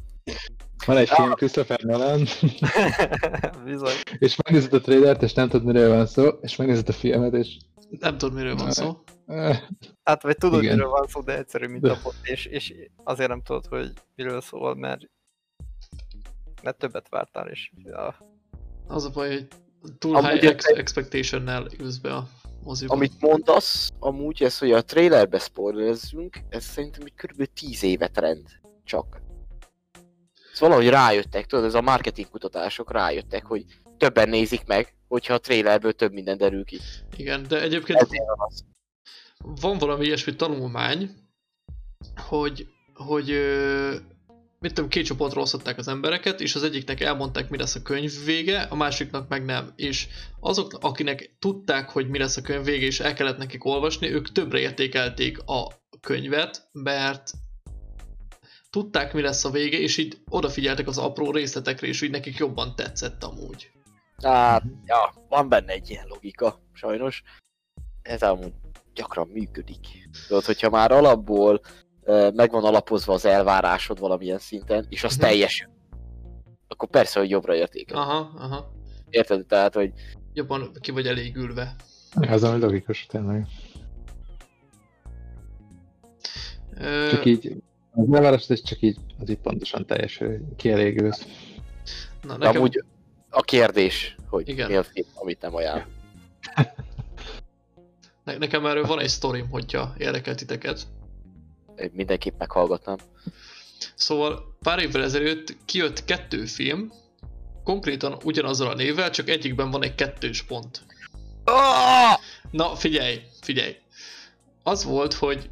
Van 0.86 0.96
egy 0.96 1.08
film, 1.08 1.32
Christopher 1.34 1.80
Nolan, 1.80 2.18
Bizony. 3.64 3.92
és 4.18 4.36
megnézed 4.44 4.72
a 4.72 4.80
trailert, 4.80 5.22
és 5.22 5.32
nem 5.32 5.48
tudod, 5.48 5.66
miről 5.66 5.88
van 5.94 6.06
szó, 6.06 6.28
és 6.40 6.56
megnézed 6.56 6.88
a 6.88 6.92
filmet, 6.92 7.32
és... 7.34 7.56
Nem 7.90 8.18
tudom, 8.18 8.34
miről 8.34 8.56
van 8.56 8.70
szó. 8.70 8.98
eh, 9.26 9.60
Hát 10.02 10.22
vagy 10.22 10.36
tudod, 10.36 10.62
Igen. 10.62 10.74
miről 10.74 10.90
van 10.90 11.06
szó, 11.06 11.20
de 11.20 11.36
egyszerű, 11.38 11.66
mint 11.66 11.84
a 11.88 11.98
pot, 12.02 12.14
és, 12.22 12.46
és 12.46 12.74
azért 13.04 13.28
nem 13.28 13.42
tudod, 13.42 13.66
hogy 13.66 13.92
miről 14.14 14.40
szól, 14.40 14.74
mert 14.76 15.00
mert 16.62 16.78
többet 16.78 17.08
vártál, 17.08 17.48
és 17.48 17.70
ja, 17.84 18.16
Az 18.86 19.04
a 19.04 19.10
baj, 19.10 19.28
hogy 19.28 19.46
túl 19.98 20.16
Amúgy 20.16 20.30
high 20.30 20.44
ex- 20.52 20.66
expectation-nel 20.66 21.66
ülsz 21.78 21.96
be 21.96 22.14
a 22.14 22.28
moziba. 22.62 22.94
Amit 22.94 23.20
mondasz, 23.20 23.90
amúgy 23.98 24.42
ez, 24.42 24.58
hogy 24.58 24.72
a 24.72 24.82
trailerbe 24.82 25.38
spoilerezzünk, 25.38 26.38
ez 26.48 26.64
szerintem 26.64 27.02
egy 27.04 27.14
kb. 27.14 27.44
10 27.54 27.82
éve 27.82 28.08
trend. 28.08 28.46
Csak. 28.84 29.22
Ez 30.52 30.60
valahogy 30.60 30.88
rájöttek, 30.88 31.46
tudod, 31.46 31.64
ez 31.64 31.74
a 31.74 31.80
marketing 31.80 32.28
kutatások 32.28 32.92
rájöttek, 32.92 33.44
hogy 33.44 33.64
többen 33.96 34.28
nézik 34.28 34.66
meg, 34.66 34.94
hogyha 35.08 35.34
a 35.34 35.38
trailerből 35.38 35.92
több 35.92 36.12
minden 36.12 36.36
derül 36.36 36.64
ki. 36.64 36.78
Igen, 37.16 37.46
de 37.48 37.60
egyébként 37.60 38.00
az. 38.00 38.64
van 39.60 39.78
valami 39.78 40.04
ilyesmi 40.04 40.36
tanulmány, 40.36 41.10
hogy, 42.16 42.66
hogy 42.94 43.30
mit 44.60 44.74
tudom, 44.74 44.90
két 44.90 45.04
csoportra 45.04 45.40
osztották 45.40 45.78
az 45.78 45.88
embereket, 45.88 46.40
és 46.40 46.54
az 46.54 46.62
egyiknek 46.62 47.00
elmondták, 47.00 47.50
mi 47.50 47.58
lesz 47.58 47.74
a 47.74 47.82
könyv 47.82 48.12
vége, 48.24 48.60
a 48.60 48.74
másiknak 48.74 49.28
meg 49.28 49.44
nem. 49.44 49.72
És 49.76 50.08
azok, 50.40 50.78
akinek 50.80 51.36
tudták, 51.38 51.90
hogy 51.90 52.08
mi 52.08 52.18
lesz 52.18 52.36
a 52.36 52.42
könyv 52.42 52.64
vége, 52.64 52.86
és 52.86 53.00
el 53.00 53.14
kellett 53.14 53.38
nekik 53.38 53.64
olvasni, 53.64 54.12
ők 54.12 54.32
többre 54.32 54.58
értékelték 54.58 55.38
a 55.38 55.66
könyvet, 56.00 56.68
mert 56.72 57.30
tudták, 58.70 59.12
mi 59.12 59.20
lesz 59.20 59.44
a 59.44 59.50
vége, 59.50 59.78
és 59.78 59.96
így 59.96 60.18
odafigyeltek 60.28 60.86
az 60.86 60.98
apró 60.98 61.30
részletekre, 61.30 61.86
és 61.86 62.02
így 62.02 62.10
nekik 62.10 62.36
jobban 62.36 62.74
tetszett 62.76 63.24
amúgy. 63.24 63.70
Hát, 64.22 64.62
ja, 64.84 65.14
van 65.28 65.48
benne 65.48 65.72
egy 65.72 65.90
ilyen 65.90 66.06
logika, 66.06 66.60
sajnos. 66.72 67.22
Ez 68.02 68.22
amúgy 68.22 68.52
gyakran 68.94 69.28
működik. 69.28 70.08
Tudod, 70.28 70.44
hogyha 70.44 70.70
már 70.70 70.92
alapból 70.92 71.60
uh, 72.04 72.34
meg 72.34 72.50
van 72.50 72.64
alapozva 72.64 73.12
az 73.12 73.24
elvárásod 73.24 73.98
valamilyen 73.98 74.38
szinten, 74.38 74.86
és 74.88 75.04
az 75.04 75.12
Mhm. 75.16 75.20
teljes, 75.26 75.68
akkor 76.68 76.88
persze, 76.88 77.18
hogy 77.20 77.30
jobbra 77.30 77.54
értékel. 77.54 77.96
Aha, 77.98 78.30
aha. 78.38 78.72
Érted? 79.10 79.46
Tehát, 79.46 79.74
hogy 79.74 79.92
Jobban 80.32 80.70
ki 80.80 80.90
vagy 80.90 81.06
elégülve. 81.06 81.74
Ez 82.20 82.42
ami 82.42 82.60
logikus, 82.60 83.06
tényleg. 83.06 83.46
Ö, 86.76 87.08
Csak 87.10 87.24
így, 87.24 87.56
az 87.90 88.14
elvárás, 88.14 88.48
ez 88.48 88.62
csak 88.62 88.80
így, 88.80 88.96
az 89.20 89.30
így 89.30 89.38
pontosan 89.38 89.86
teljes, 89.86 90.16
hogy 90.18 90.40
kielégülsz. 90.56 91.26
na, 91.26 91.26
Nekem... 92.22 92.38
nekem, 92.38 92.56
amúgy 92.56 92.84
a 93.30 93.40
kérdés, 93.40 94.16
hogy 94.28 94.48
Igen. 94.48 94.68
Mi 94.70 94.76
a 94.76 94.82
film, 94.82 95.06
amit 95.14 95.40
nem 95.40 95.54
ajánl. 95.54 95.86
ne, 98.24 98.36
nekem 98.36 98.66
erről 98.66 98.86
van 98.86 99.00
egy 99.00 99.08
sztorim, 99.08 99.48
hogyha 99.50 99.94
érdekel 99.98 100.34
titeket. 100.34 100.86
Mindenképp 101.92 102.38
meghallgatnám. 102.38 102.96
Szóval 103.94 104.56
pár 104.62 104.78
évvel 104.78 105.02
ezelőtt 105.02 105.56
kijött 105.64 106.04
kettő 106.04 106.44
film, 106.44 106.92
konkrétan 107.64 108.18
ugyanazzal 108.24 108.68
a 108.68 108.74
névvel, 108.74 109.10
csak 109.10 109.28
egyikben 109.28 109.70
van 109.70 109.82
egy 109.82 109.94
kettős 109.94 110.42
pont. 110.42 110.82
Na, 112.50 112.74
figyelj, 112.76 113.20
figyelj. 113.40 113.76
Az 114.62 114.84
volt, 114.84 115.14
hogy 115.14 115.50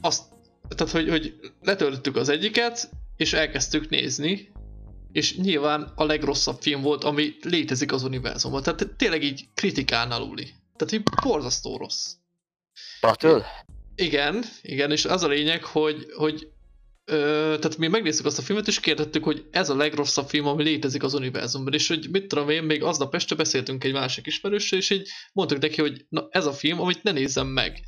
azt, 0.00 0.22
tehát, 0.68 0.92
hogy, 0.92 1.08
hogy 1.08 1.52
letöltöttük 1.62 2.16
az 2.16 2.28
egyiket, 2.28 2.90
és 3.16 3.32
elkezdtük 3.32 3.88
nézni, 3.88 4.52
és 5.12 5.36
nyilván 5.36 5.92
a 5.94 6.04
legrosszabb 6.04 6.60
film 6.60 6.82
volt, 6.82 7.04
ami 7.04 7.36
létezik 7.42 7.92
az 7.92 8.02
univerzumban. 8.02 8.62
Tehát 8.62 8.86
tényleg 8.96 9.22
így 9.22 9.48
kritikán 9.54 10.10
aluli. 10.10 10.54
Tehát 10.76 10.92
így 10.92 11.02
borzasztó 11.22 11.76
rossz. 11.76 12.12
Battle? 13.00 13.46
Igen, 14.00 14.44
igen, 14.62 14.90
és 14.90 15.04
az 15.04 15.22
a 15.22 15.28
lényeg, 15.28 15.64
hogy, 15.64 16.06
hogy 16.16 16.48
ö, 17.04 17.14
tehát 17.60 17.76
mi 17.76 17.86
megnéztük 17.86 18.26
azt 18.26 18.38
a 18.38 18.42
filmet, 18.42 18.66
és 18.66 18.80
kérdettük, 18.80 19.24
hogy 19.24 19.46
ez 19.50 19.70
a 19.70 19.76
legrosszabb 19.76 20.28
film, 20.28 20.46
ami 20.46 20.62
létezik 20.62 21.02
az 21.02 21.14
univerzumban, 21.14 21.74
és 21.74 21.88
hogy 21.88 22.08
mit 22.10 22.26
tudom 22.26 22.48
én, 22.48 22.62
még 22.62 22.82
aznap 22.82 23.14
este 23.14 23.34
beszéltünk 23.34 23.84
egy 23.84 23.92
másik 23.92 24.26
ismerőssel, 24.26 24.78
és 24.78 24.90
így 24.90 25.08
mondtuk 25.32 25.58
neki, 25.58 25.80
hogy 25.80 26.06
na 26.08 26.28
ez 26.30 26.46
a 26.46 26.52
film, 26.52 26.80
amit 26.80 27.02
ne 27.02 27.12
nézzem 27.12 27.46
meg. 27.46 27.80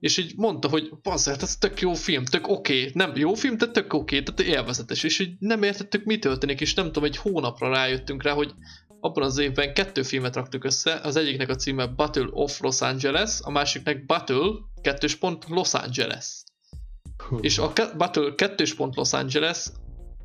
És 0.00 0.16
így 0.16 0.32
mondta, 0.36 0.68
hogy 0.68 0.90
bazzert, 1.02 1.42
ez 1.42 1.56
tök 1.56 1.80
jó 1.80 1.94
film, 1.94 2.24
tök 2.24 2.48
oké, 2.48 2.78
okay. 2.78 2.90
nem 2.94 3.16
jó 3.16 3.34
film, 3.34 3.56
de 3.56 3.66
tök 3.66 3.92
oké, 3.92 4.18
okay, 4.18 4.34
tehát 4.34 4.54
élvezetes, 4.54 5.02
és 5.02 5.18
így 5.18 5.32
nem 5.38 5.62
értettük, 5.62 6.04
mi 6.04 6.18
történik, 6.18 6.60
és 6.60 6.74
nem 6.74 6.86
tudom, 6.86 7.04
egy 7.04 7.16
hónapra 7.16 7.68
rájöttünk 7.68 8.22
rá, 8.22 8.32
hogy 8.32 8.52
abban 9.00 9.22
az 9.24 9.38
évben 9.38 9.74
kettő 9.74 10.02
filmet 10.02 10.34
raktuk 10.34 10.64
össze, 10.64 10.94
az 10.94 11.16
egyiknek 11.16 11.48
a 11.48 11.54
címe 11.54 11.86
Battle 11.86 12.28
of 12.30 12.60
Los 12.60 12.80
Angeles, 12.80 13.40
a 13.42 13.50
másiknek 13.50 14.06
Battle, 14.06 14.50
kettős 14.80 15.16
pont 15.16 15.44
Los 15.48 15.74
Angeles. 15.74 16.42
Hú. 17.28 17.38
És 17.40 17.58
a 17.58 17.72
ke- 17.72 17.96
Battle 17.96 18.34
kettős 18.34 18.74
pont 18.74 18.96
Los 18.96 19.12
Angeles 19.12 19.66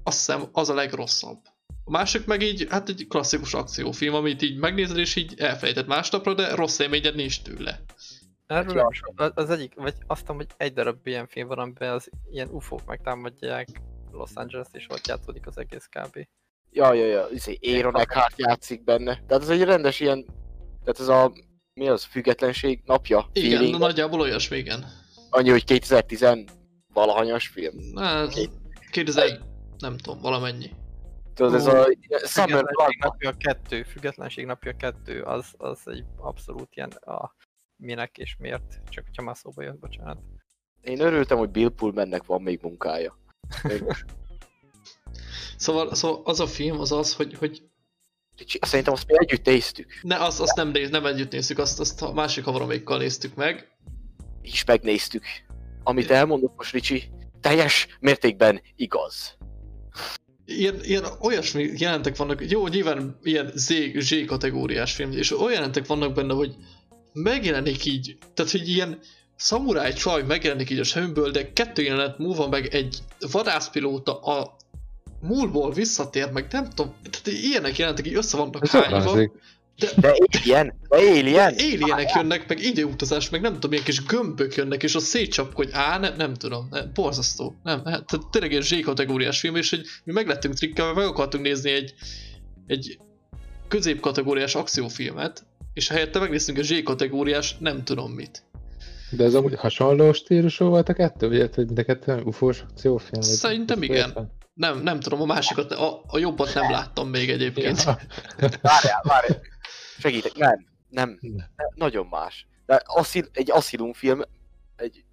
azt 0.04 0.18
hiszem 0.18 0.50
az 0.52 0.70
a 0.70 0.74
legrosszabb. 0.74 1.40
A 1.84 1.92
másik 1.92 2.26
meg 2.26 2.42
így, 2.42 2.66
hát 2.70 2.90
egy 2.90 3.06
klasszikus 3.10 3.54
akciófilm, 3.54 4.14
amit 4.14 4.42
így 4.42 4.58
megnézed 4.58 4.98
és 4.98 5.16
így 5.16 5.34
elfelejtett 5.40 5.88
másnapra, 5.88 6.34
de 6.34 6.56
rossz 6.56 6.80
élményed 6.80 7.16
nincs 7.16 7.42
tőle. 7.42 7.80
Erről 8.48 8.74
nem 8.74 8.88
az- 9.16 9.32
az 9.36 9.50
egyik, 9.50 9.74
vagy 9.76 9.94
azt 10.08 10.20
hiszem, 10.20 10.36
hogy 10.36 10.48
egy 10.58 10.74
darab 10.74 11.08
ilyen 11.08 11.28
film 11.28 11.48
van, 11.48 11.58
amiben 11.60 11.92
az 11.92 12.10
ilyen 12.32 12.50
ufók 12.50 12.86
megtámadják 12.86 13.68
Los 14.12 14.30
Angeles, 14.34 14.68
és 14.72 14.86
ott 14.90 15.08
játszódik 15.08 15.48
az 15.48 15.58
egész 15.58 15.86
kb. 15.86 16.28
Ja, 16.76 16.94
ja, 16.94 17.06
ja, 17.06 17.28
izé, 17.32 17.58
Aaron 17.62 18.00
Eckhart 18.00 18.38
játszik 18.38 18.84
benne. 18.84 19.24
Tehát 19.28 19.44
ez 19.44 19.50
egy 19.50 19.64
rendes 19.64 20.00
ilyen, 20.00 20.26
tehát 20.84 21.00
ez 21.00 21.08
a 21.08 21.34
mi 21.74 21.88
az, 21.88 22.04
függetlenség 22.04 22.82
napja? 22.86 23.30
Igen, 23.34 23.50
Feeling, 23.50 23.78
nagyjából 23.78 24.20
olyasmi, 24.20 24.58
igen. 24.58 24.86
annyi, 25.30 25.50
hogy 25.50 25.64
2010 25.64 26.26
valahanyas 26.94 27.48
film. 27.48 27.98
Hát, 27.98 28.50
2000, 28.92 29.40
nem 29.78 29.98
tudom, 29.98 30.22
valamennyi. 30.22 30.72
Tudod, 31.34 31.54
ez 31.54 31.66
a 31.66 31.88
Summer 32.26 32.64
Blood 32.64 32.96
napja 33.00 33.32
kettő, 33.38 33.84
függetlenség 33.84 34.46
napja 34.46 34.76
kettő, 34.78 35.22
az, 35.22 35.46
az 35.58 35.80
egy 35.86 36.04
abszolút 36.18 36.70
ilyen 36.76 36.90
a 36.90 37.36
minek 37.76 38.18
és 38.18 38.36
miért, 38.40 38.82
csak 38.90 39.06
hogyha 39.06 39.24
már 39.24 39.38
szóba 39.38 39.64
jött, 39.64 39.80
bocsánat. 39.80 40.18
Én 40.82 41.00
örültem, 41.00 41.38
hogy 41.38 41.50
Bill 41.50 41.70
Pullmannek 41.70 42.26
van 42.26 42.42
még 42.42 42.60
munkája. 42.62 43.18
Szóval, 45.58 45.96
szóval 45.96 46.22
az 46.24 46.40
a 46.40 46.48
film 46.48 46.80
az 46.80 46.92
az, 46.92 47.14
hogy, 47.14 47.34
hogy 47.34 47.62
Szerintem 48.62 48.94
azt 48.94 49.08
mi 49.08 49.14
együtt 49.18 49.46
néztük, 49.46 50.00
ne, 50.02 50.16
azt, 50.16 50.40
azt 50.40 50.56
nem, 50.56 50.72
néz, 50.72 50.90
nem 50.90 51.06
együtt 51.06 51.32
néztük, 51.32 51.58
azt, 51.58 51.80
azt 51.80 52.02
a 52.02 52.14
másik 52.14 52.44
havaromékkal 52.44 52.98
néztük 52.98 53.36
meg. 53.36 53.78
és 54.42 54.66
megnéztük. 54.66 55.24
Amit 55.84 56.12
elmondott 56.12 56.54
most 56.58 56.72
Ricsi, 56.72 57.04
teljes 57.42 57.88
mértékben 58.00 58.62
igaz. 58.76 59.38
Ilyen, 60.46 60.80
ilyen 60.84 61.04
olyasmi 61.22 61.72
jelentek 61.78 62.16
vannak, 62.16 62.50
jó, 62.50 62.68
nyilván 62.68 63.20
ilyen 63.24 63.52
Z, 63.56 63.74
Z 64.00 64.26
kategóriás 64.26 64.94
film, 64.94 65.12
és 65.12 65.40
olyan 65.40 65.54
jelentek 65.54 65.86
vannak 65.86 66.14
benne, 66.14 66.34
hogy 66.34 66.56
megjelenik 67.14 67.86
így, 67.86 68.18
tehát 68.34 68.52
hogy 68.52 68.70
ilyen 68.70 69.00
szamuráj 69.36 69.94
csaj 69.94 70.24
megjelenik 70.24 70.70
így 70.70 70.80
a 70.80 70.84
semmiből, 70.84 71.32
de 71.32 71.54
kettő 71.54 71.82
jelenet 71.82 72.18
múlva 72.18 72.48
meg 72.48 72.74
egy 72.74 72.98
vadászpilóta 73.32 74.20
a 74.20 74.55
múlból 75.28 75.72
visszatér, 75.72 76.32
meg 76.32 76.48
nem 76.52 76.70
tudom, 76.70 76.94
tehát 77.10 77.40
ilyenek 77.44 77.78
jelentek 77.78 78.08
így 78.08 78.16
össze 78.16 78.38
vannak 78.38 78.68
hányva. 78.68 79.02
klasszik. 79.02 79.32
De 79.78 80.14
Alien, 80.32 80.74
de 80.90 80.98
Alien, 80.98 81.54
Alienek 81.54 82.12
jönnek, 82.16 82.48
meg 82.48 82.64
időutazás, 82.64 83.30
meg 83.30 83.42
nem 83.42 83.54
tudom, 83.54 83.72
ilyen 83.72 83.84
kis 83.84 84.04
gömbök 84.06 84.56
jönnek, 84.56 84.84
és 84.84 84.96
a 84.96 85.00
szétcsapkodj, 85.00 85.72
á, 85.74 86.00
nem, 86.00 86.16
nem 86.18 86.34
tudom, 86.34 86.68
ne, 86.72 86.84
borzasztó. 86.84 87.56
Nem, 87.64 87.86
hát, 87.86 88.06
tehát 88.06 88.28
tényleg 88.32 88.54
egy 88.54 88.64
Z-kategóriás 88.64 89.40
film, 89.40 89.56
és 89.56 89.70
hogy 89.70 89.82
mi 90.04 90.14
meglettünk 90.14 90.54
trikkel, 90.54 90.94
meg 90.94 91.06
akartunk 91.06 91.44
nézni 91.44 91.72
egy, 91.72 91.94
egy 92.68 93.00
középkategóriás 93.68 94.56
akciófilmet, 94.56 95.46
és 95.74 95.88
helyette 95.88 96.20
megnéztünk 96.20 96.58
egy 96.58 96.66
Z-kategóriás 96.66 97.56
nem 97.60 97.84
tudom 97.84 98.12
mit. 98.12 98.44
De 99.12 99.24
ez 99.24 99.34
amúgy 99.34 99.56
hasonló 99.56 100.14
stílusú 100.14 100.66
volt 100.66 100.90
a 100.90 100.94
kettő? 100.94 101.28
Ugye, 101.28 101.50
hogy 101.54 101.66
mind 101.66 101.80
a 101.80 101.84
kettő 101.84 102.22
ufós 102.22 102.64
akciófilm? 102.70 103.22
Szerintem 103.22 103.84
igen. 103.84 104.12
film? 104.12 104.28
Nem, 104.56 104.80
nem 104.80 105.00
tudom, 105.00 105.22
a 105.22 105.26
másikat, 105.26 105.72
a, 105.72 106.02
a 106.08 106.18
jobbat 106.18 106.54
nem 106.54 106.72
láttam 106.72 107.10
még 107.10 107.30
egyébként. 107.30 107.84
Várjál, 108.62 109.02
várjál. 109.04 109.42
Segítek, 109.98 110.34
nem, 110.34 110.68
nem, 110.90 111.18
Nem. 111.22 111.48
nagyon 111.76 112.06
más. 112.06 112.48
De 112.66 112.82
asszil, 112.86 113.26
egy 113.34 113.52
Asylum 113.52 113.94
film, 113.94 114.22
egy... 114.76 115.06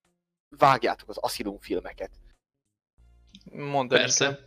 Vágjátok 0.58 1.08
az 1.08 1.16
Asylum 1.16 1.58
filmeket. 1.60 2.10
Mondd 3.52 3.88
Persze. 3.88 4.38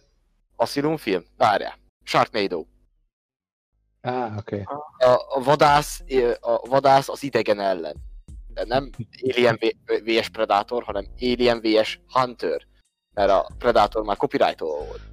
Asylum 0.56 0.98
film? 0.98 1.24
Várjál. 1.38 1.78
Sharknado. 2.04 2.66
Á, 4.02 4.36
oké. 4.38 4.64
A, 4.98 5.36
a, 5.36 5.43
vadász, 5.43 6.04
a 6.39 6.68
vadász 6.68 7.10
az 7.10 7.24
idegen 7.24 7.60
ellen. 7.60 7.96
De 8.48 8.66
nem 8.66 8.89
Alien 9.22 9.60
vs 9.86 10.30
Predator, 10.30 10.84
hanem 10.84 11.08
Alien 11.20 11.60
vs 11.62 12.00
Hunter. 12.08 12.66
Mert 13.16 13.32
a 13.32 13.47
Predator 13.57 14.03
már 14.03 14.18
copyright 14.18 14.59
volt. 14.59 15.01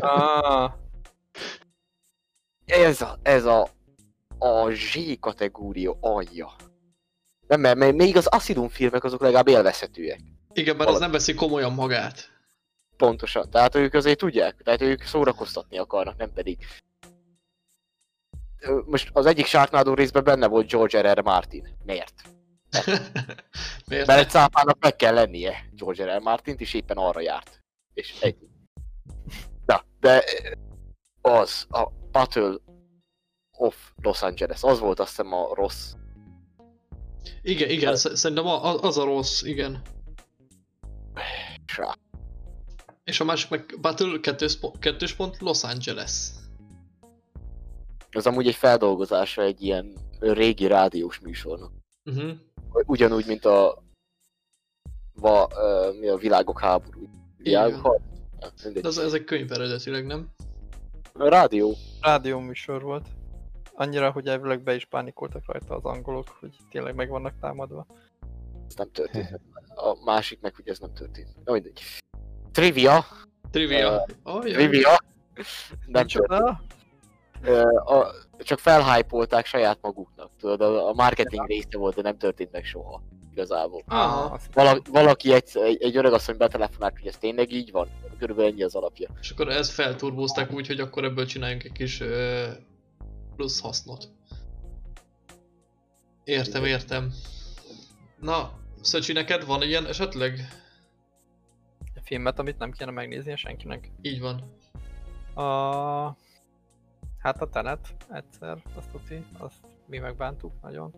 Ah, 0.00 0.72
Ez 2.66 3.00
a, 3.00 3.18
ez 3.22 3.44
a, 3.44 3.68
a 4.38 4.70
Z 4.70 4.96
kategória 5.20 5.96
alja. 6.00 6.52
Nem, 7.46 7.60
mert 7.60 7.76
mert 7.76 7.94
még 7.94 8.16
az 8.16 8.26
Asylum 8.26 8.68
filmek 8.68 9.04
azok 9.04 9.20
legalább 9.20 9.48
élvezhetőek. 9.48 10.20
Igen, 10.52 10.76
mert 10.76 10.90
az 10.90 10.98
nem 10.98 11.10
veszi 11.10 11.34
komolyan 11.34 11.72
magát. 11.72 12.32
Pontosan. 12.96 13.50
Tehát 13.50 13.74
ők 13.74 13.94
azért 13.94 14.18
tudják, 14.18 14.60
tehát 14.62 14.80
ők 14.80 15.02
szórakoztatni 15.02 15.78
akarnak, 15.78 16.16
nem 16.16 16.32
pedig. 16.32 16.58
Most 18.86 19.10
az 19.12 19.26
egyik 19.26 19.46
Sharknado 19.46 19.94
részben 19.94 20.24
benne 20.24 20.46
volt 20.46 20.68
George 20.70 21.12
R. 21.12 21.18
R. 21.18 21.22
Martin. 21.22 21.76
Miért? 21.84 22.14
Miért? 23.88 24.06
Mert 24.06 24.20
egy 24.20 24.30
cápának 24.30 24.78
meg 24.80 24.96
kell 24.96 25.14
lennie 25.14 25.68
George 25.72 26.04
R. 26.04 26.16
R. 26.16 26.20
Martint, 26.20 26.60
és 26.60 26.74
éppen 26.74 26.96
arra 26.96 27.20
járt. 27.20 27.62
És 27.94 28.14
egy. 28.20 28.36
Na, 29.66 29.84
de 30.00 30.24
az, 31.20 31.66
a 31.70 31.88
Battle 32.10 32.54
of 33.56 33.92
Los 34.02 34.22
Angeles, 34.22 34.62
az 34.62 34.78
volt 34.78 35.00
azt 35.00 35.08
hiszem 35.08 35.32
a 35.32 35.54
rossz. 35.54 35.92
Igen, 37.42 37.70
igen, 37.70 37.96
sz- 37.96 38.16
szerintem 38.16 38.46
az 38.46 38.98
a 38.98 39.04
rossz, 39.04 39.42
igen. 39.42 39.82
Srác. 41.66 41.98
És 43.04 43.20
a 43.20 43.24
másik 43.24 43.50
meg 43.50 43.74
Battle 43.80 44.20
2 44.20 44.46
pont, 44.60 44.78
kettős 44.78 45.14
pont 45.14 45.40
Los 45.40 45.62
Angeles. 45.64 46.28
Az 48.10 48.26
amúgy 48.26 48.46
egy 48.46 48.54
feldolgozása 48.54 49.42
egy 49.42 49.62
ilyen 49.62 49.92
régi 50.18 50.66
rádiós 50.66 51.18
műsornak. 51.20 51.72
Uh-huh. 52.04 52.30
Ugyanúgy, 52.86 53.26
mint 53.26 53.44
a 53.44 53.82
va, 55.14 55.46
uh, 55.46 56.00
mi 56.00 56.08
a 56.08 56.16
világok 56.16 56.60
háború. 56.60 57.08
Világok? 57.36 58.00
Hát. 58.40 58.72
De 58.72 58.88
az, 58.88 58.98
ez 58.98 59.12
egy 59.12 59.24
könyv 59.24 59.52
eredetileg, 59.52 60.06
nem? 60.06 60.28
A 61.12 61.28
rádió. 61.28 61.74
rádió 62.00 62.38
műsor 62.38 62.82
volt. 62.82 63.06
Annyira, 63.74 64.10
hogy 64.10 64.26
elvileg 64.26 64.62
be 64.62 64.74
is 64.74 64.84
pánikoltak 64.84 65.42
rajta 65.46 65.74
az 65.74 65.84
angolok, 65.84 66.28
hogy 66.40 66.56
tényleg 66.70 66.94
meg 66.94 67.08
vannak 67.08 67.34
támadva. 67.40 67.86
Ez 68.68 68.74
nem 68.74 68.90
történt. 68.92 69.40
A 69.74 70.04
másik 70.04 70.40
meg, 70.40 70.54
hogy 70.54 70.68
ez 70.68 70.78
nem 70.78 70.94
történt. 70.94 71.28
Na 71.44 71.52
mindegy. 71.52 71.80
Trivia. 72.52 73.04
Trivia. 73.50 74.06
Oh, 74.22 74.40
Trivia. 74.40 75.00
Nem 75.86 76.06
történt. 76.06 76.28
Micsoda? 76.28 76.62
A, 77.84 78.06
csak 78.38 78.58
felhypolták 78.58 79.46
saját 79.46 79.78
maguknak. 79.80 80.30
Tudod, 80.38 80.60
a, 80.60 80.88
a 80.88 80.92
marketing 80.92 81.46
része 81.46 81.78
volt, 81.78 81.94
de 81.94 82.02
nem 82.02 82.18
történt 82.18 82.52
meg 82.52 82.64
soha. 82.64 83.02
Igazából. 83.32 83.82
Aha. 83.86 84.38
Vala, 84.52 84.80
valaki 84.90 85.32
egy, 85.32 85.50
egy, 85.54 85.82
egy 85.82 85.96
öreg 85.96 86.12
asszony 86.12 86.36
betelefonált, 86.36 86.98
hogy 86.98 87.06
ez 87.06 87.16
tényleg 87.16 87.52
így 87.52 87.70
van. 87.70 87.88
Körülbelül 88.18 88.50
ennyi 88.50 88.62
az 88.62 88.74
alapja. 88.74 89.08
És 89.20 89.30
akkor 89.30 89.48
ezt 89.48 89.72
felturbózták 89.72 90.52
úgy, 90.52 90.66
hogy 90.66 90.80
akkor 90.80 91.04
ebből 91.04 91.26
csináljunk 91.26 91.64
egy 91.64 91.72
kis 91.72 92.00
ö, 92.00 92.46
plusz 93.36 93.60
hasznot. 93.60 94.08
Értem, 96.24 96.64
értem. 96.64 97.12
Na, 98.20 98.62
Szöcsi, 98.80 99.12
neked 99.12 99.46
van 99.46 99.62
ilyen 99.62 99.86
esetleg? 99.86 100.48
A 101.94 102.00
filmet, 102.02 102.38
amit 102.38 102.58
nem 102.58 102.70
kéne 102.70 102.90
megnéznie 102.90 103.36
senkinek. 103.36 103.90
Így 104.02 104.20
van. 104.20 104.56
A... 105.44 106.16
Hát 107.24 107.40
a 107.40 107.48
Tenet 107.48 107.96
egyszer, 108.10 108.62
azt 108.74 108.90
tuti, 108.90 109.24
azt 109.38 109.66
mi 109.86 109.98
megbántuk 109.98 110.52
nagyon. 110.62 110.94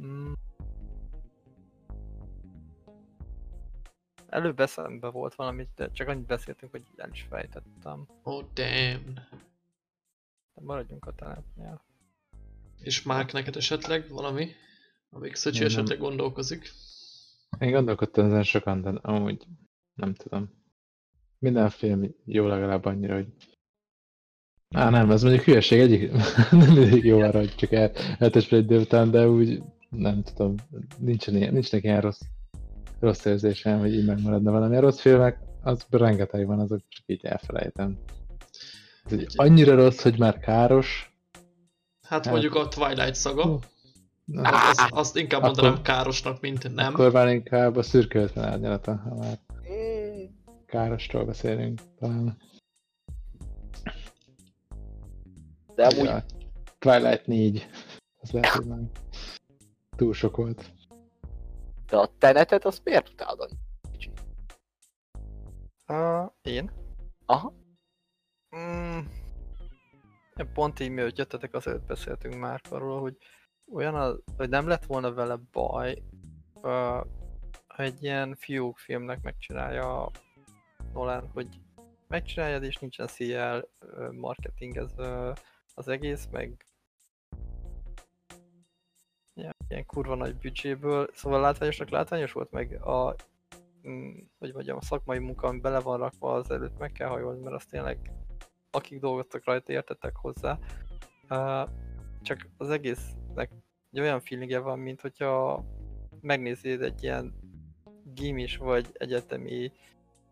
Mm. 0.00 0.32
Előbb 4.28 4.60
eszembe 4.60 5.08
volt 5.08 5.34
valamit, 5.34 5.68
de 5.74 5.90
csak 5.90 6.08
annyit 6.08 6.26
beszéltünk, 6.26 6.72
hogy 6.72 6.82
el 6.96 7.10
is 7.10 7.26
fejtettem. 7.28 8.06
Oh 8.22 8.44
damn. 8.52 9.14
De 10.54 10.62
maradjunk 10.62 11.06
a 11.06 11.12
Tenetnél. 11.12 11.84
És 12.80 13.02
Márk, 13.02 13.32
neked 13.32 13.56
esetleg 13.56 14.08
valami? 14.08 14.50
Amíg 15.10 15.34
Szöcsi 15.34 15.58
Nem. 15.58 15.66
esetleg 15.66 15.98
gondolkozik. 15.98 16.70
Én 17.58 17.70
gondolkodtam 17.70 18.24
ezen 18.24 18.42
sokan, 18.42 18.80
de 18.80 18.88
amúgy 19.02 19.46
nem 19.94 20.14
tudom. 20.14 20.50
Minden 21.38 21.70
film 21.70 22.14
jó 22.24 22.46
legalább 22.46 22.84
annyira, 22.84 23.14
hogy... 23.14 23.55
Á, 24.74 24.90
nem, 24.90 25.10
ez 25.10 25.22
mondjuk 25.22 25.44
hülyeség, 25.44 25.80
egyik 25.80 26.10
nem 26.50 26.72
mindig 26.72 27.04
jó 27.04 27.20
arra, 27.20 27.38
hogy 27.38 27.54
csak 27.54 27.72
el, 27.72 27.90
eltesve 28.18 28.56
egy 28.56 28.66
délután, 28.66 29.10
de 29.10 29.28
úgy 29.28 29.62
nem 29.90 30.22
tudom, 30.22 30.54
nincsen 30.98 31.36
ilyen, 31.36 31.52
nincsenek 31.52 31.84
ilyen 31.84 32.00
rossz, 32.00 32.20
rossz 33.00 33.24
érzésem, 33.24 33.78
hogy 33.78 33.94
így 33.94 34.06
megmaradna 34.06 34.50
valami. 34.50 34.76
A 34.76 34.80
rossz 34.80 35.00
filmek, 35.00 35.38
az 35.62 35.86
rengeteg 35.90 36.46
van, 36.46 36.60
azok 36.60 36.80
csak 36.88 37.02
így 37.06 37.24
elfelejtem. 37.24 37.98
Ez 39.04 39.12
egy 39.12 39.26
annyira 39.36 39.74
rossz, 39.74 40.02
hogy 40.02 40.18
már 40.18 40.38
káros. 40.38 41.14
Hát 42.02 42.24
Hát- 42.24 42.30
mondjuk 42.32 42.54
a 42.54 42.68
Twilight 42.68 43.14
szaga. 43.14 43.42
Hú. 43.46 43.58
Na, 44.24 44.48
Az, 44.48 44.78
az, 44.78 44.86
azt 44.90 45.16
inkább 45.16 45.42
Akkor- 45.42 45.54
mondanám 45.56 45.82
károsnak, 45.82 46.40
mint 46.40 46.74
nem. 46.74 46.92
Akkor 46.92 47.12
már 47.12 47.28
inkább 47.28 47.76
a 47.76 47.82
szürke 47.82 48.28
árnyalata, 48.34 48.96
ha 48.96 49.14
már 49.14 49.38
károsról 50.66 51.24
beszélünk 51.24 51.80
talán. 51.98 52.36
De 55.76 55.86
amúgy 55.86 56.04
Ja, 56.04 56.24
Twilight 56.78 57.26
4. 57.26 57.66
Az 58.20 58.30
lehet, 58.30 58.48
hogy 58.48 58.66
már 58.66 58.80
túl 59.96 60.14
sok 60.14 60.36
volt. 60.36 60.72
de 61.86 61.96
a 61.96 62.10
tenetet 62.18 62.64
azt 62.64 62.84
miért 62.84 63.08
utálod? 63.08 63.50
Uh, 65.88 66.30
én? 66.42 66.70
Aha. 67.26 67.52
Mm. 68.56 68.98
Pont 70.52 70.80
így 70.80 70.90
mielőtt 70.90 71.18
jöttetek, 71.18 71.54
azért 71.54 71.86
beszéltünk 71.86 72.34
már 72.34 72.60
arról, 72.70 73.00
hogy 73.00 73.16
olyan, 73.72 73.94
az, 73.94 74.22
hogy 74.36 74.48
nem 74.48 74.68
lett 74.68 74.84
volna 74.84 75.12
vele 75.12 75.36
baj, 75.52 76.02
uh, 76.54 76.62
ha 77.66 77.82
egy 77.82 78.02
ilyen 78.02 78.36
fiúk 78.36 78.78
filmnek 78.78 79.22
megcsinálja 79.22 80.10
Nolan, 80.92 81.30
hogy 81.32 81.60
megcsináljad 82.08 82.62
és 82.62 82.76
nincsen 82.76 83.06
CL 83.06 83.68
marketing 84.12 84.76
ez 84.76 84.92
az 85.78 85.88
egész, 85.88 86.28
meg 86.30 86.66
ja, 89.34 89.50
ilyen 89.68 89.86
kurva 89.86 90.14
nagy 90.14 90.36
büdzséből, 90.36 91.08
szóval 91.12 91.40
látványosnak 91.40 91.90
látványos 91.90 92.32
volt, 92.32 92.50
meg 92.50 92.82
a 92.82 93.14
mm, 93.88 94.18
hogy 94.38 94.52
mondjam, 94.52 94.76
a 94.76 94.82
szakmai 94.82 95.18
munka, 95.18 95.46
ami 95.46 95.60
bele 95.60 95.80
van 95.80 95.98
rakva, 95.98 96.32
az 96.32 96.50
előtt 96.50 96.78
meg 96.78 96.92
kell 96.92 97.08
hajolni, 97.08 97.42
mert 97.42 97.54
azt 97.54 97.70
tényleg 97.70 98.12
akik 98.70 99.00
dolgoztak 99.00 99.44
rajta, 99.44 99.72
értettek 99.72 100.16
hozzá. 100.16 100.58
Uh, 101.30 101.68
csak 102.22 102.48
az 102.56 102.70
egésznek 102.70 103.50
egy 103.92 104.00
olyan 104.00 104.20
feelingje 104.20 104.58
van, 104.58 104.78
mint 104.78 105.00
hogyha 105.00 105.64
megnézed 106.20 106.82
egy 106.82 107.02
ilyen 107.02 107.34
gimis 108.14 108.56
vagy 108.56 108.86
egyetemi 108.92 109.72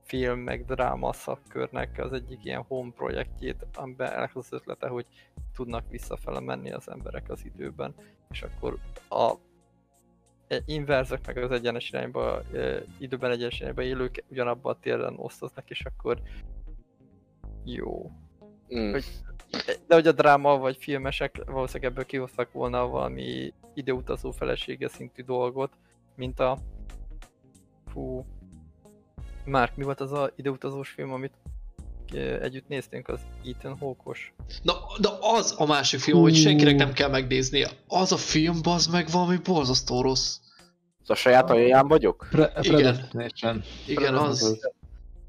film 0.05 0.39
meg 0.39 0.65
dráma 0.65 1.13
szakkörnek 1.13 1.99
az 1.99 2.13
egyik 2.13 2.45
ilyen 2.45 2.63
home 2.63 2.93
projektjét, 2.93 3.67
amiben 3.75 4.13
ennek 4.13 4.37
az 4.37 4.53
ötlete, 4.53 4.89
hogy 4.89 5.07
tudnak 5.55 5.91
visszafele 5.91 6.41
menni 6.41 6.73
az 6.73 6.91
emberek 6.91 7.31
az 7.31 7.45
időben, 7.45 7.95
és 8.31 8.43
akkor 8.43 8.79
a 9.09 9.35
e, 10.49 10.63
inverzek 10.65 11.27
meg 11.27 11.37
az 11.37 11.51
egyenes 11.51 11.89
irányba, 11.89 12.43
e, 12.53 12.83
időben 12.99 13.31
egyenes 13.31 13.61
irányba 13.61 13.83
élők 13.83 14.25
ugyanabban 14.29 14.73
a 14.73 14.79
térben 14.81 15.15
osztoznak, 15.17 15.71
és 15.71 15.85
akkor 15.85 16.21
jó. 17.65 18.11
Mm. 18.75 18.91
Hogy, 18.91 19.05
de 19.87 19.95
hogy 19.95 20.07
a 20.07 20.13
dráma 20.13 20.59
vagy 20.59 20.77
filmesek 20.77 21.45
valószínűleg 21.47 21.91
ebből 21.91 22.07
kihoztak 22.07 22.53
volna 22.53 22.89
valami 22.89 23.53
időutazó 23.75 24.31
felesége 24.31 24.89
szintű 24.89 25.23
dolgot, 25.23 25.73
mint 26.17 26.41
a 26.41 26.59
fú, 27.87 28.27
Márk, 29.45 29.77
mi 29.77 29.85
volt 29.85 30.01
az 30.01 30.13
a 30.13 30.31
ideutazós 30.37 30.91
film, 30.91 31.13
amit 31.13 31.33
együtt 32.41 32.69
néztünk, 32.69 33.09
az 33.09 33.21
Ethan 33.45 33.79
Hawke-os. 33.79 34.33
Na, 34.63 34.73
de 35.01 35.09
az 35.21 35.55
a 35.59 35.67
másik 35.67 36.01
film, 36.01 36.21
hogy 36.21 36.35
senkinek 36.35 36.77
nem 36.77 36.93
kell 36.93 37.09
megnéznie. 37.11 37.71
Az 37.89 38.13
a 38.13 38.17
film, 38.17 38.61
az 38.63 38.87
meg 38.87 39.09
valami 39.11 39.37
borzasztó 39.37 40.03
rossz. 40.03 40.39
Az 41.03 41.11
a 41.11 41.15
saját 41.15 41.51
alján 41.51 41.89
vagyok? 41.89 42.27
Pre- 42.31 42.65
Igen. 42.65 43.09
Igen, 43.87 44.15
az. 44.15 44.61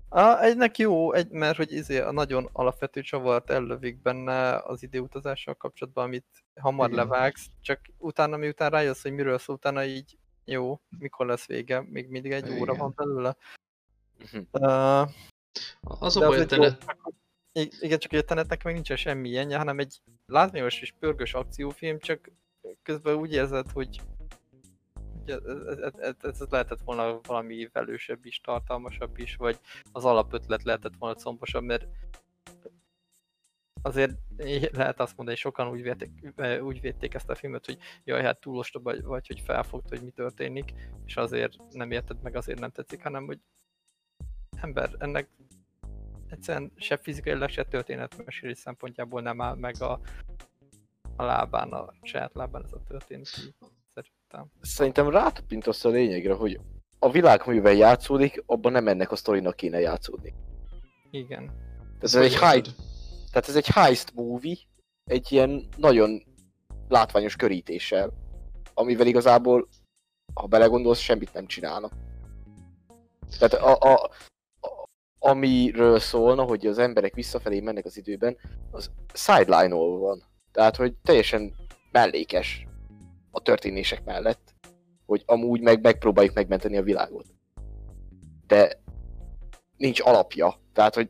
A, 0.09 0.41
egynek 0.41 0.77
jó, 0.77 1.13
egy, 1.13 1.29
mert 1.29 1.57
hogy 1.57 1.71
izé 1.71 1.99
a 1.99 2.11
nagyon 2.11 2.49
alapvető 2.51 3.01
csavart 3.01 3.49
ellövik 3.49 4.01
benne 4.01 4.61
az 4.63 4.83
időutazással 4.83 5.53
kapcsolatban, 5.53 6.03
amit 6.05 6.25
hamar 6.59 6.89
Igen. 6.89 7.05
levágsz, 7.05 7.47
csak 7.61 7.79
utána 7.97 8.37
miután 8.37 8.69
rájössz, 8.69 9.01
hogy 9.01 9.11
miről 9.11 9.37
szól, 9.37 9.55
utána 9.55 9.83
így 9.83 10.17
jó, 10.45 10.79
mikor 10.99 11.25
lesz 11.25 11.45
vége, 11.45 11.85
még 11.89 12.09
mindig 12.09 12.31
egy 12.31 12.45
Igen. 12.45 12.59
óra 12.59 12.73
van 12.73 12.93
belőle. 12.95 13.35
Uh, 14.51 15.09
az 15.81 16.17
a 16.17 16.27
baj, 16.27 16.39
a 16.39 16.45
tenet... 16.45 16.85
Igen, 17.79 17.99
csak 17.99 18.11
a 18.11 18.21
tenetnek 18.21 18.63
meg 18.63 18.73
nincsen 18.73 18.97
semmi 18.97 19.29
ilyenje, 19.29 19.57
hanem 19.57 19.79
egy 19.79 20.01
látványos 20.25 20.81
és 20.81 20.93
pörgős 20.99 21.33
akciófilm, 21.33 21.99
csak 21.99 22.31
közben 22.83 23.15
úgy 23.15 23.33
érzed, 23.33 23.71
hogy 23.71 24.01
ez, 25.25 25.43
ez, 25.97 26.13
ez, 26.21 26.41
ez 26.41 26.49
lehetett 26.49 26.81
volna 26.83 27.19
valami 27.23 27.69
velősebb 27.73 28.25
is, 28.25 28.41
tartalmasabb 28.41 29.17
is, 29.17 29.35
vagy 29.35 29.59
az 29.91 30.05
alapötlet 30.05 30.63
lehetett 30.63 30.95
volna 30.99 31.15
combosabb, 31.15 31.63
mert 31.63 31.87
azért 33.81 34.11
lehet 34.71 34.99
azt 34.99 35.17
mondani, 35.17 35.37
hogy 35.37 35.51
sokan 35.51 35.67
úgy 35.67 35.81
védték, 35.81 36.11
úgy 36.61 36.81
védték 36.81 37.13
ezt 37.13 37.29
a 37.29 37.35
filmet, 37.35 37.65
hogy 37.65 37.77
jaj, 38.03 38.21
hát 38.23 38.39
túl 38.39 38.57
ostoba 38.57 38.91
vagy, 38.91 39.03
vagy 39.03 39.27
hogy 39.27 39.39
felfogta, 39.39 39.95
hogy 39.95 40.03
mi 40.03 40.11
történik, 40.11 40.73
és 41.05 41.17
azért 41.17 41.53
nem 41.69 41.91
érted 41.91 42.21
meg, 42.21 42.35
azért 42.35 42.59
nem 42.59 42.71
tetszik, 42.71 43.03
hanem 43.03 43.25
hogy 43.25 43.39
ember, 44.61 44.89
ennek 44.99 45.29
egyszerűen 46.29 46.71
se 46.75 46.97
fizikailag, 46.97 47.49
se 47.49 47.63
történetmesélés 47.63 48.57
szempontjából 48.57 49.21
nem 49.21 49.41
áll 49.41 49.55
meg 49.55 49.81
a, 49.81 49.99
a 51.15 51.23
lábán, 51.23 51.71
a 51.71 51.93
saját 52.01 52.33
lábán 52.33 52.63
ez 52.63 52.73
a 52.73 52.83
történet. 52.87 53.25
Szerintem. 53.25 54.51
Szerintem 54.61 55.09
rátapintasz 55.09 55.85
a 55.85 55.89
lényegre, 55.89 56.33
hogy 56.33 56.59
a 56.99 57.11
világművel 57.11 57.73
játszódik, 57.73 58.43
abban 58.45 58.71
nem 58.71 58.87
ennek 58.87 59.11
a 59.11 59.15
sztorinak 59.15 59.55
kéne 59.55 59.79
játszódni. 59.79 60.33
Igen. 61.11 61.51
Ez, 61.99 62.15
egy 62.15 62.35
heist, 62.35 62.75
tehát 63.31 63.47
ez 63.47 63.55
egy 63.55 63.67
heist 63.67 64.13
movie, 64.13 64.57
egy 65.03 65.31
ilyen 65.31 65.67
nagyon 65.77 66.23
látványos 66.87 67.35
körítéssel, 67.35 68.13
amivel 68.73 69.07
igazából, 69.07 69.67
ha 70.33 70.47
belegondolsz, 70.47 70.99
semmit 70.99 71.33
nem 71.33 71.45
csinálnak. 71.45 71.93
Tehát 73.39 73.53
a, 73.53 73.93
a, 73.93 74.09
amiről 75.25 75.99
szólna, 75.99 76.43
hogy 76.43 76.65
az 76.65 76.77
emberek 76.77 77.13
visszafelé 77.13 77.59
mennek 77.59 77.85
az 77.85 77.97
időben, 77.97 78.37
az 78.71 78.91
sideline 79.13 79.75
van. 79.75 80.23
Tehát, 80.51 80.75
hogy 80.75 80.93
teljesen 81.03 81.53
mellékes 81.91 82.67
a 83.31 83.41
történések 83.41 84.03
mellett, 84.03 84.53
hogy 85.05 85.23
amúgy 85.25 85.61
meg 85.61 85.81
megpróbáljuk 85.81 86.33
megmenteni 86.33 86.77
a 86.77 86.83
világot. 86.83 87.25
De 88.47 88.81
nincs 89.77 90.01
alapja. 90.01 90.59
Tehát, 90.73 90.95
hogy 90.95 91.09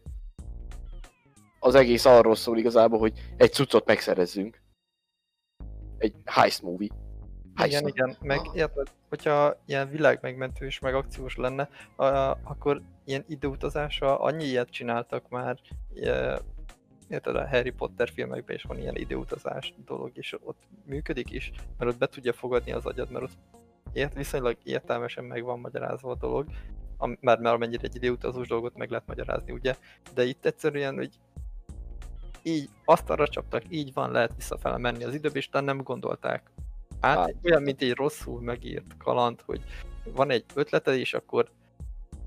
az 1.59 1.75
egész 1.75 2.05
arról 2.05 2.35
szól 2.35 2.57
igazából, 2.57 2.99
hogy 2.99 3.13
egy 3.37 3.51
cuccot 3.51 3.85
megszerezzünk. 3.85 4.61
Egy 5.97 6.15
heist 6.25 6.61
movie. 6.61 6.89
Heist 7.55 7.79
igen, 7.79 7.87
igen, 7.87 8.15
meg 8.21 8.39
érted, 8.53 8.87
hogyha 9.09 9.55
ilyen 9.65 9.89
világ 9.89 10.19
megmentő 10.21 10.65
és 10.65 10.79
meg 10.79 10.95
akciós 10.95 11.35
lenne, 11.35 11.69
akkor 12.43 12.81
ilyen 13.03 13.23
időutazásra 13.27 14.19
annyi 14.19 14.43
ilyet 14.43 14.69
csináltak 14.69 15.29
már, 15.29 15.59
érted, 17.07 17.35
a 17.35 17.47
Harry 17.47 17.71
Potter 17.71 18.09
filmekben 18.09 18.55
is 18.55 18.63
van 18.63 18.79
ilyen 18.79 18.95
időutazás 18.95 19.73
dolog, 19.85 20.11
és 20.13 20.37
ott 20.43 20.59
működik 20.85 21.31
is, 21.31 21.51
mert 21.77 21.91
ott 21.91 21.97
be 21.97 22.07
tudja 22.07 22.33
fogadni 22.33 22.71
az 22.71 22.85
agyad, 22.85 23.11
mert 23.11 23.23
ott 23.23 23.37
ért, 23.93 24.13
viszonylag 24.13 24.57
értelmesen 24.63 25.23
meg 25.23 25.43
van 25.43 25.59
magyarázva 25.59 26.11
a 26.11 26.15
dolog, 26.15 26.45
mert 27.19 27.39
már 27.39 27.53
amennyire 27.53 27.83
egy 27.83 27.95
időutazós 27.95 28.47
dolgot 28.47 28.75
meg 28.75 28.89
lehet 28.89 29.07
magyarázni, 29.07 29.51
ugye, 29.51 29.75
de 30.13 30.23
itt 30.23 30.45
egyszerűen, 30.45 30.95
hogy 30.95 31.19
így 32.43 32.69
azt 32.85 33.09
arra 33.09 33.27
csaptak, 33.27 33.63
így 33.69 33.93
van, 33.93 34.11
lehet 34.11 34.35
visszafele 34.35 34.77
menni 34.77 35.03
az 35.03 35.13
időbe, 35.13 35.37
és 35.37 35.49
nem 35.49 35.81
gondolták 35.81 36.51
át, 36.99 37.17
hát. 37.17 37.33
olyan, 37.43 37.61
mint 37.61 37.81
egy 37.81 37.93
rosszul 37.93 38.41
megírt 38.41 38.97
kaland, 38.97 39.41
hogy 39.41 39.61
van 40.03 40.29
egy 40.29 40.45
ötleted, 40.53 40.95
és 40.95 41.13
akkor 41.13 41.49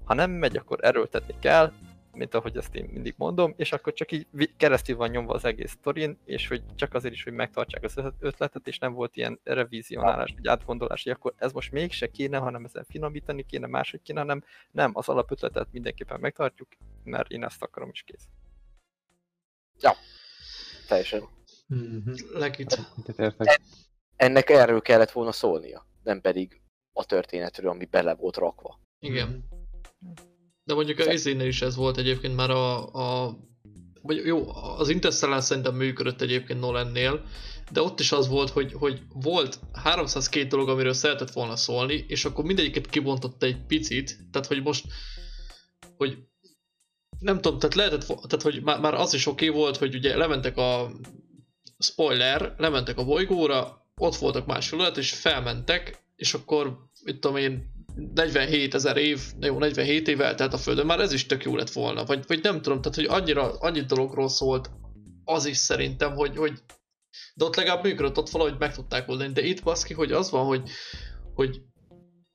ha 0.04 0.14
nem 0.14 0.30
megy, 0.30 0.56
akkor 0.56 0.78
erőltetni 0.82 1.34
kell, 1.40 1.72
mint 2.12 2.34
ahogy 2.34 2.56
ezt 2.56 2.74
én 2.74 2.88
mindig 2.92 3.14
mondom, 3.16 3.54
és 3.56 3.72
akkor 3.72 3.92
csak 3.92 4.12
így 4.12 4.26
keresztül 4.56 4.96
van 4.96 5.10
nyomva 5.10 5.34
az 5.34 5.44
egész 5.44 5.70
sztorin, 5.70 6.18
és 6.24 6.48
hogy 6.48 6.62
csak 6.74 6.94
azért 6.94 7.14
is, 7.14 7.22
hogy 7.22 7.32
megtartsák 7.32 7.82
az 7.82 8.00
ötletet, 8.18 8.66
és 8.66 8.78
nem 8.78 8.92
volt 8.92 9.16
ilyen 9.16 9.40
revizionálás, 9.44 10.32
vagy 10.34 10.48
átgondolás, 10.48 11.02
hogy 11.02 11.12
akkor 11.12 11.34
ez 11.36 11.52
most 11.52 11.72
mégse 11.72 12.10
kéne, 12.10 12.38
hanem 12.38 12.64
ezen 12.64 12.84
finomítani 12.88 13.42
kéne, 13.42 13.66
máshogy 13.66 14.02
kéne, 14.02 14.20
hanem 14.20 14.44
nem, 14.70 14.90
az 14.94 15.08
alapötletet 15.08 15.68
mindenképpen 15.72 16.20
megtartjuk, 16.20 16.68
mert 17.04 17.30
én 17.30 17.44
ezt 17.44 17.62
akarom 17.62 17.88
is 17.92 18.02
kész. 18.02 18.28
Ja, 19.80 19.92
teljesen. 20.88 21.22
Mm-hmm. 21.74 22.12
Legit. 22.32 22.78
Ennek 24.18 24.50
erről 24.50 24.80
kellett 24.80 25.10
volna 25.10 25.32
szólnia, 25.32 25.86
nem 26.02 26.20
pedig 26.20 26.60
a 26.92 27.04
történetről, 27.04 27.70
ami 27.70 27.84
bele 27.84 28.14
volt 28.14 28.36
rakva. 28.36 28.80
Igen. 28.98 29.44
De 30.64 30.74
mondjuk 30.74 30.98
az 30.98 31.06
izénél 31.06 31.46
is 31.46 31.62
ez 31.62 31.76
volt 31.76 31.96
egyébként 31.96 32.36
már 32.36 32.50
a, 32.50 32.92
a 32.92 33.36
vagy 34.02 34.24
jó, 34.24 34.54
az 34.54 34.88
Interstellar 34.88 35.42
szerintem 35.42 35.74
működött 35.74 36.20
egyébként 36.20 36.60
Nolannél, 36.60 37.24
de 37.72 37.82
ott 37.82 38.00
is 38.00 38.12
az 38.12 38.28
volt, 38.28 38.50
hogy, 38.50 38.72
hogy 38.72 39.02
volt 39.14 39.60
302 39.72 40.46
dolog, 40.46 40.68
amiről 40.68 40.92
szeretett 40.92 41.30
volna 41.30 41.56
szólni, 41.56 42.04
és 42.08 42.24
akkor 42.24 42.44
mindegyiket 42.44 42.86
kibontott 42.86 43.42
egy 43.42 43.66
picit, 43.66 44.18
tehát 44.30 44.46
hogy 44.46 44.62
most, 44.62 44.86
hogy 45.96 46.18
nem 47.18 47.40
tudom, 47.40 47.58
tehát 47.58 47.76
lehetett, 47.76 48.06
tehát 48.06 48.42
hogy 48.42 48.62
már, 48.62 48.80
már 48.80 48.94
az 48.94 49.14
is 49.14 49.26
oké 49.26 49.48
okay 49.48 49.60
volt, 49.60 49.76
hogy 49.76 49.94
ugye 49.94 50.16
lementek 50.16 50.56
a 50.56 50.90
spoiler, 51.78 52.54
lementek 52.56 52.98
a 52.98 53.04
bolygóra, 53.04 53.87
ott 53.98 54.16
voltak 54.16 54.46
más 54.46 54.68
felület, 54.68 54.96
és 54.96 55.12
felmentek, 55.12 56.02
és 56.16 56.34
akkor, 56.34 56.78
mit 57.04 57.18
tudom 57.18 57.36
én, 57.36 57.76
47 58.14 58.74
ezer 58.74 58.96
év, 58.96 59.20
jó, 59.40 59.58
47 59.58 60.08
év 60.08 60.20
eltelt 60.20 60.52
a 60.52 60.58
Földön, 60.58 60.86
már 60.86 61.00
ez 61.00 61.12
is 61.12 61.26
tök 61.26 61.44
jó 61.44 61.56
lett 61.56 61.70
volna, 61.70 62.04
vagy, 62.04 62.24
vagy 62.26 62.42
nem 62.42 62.62
tudom, 62.62 62.80
tehát 62.80 62.96
hogy 62.96 63.20
annyira, 63.20 63.58
annyi 63.58 63.80
dologról 63.80 64.28
szólt 64.28 64.70
az 65.24 65.44
is 65.44 65.56
szerintem, 65.56 66.14
hogy, 66.14 66.36
hogy 66.36 66.52
de 67.34 67.44
ott 67.44 67.56
legalább 67.56 67.84
működött, 67.84 68.18
ott 68.18 68.30
valahogy 68.30 68.58
meg 68.58 68.74
tudták 68.74 69.08
oldani, 69.08 69.32
de 69.32 69.42
itt 69.42 69.62
baszki, 69.62 69.94
hogy 69.94 70.12
az 70.12 70.30
van, 70.30 70.46
hogy, 70.46 70.70
hogy 71.34 71.62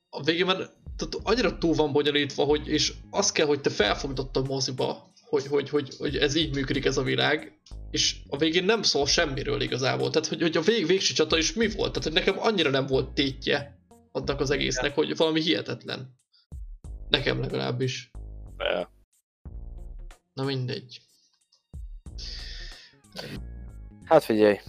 a 0.09 0.23
végén 0.23 0.45
már 0.45 0.57
tehát 0.95 1.17
annyira 1.23 1.57
túl 1.57 1.73
van 1.73 1.91
bonyolítva, 1.91 2.43
hogy, 2.43 2.67
és 2.67 2.93
az 3.09 3.31
kell, 3.31 3.45
hogy 3.45 3.61
te 3.61 3.69
felfogdott 3.69 4.37
a 4.37 4.41
moziba, 4.41 5.12
hogy, 5.33 5.47
hogy, 5.47 5.69
hogy, 5.69 5.95
hogy 5.97 6.17
ez 6.17 6.35
így 6.35 6.55
működik 6.55 6.85
ez 6.85 6.97
a 6.97 7.03
világ, 7.03 7.59
és 7.91 8.15
a 8.27 8.37
végén 8.37 8.63
nem 8.63 8.81
szól 8.81 9.05
semmiről 9.05 9.61
igazából. 9.61 10.09
Tehát, 10.09 10.27
hogy, 10.27 10.41
hogy 10.41 10.57
a 10.57 10.61
vég, 10.61 10.85
végső 10.85 11.13
csata 11.13 11.37
is 11.37 11.53
mi 11.53 11.67
volt? 11.67 11.91
Tehát, 11.91 12.03
hogy 12.03 12.13
nekem 12.13 12.39
annyira 12.39 12.69
nem 12.69 12.85
volt 12.85 13.13
tétje 13.13 13.79
annak 14.11 14.39
az 14.39 14.49
egésznek, 14.49 14.95
hogy 14.95 15.17
valami 15.17 15.41
hihetetlen. 15.41 16.19
Nekem 17.09 17.39
legalábbis. 17.39 18.11
Ja. 18.57 18.91
Na 20.33 20.43
mindegy. 20.43 21.01
Hát 24.03 24.23
figyelj. 24.23 24.59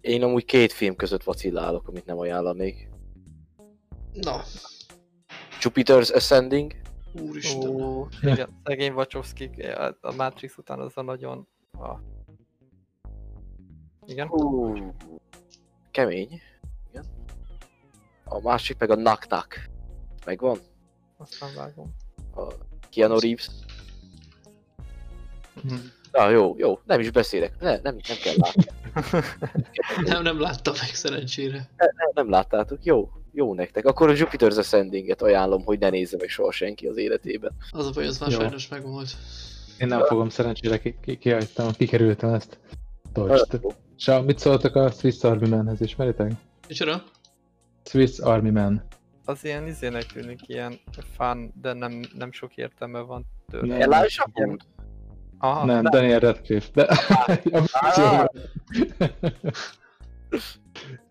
Én 0.00 0.22
amúgy 0.22 0.44
két 0.44 0.72
film 0.72 0.96
között 0.96 1.22
vacillálok, 1.22 1.88
amit 1.88 2.06
nem 2.06 2.18
ajánlanék. 2.18 2.88
Na, 4.12 4.44
Jupiter's 5.60 6.14
Ascending. 6.14 6.85
Úristen. 7.20 7.68
Ó, 7.68 8.06
igen, 8.22 8.60
szegény 8.64 8.92
Wachowski 8.92 9.50
a 10.00 10.12
Matrix 10.16 10.56
után 10.56 10.80
az 10.80 10.92
a 10.94 11.02
nagyon... 11.02 11.48
A... 11.72 12.00
Igen? 14.06 14.26
Hú, 14.26 14.94
kemény. 15.90 16.40
Igen. 16.90 17.04
A 18.24 18.40
másik 18.40 18.78
meg 18.78 18.90
a 18.90 18.94
Knock 18.94 19.24
Knock. 19.24 19.70
Megvan? 20.24 20.58
Azt 21.16 21.40
nem 21.40 21.50
vágom. 21.56 21.94
A 22.34 22.52
Keanu 22.90 23.18
Reeves. 23.18 23.50
Hm. 25.62 25.74
Na 26.12 26.28
jó, 26.28 26.54
jó, 26.58 26.78
nem 26.84 27.00
is 27.00 27.10
beszélek. 27.10 27.60
Ne, 27.60 27.70
nem, 27.80 27.96
nem 28.08 28.16
kell 28.22 28.34
látni. 28.36 28.64
Nem, 30.04 30.22
nem 30.22 30.40
láttam 30.40 30.74
meg 30.80 30.94
szerencsére. 30.94 31.70
Nem, 31.76 32.10
nem 32.14 32.30
láttátok, 32.30 32.84
jó, 32.84 33.10
jó 33.36 33.54
nektek. 33.54 33.84
Akkor 33.86 34.08
a 34.08 34.12
Jupiter's 34.12 34.58
Ascending-et 34.58 35.22
ajánlom, 35.22 35.64
hogy 35.64 35.78
ne 35.78 35.88
nézze 35.88 36.16
meg 36.20 36.28
soha 36.28 36.52
senki 36.52 36.86
az 36.86 36.96
életében. 36.96 37.52
Az 37.70 37.86
a 37.86 37.90
baj, 37.90 38.06
az 38.06 38.18
már 38.18 38.30
Jó. 38.30 38.38
sajnos 38.38 38.68
megvolt. 38.68 39.16
Én 39.78 39.86
nem 39.86 40.04
fogom, 40.04 40.28
szerencsére 40.28 40.78
ki, 40.78 40.96
ki, 41.02 41.18
kihagytam, 41.18 41.72
kikerültem 41.72 42.34
ezt. 42.34 42.58
Dodge-t. 43.12 43.60
És 43.96 44.10
mit 44.24 44.38
szóltak 44.38 44.74
a 44.74 44.90
Swiss 44.90 45.22
Army 45.22 45.48
Manhez, 45.48 45.80
ismeritek? 45.80 46.32
Micsoda? 46.68 47.02
Swiss 47.84 48.18
Army 48.18 48.50
Man. 48.50 48.82
Az 49.24 49.44
ilyen 49.44 49.66
izének 49.66 50.06
tűnik, 50.06 50.40
ilyen 50.46 50.78
fun, 51.16 51.52
de 51.60 51.72
nem, 51.72 52.00
nem 52.18 52.32
sok 52.32 52.56
értelme 52.56 53.00
van 53.00 53.26
tőle. 53.50 53.66
Nem. 53.66 53.92
Elijah 53.92 54.26
Wood? 54.34 54.60
Aha, 55.38 55.64
nem, 55.64 55.82
de- 55.82 55.90
Daniel 55.90 56.18
Radcliffe, 56.18 56.70
de... 56.74 56.82
Ah. 57.70 58.24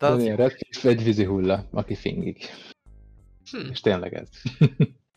de 0.00 0.06
az 0.06 0.16
Daniel 0.16 0.36
Radcliffe 0.36 0.88
egy 0.88 1.04
vízi 1.04 1.24
hulla, 1.24 1.68
aki 1.70 1.94
fingik. 1.94 2.48
Hm. 3.50 3.70
És 3.70 3.80
tényleg 3.80 4.14
ez. 4.14 4.28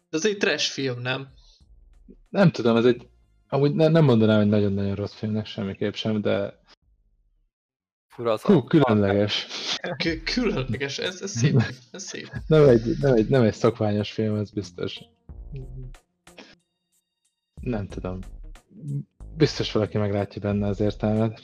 Ez 0.09 0.25
egy 0.25 0.38
trash 0.38 0.71
film, 0.71 0.99
nem? 0.99 1.34
Nem 2.29 2.51
tudom, 2.51 2.75
ez 2.75 2.86
egy... 2.86 3.07
Amúgy 3.47 3.73
ne, 3.73 3.88
nem 3.88 4.03
mondanám, 4.03 4.38
hogy 4.38 4.47
nagyon-nagyon 4.47 4.95
rossz 4.95 5.13
filmnek 5.13 5.45
semmiképp 5.45 5.93
sem, 5.93 6.21
de 6.21 6.61
fura 8.07 8.31
az 8.31 8.41
hú, 8.41 8.63
különleges. 8.63 9.47
Kü- 9.97 10.23
különleges, 10.23 10.97
ez, 10.97 11.21
ez 11.21 11.31
szép. 11.31 11.61
Ez 11.91 12.03
szép. 12.03 12.31
Nem 12.47 12.67
egy, 12.67 12.97
nem, 12.99 13.13
egy, 13.13 13.29
nem 13.29 13.43
egy 13.43 13.53
szokványos 13.53 14.11
film, 14.11 14.36
ez 14.36 14.51
biztos. 14.51 14.99
Nem 17.61 17.88
tudom. 17.88 18.19
Biztos 19.38 19.71
valaki 19.71 19.97
meglátja 19.97 20.41
benne 20.41 20.67
az 20.67 20.79
értelmet. 20.79 21.41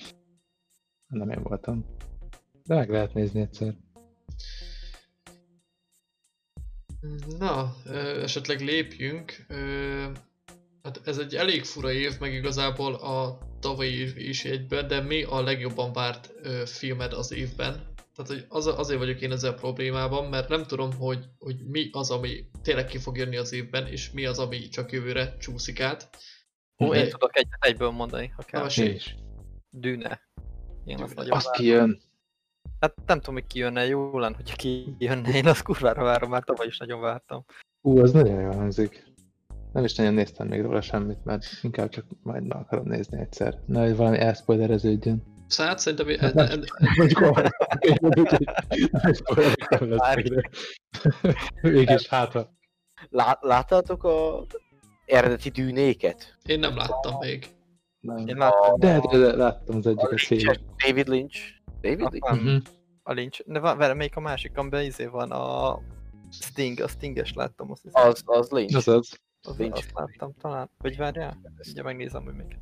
Nem 1.08 1.30
én 1.30 1.44
voltam. 1.44 1.86
De 2.70 2.76
meg 2.76 2.90
lehet 2.90 3.14
nézni 3.14 3.42
egyszer. 3.42 3.74
Na, 7.40 7.76
esetleg 8.22 8.60
lépjünk. 8.60 9.46
Hát 10.84 11.02
ez 11.06 11.18
egy 11.18 11.36
elég 11.36 11.64
fura 11.64 11.92
év, 11.92 12.20
meg 12.20 12.34
igazából 12.34 12.94
a 12.94 13.38
tavalyi 13.60 13.94
év 14.00 14.18
is 14.18 14.46
egyben, 14.46 14.88
de 14.88 15.02
mi 15.02 15.24
a 15.24 15.42
legjobban 15.42 15.94
várt 15.94 16.32
filmed 16.66 17.14
az 17.14 17.32
évben? 17.32 17.94
Tehát 18.16 18.32
hogy 18.32 18.46
az, 18.50 18.68
azért 18.68 19.00
vagyok 19.00 19.22
én 19.22 19.32
ezzel 19.32 19.54
problémában, 19.54 20.30
mert 20.30 20.50
nem 20.50 20.64
tudom, 20.66 20.94
hogy, 20.94 21.26
hogy 21.40 21.56
mi 21.68 21.90
az, 21.92 22.12
ami 22.12 22.50
tényleg 22.62 22.86
ki 22.86 22.98
fog 22.98 23.18
jönni 23.18 23.38
az 23.38 23.54
évben, 23.54 23.88
és 23.88 24.12
mi 24.12 24.26
az, 24.26 24.40
ami 24.40 24.68
csak 24.68 24.92
jövőre 24.92 25.38
csúszik 25.38 25.80
át. 25.82 26.10
Ó, 26.80 26.94
én 26.94 27.04
De- 27.04 27.08
tudok 27.10 27.38
egyet 27.38 27.66
egyből 27.66 27.90
mondani, 27.90 28.28
ha 28.28 28.44
Na, 28.52 28.68
kell. 28.68 28.94
És 28.94 29.16
Dűne. 29.70 30.22
Én 30.86 31.02
azt 31.02 31.16
Dűne. 31.16 31.36
azt 31.36 31.46
várom. 31.46 31.62
kijön. 31.62 32.08
Hát 32.80 32.94
nem 33.06 33.18
tudom, 33.20 33.34
hogy 33.34 33.48
kijönne, 33.48 33.86
jó 33.86 34.20
lenne, 34.20 34.36
hogyha 34.36 34.56
kijönne, 34.56 35.30
én 35.30 35.48
azt 35.48 35.62
kurvára 35.62 36.04
várom, 36.04 36.30
már 36.30 36.44
tavaly 36.44 36.68
is 36.68 36.78
nagyon 36.78 37.02
vártam. 37.02 37.46
Ú, 37.82 38.00
az 38.00 38.12
nagyon 38.12 38.42
jól 38.42 38.54
hangzik. 38.56 39.08
Nem 39.74 39.84
is 39.84 39.96
nagyon 39.96 40.14
néztem 40.14 40.48
még 40.48 40.62
róla 40.62 40.82
semmit, 40.82 41.24
mert 41.26 41.46
inkább 41.62 41.90
csak 41.90 42.06
majd 42.24 42.48
meg 42.48 42.58
akarom 42.58 42.88
nézni 42.88 43.20
egyszer. 43.20 43.60
Na, 43.66 43.82
hogy 43.84 43.96
valami 43.96 44.18
elszpoilereződjön. 44.18 45.24
Szóval 45.48 45.68
hát 45.72 45.80
szerintem 45.82 46.34
Hát 46.36 46.36
e- 46.36 46.60
Mégis 51.62 52.08
hátra. 52.08 52.50
Lá- 53.10 53.44
láttátok 53.44 54.04
a 54.04 54.46
eredeti 55.06 55.50
dűnéket? 55.50 56.38
én 56.46 56.60
nem 56.60 56.76
láttam 56.76 57.18
még. 57.20 57.48
Nem. 58.00 58.28
Én 58.28 58.38
láttam 58.38 58.80
De, 58.80 59.00
de, 59.12 59.18
de, 59.18 59.36
láttam 59.36 59.78
az 59.78 59.88
egyiket. 59.88 60.62
David 60.88 61.08
Lynch. 61.08 61.40
David 61.82 62.18
a, 62.20 62.36
nem, 62.36 62.44
Mhm. 62.44 62.58
a 63.04 63.12
Lynch. 63.14 63.44
De 63.46 63.60
van, 63.60 63.78
vele, 63.78 63.94
melyik 63.94 64.16
a 64.16 64.20
másik, 64.20 64.58
amiben 64.58 64.84
izé 64.84 65.06
van 65.06 65.32
a 65.32 65.80
Sting, 66.32 66.80
a 66.80 66.88
Stinges 66.88 67.34
láttam, 67.34 67.72
azt 67.72 67.82
hiszem. 67.84 68.08
Az, 68.08 68.22
az 68.26 68.50
Lynch. 68.50 68.76
Az 68.76 68.88
az. 68.88 69.20
az, 69.42 69.58
Lynch. 69.58 69.78
azt 69.78 69.92
láttam 69.94 70.34
talán. 70.42 70.70
Vagy 70.78 70.98
várjál? 70.98 71.38
Ugye 71.72 71.84
megnézem, 71.84 72.24
hogy 72.24 72.34
még. 72.36 72.58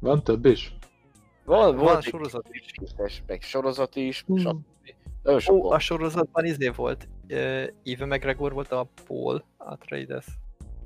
Van 0.00 0.22
több 0.24 0.44
is? 0.44 0.76
Van, 1.44 1.58
Van 1.76 1.84
volt 1.84 2.02
sorozat 2.02 2.46
is. 2.50 2.72
is. 3.06 3.22
Meg 3.26 3.42
sorozat 3.42 3.96
is, 3.96 4.22
Hmm. 4.26 4.36
stb. 4.38 4.64
Nagyon 5.22 5.40
sok 5.40 5.54
Ó, 5.54 5.62
van. 5.62 5.72
a 5.74 5.78
sorozatban 5.78 6.44
izé 6.44 6.68
volt. 6.68 7.08
Uh, 7.30 7.66
Eve 7.84 8.04
McGregor 8.06 8.52
volt 8.52 8.72
a 8.72 8.88
Paul 9.06 9.44
Atreides. 9.56 10.26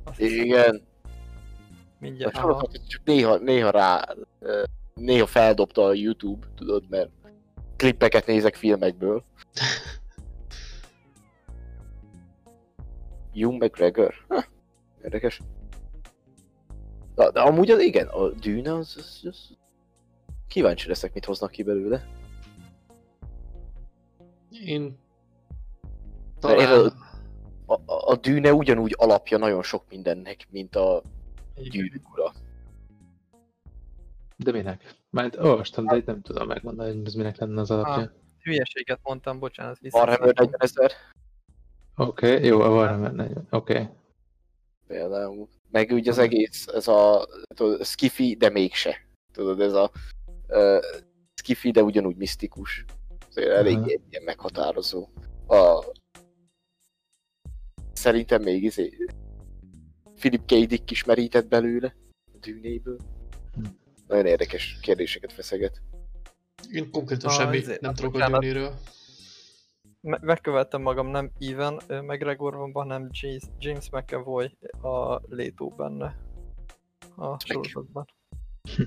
Azt 0.05 0.17
hiszem. 0.19 0.45
Igen, 0.45 0.83
a 1.05 1.09
Mindjárt. 1.99 2.35
aha. 2.37 2.43
sorozat 2.47 2.89
csak 2.89 3.03
néha, 3.05 3.37
néha 3.37 3.71
rá, 3.71 4.05
ö, 4.39 4.63
néha 4.99 5.27
feldobta 5.27 5.85
a 5.85 5.95
YouTube, 5.95 6.47
tudod, 6.57 6.85
mert 6.89 7.11
klippeket 7.77 8.27
nézek 8.27 8.55
filmekből. 8.55 9.25
Hugh 13.33 13.55
McGregor? 13.55 14.15
Ha, 14.29 14.45
érdekes. 15.03 15.41
De, 17.15 17.31
de 17.31 17.41
amúgy 17.41 17.71
az 17.71 17.81
igen, 17.81 18.07
a 18.07 18.29
Dűne 18.29 18.75
az, 18.75 18.95
az, 18.99 19.21
az... 19.25 19.57
Kíváncsi 20.49 20.89
leszek, 20.89 21.15
mit 21.15 21.25
hoznak 21.25 21.51
ki 21.51 21.63
belőle. 21.63 22.07
Én 24.51 24.99
talán... 26.39 26.59
én 26.59 26.93
A, 27.67 27.75
a, 27.75 28.11
a 28.11 28.17
Dűne 28.17 28.53
ugyanúgy 28.53 28.95
alapja 28.99 29.39
nagyon 29.39 29.63
sok 29.63 29.85
mindennek, 29.91 30.47
mint 30.51 30.77
a. 30.77 31.03
Gyűrűk 31.55 32.13
ura. 32.13 32.33
De 34.45 34.53
minek? 34.53 34.95
Majd 35.11 35.37
olvastam, 35.37 35.87
de 35.87 36.03
nem 36.05 36.23
tudom 36.23 36.47
megmondani, 36.47 36.97
hogy 36.97 37.07
ez 37.07 37.15
minek 37.15 37.37
lenne 37.37 37.61
az 37.61 37.71
alapja. 37.71 38.13
Hülyeséget 38.43 39.01
mondtam, 39.03 39.39
bocsánat, 39.39 39.79
Warhammer 39.91 40.21
vissza. 40.21 40.43
40 40.43 40.55
ezer. 40.59 40.93
Oké, 41.97 42.35
okay, 42.35 42.47
jó, 42.47 42.61
a 42.61 42.69
Warhammer 42.69 43.13
40. 43.13 43.47
Oké. 43.51 43.73
Okay. 43.73 43.89
Például. 44.87 45.49
Meg 45.71 45.91
ugye 45.91 46.11
az 46.11 46.19
egész, 46.19 46.67
ez 46.67 46.89
a 46.89 47.29
tudod, 47.55 47.85
skifi, 47.85 48.35
de 48.35 48.49
mégse. 48.49 49.07
Tudod, 49.33 49.61
ez 49.61 49.73
a 49.73 49.91
uh, 50.49 50.83
skifi, 51.35 51.71
de 51.71 51.83
ugyanúgy 51.83 52.17
misztikus. 52.17 52.85
Azért 53.29 53.49
elég 53.49 53.77
Aha. 53.77 53.87
ilyen 53.87 54.23
meghatározó. 54.25 55.09
A... 55.47 55.85
Szerintem 57.93 58.43
még 58.43 58.63
izé... 58.63 58.93
Philip 60.15 60.45
K. 60.45 60.67
Dick 60.67 60.91
is 60.91 61.05
merített 61.05 61.49
belőle. 61.49 61.95
A 62.33 62.37
dűnéből. 62.41 62.99
Nagyon 64.09 64.27
érdekes 64.27 64.79
kérdéseket 64.83 65.33
feszeget. 65.33 65.83
Én 66.71 66.91
konkrétan 66.91 67.31
semmi 67.31 67.63
nem 67.81 67.95
tudok 67.95 68.15
a. 68.15 68.41
Me- 70.01 70.23
megkövettem 70.23 70.83
magam, 70.83 71.07
nem 71.07 71.31
Even 71.39 71.75
McGregor 71.89 72.55
van, 72.55 72.73
hanem 72.73 73.09
James, 73.11 73.43
James 73.59 73.91
McAvoy 73.91 74.57
a 74.83 75.21
Létó 75.29 75.69
benne. 75.69 76.17
A 77.17 77.37
sorozatban. 77.45 78.05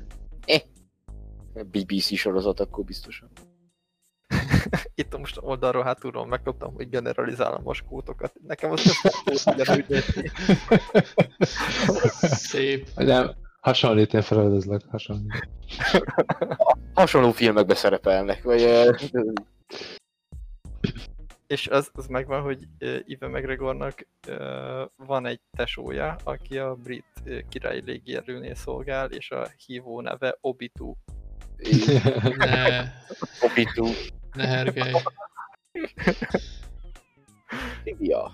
BBC 1.72 2.18
sorozat 2.18 2.60
akkor 2.60 2.84
biztosan. 2.84 3.30
Itt 4.96 5.18
most 5.18 5.38
oldalról 5.42 5.84
hátulról 5.84 6.26
megkaptam, 6.26 6.74
hogy 6.74 6.90
generalizálom 6.90 7.68
a 7.68 7.74
skótokat. 7.74 8.34
Nekem 8.48 8.72
az 8.72 8.84
nem. 9.46 9.86
Szép. 12.50 12.90
Nem, 12.96 13.32
hasonlít, 13.62 14.14
én 14.14 14.22
feladozlak, 14.22 14.82
hasonlít. 14.90 15.50
Hasonló 16.94 17.32
filmekbe 17.32 17.76
szerepelnek, 17.76 18.44
vagy... 18.44 18.62
És 21.48 21.68
az, 21.68 21.90
az 21.94 22.08
megvan, 22.08 22.42
hogy 22.42 22.68
Ivan 23.06 23.30
McGregornak 23.30 24.08
van 24.96 25.26
egy 25.26 25.40
tesója, 25.58 26.16
aki 26.24 26.58
a 26.58 26.76
brit 26.76 27.06
királyi 27.50 27.82
légierőnél 27.86 28.56
szolgál, 28.56 29.12
és 29.12 29.32
a 29.32 29.48
hívó 29.66 30.02
neve 30.02 30.38
Obitu. 30.42 30.94
Ne, 32.38 32.94
Obitu. 33.42 33.86
ne 34.34 34.48
hergelj. 34.48 34.94
Ja. 38.00 38.32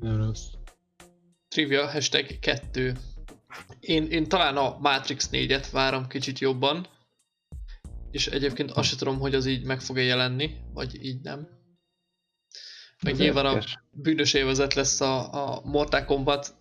Nem 0.00 0.16
rossz. 0.16 0.44
Trivia, 1.48 1.90
hashtag 1.90 2.38
2. 2.38 2.92
Én, 3.80 4.06
én 4.10 4.28
talán 4.28 4.56
a 4.56 4.78
Matrix 4.78 5.28
4-et 5.32 5.66
várom 5.72 6.06
kicsit 6.06 6.38
jobban. 6.38 6.86
És 8.10 8.26
egyébként 8.26 8.70
azt 8.70 8.88
sem 8.88 8.98
tudom, 8.98 9.18
hogy 9.18 9.34
az 9.34 9.46
így 9.46 9.64
meg 9.64 9.80
fog-e 9.80 10.02
jelenni, 10.02 10.50
vagy 10.74 11.04
így 11.04 11.20
nem. 11.22 11.48
Meg 13.02 13.12
Ez 13.12 13.18
nyilván 13.18 13.46
a 13.46 13.58
bűnös 13.90 14.34
évezet 14.34 14.74
lesz 14.74 15.00
a, 15.00 15.32
a 15.32 15.60
Mortal 15.64 16.04
Kombat. 16.04 16.54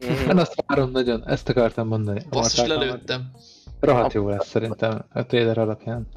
Én 0.00 0.38
azt 0.38 0.64
várom 0.66 0.90
nagyon, 0.90 1.28
ezt 1.28 1.48
akartam 1.48 1.86
mondani. 1.86 2.22
Basszus, 2.30 2.66
lelőttem. 2.66 3.30
Rohadt 3.80 4.12
jó 4.12 4.28
lesz 4.28 4.48
szerintem 4.48 5.04
a 5.12 5.26
trailer 5.26 5.58
alapján. 5.58 6.08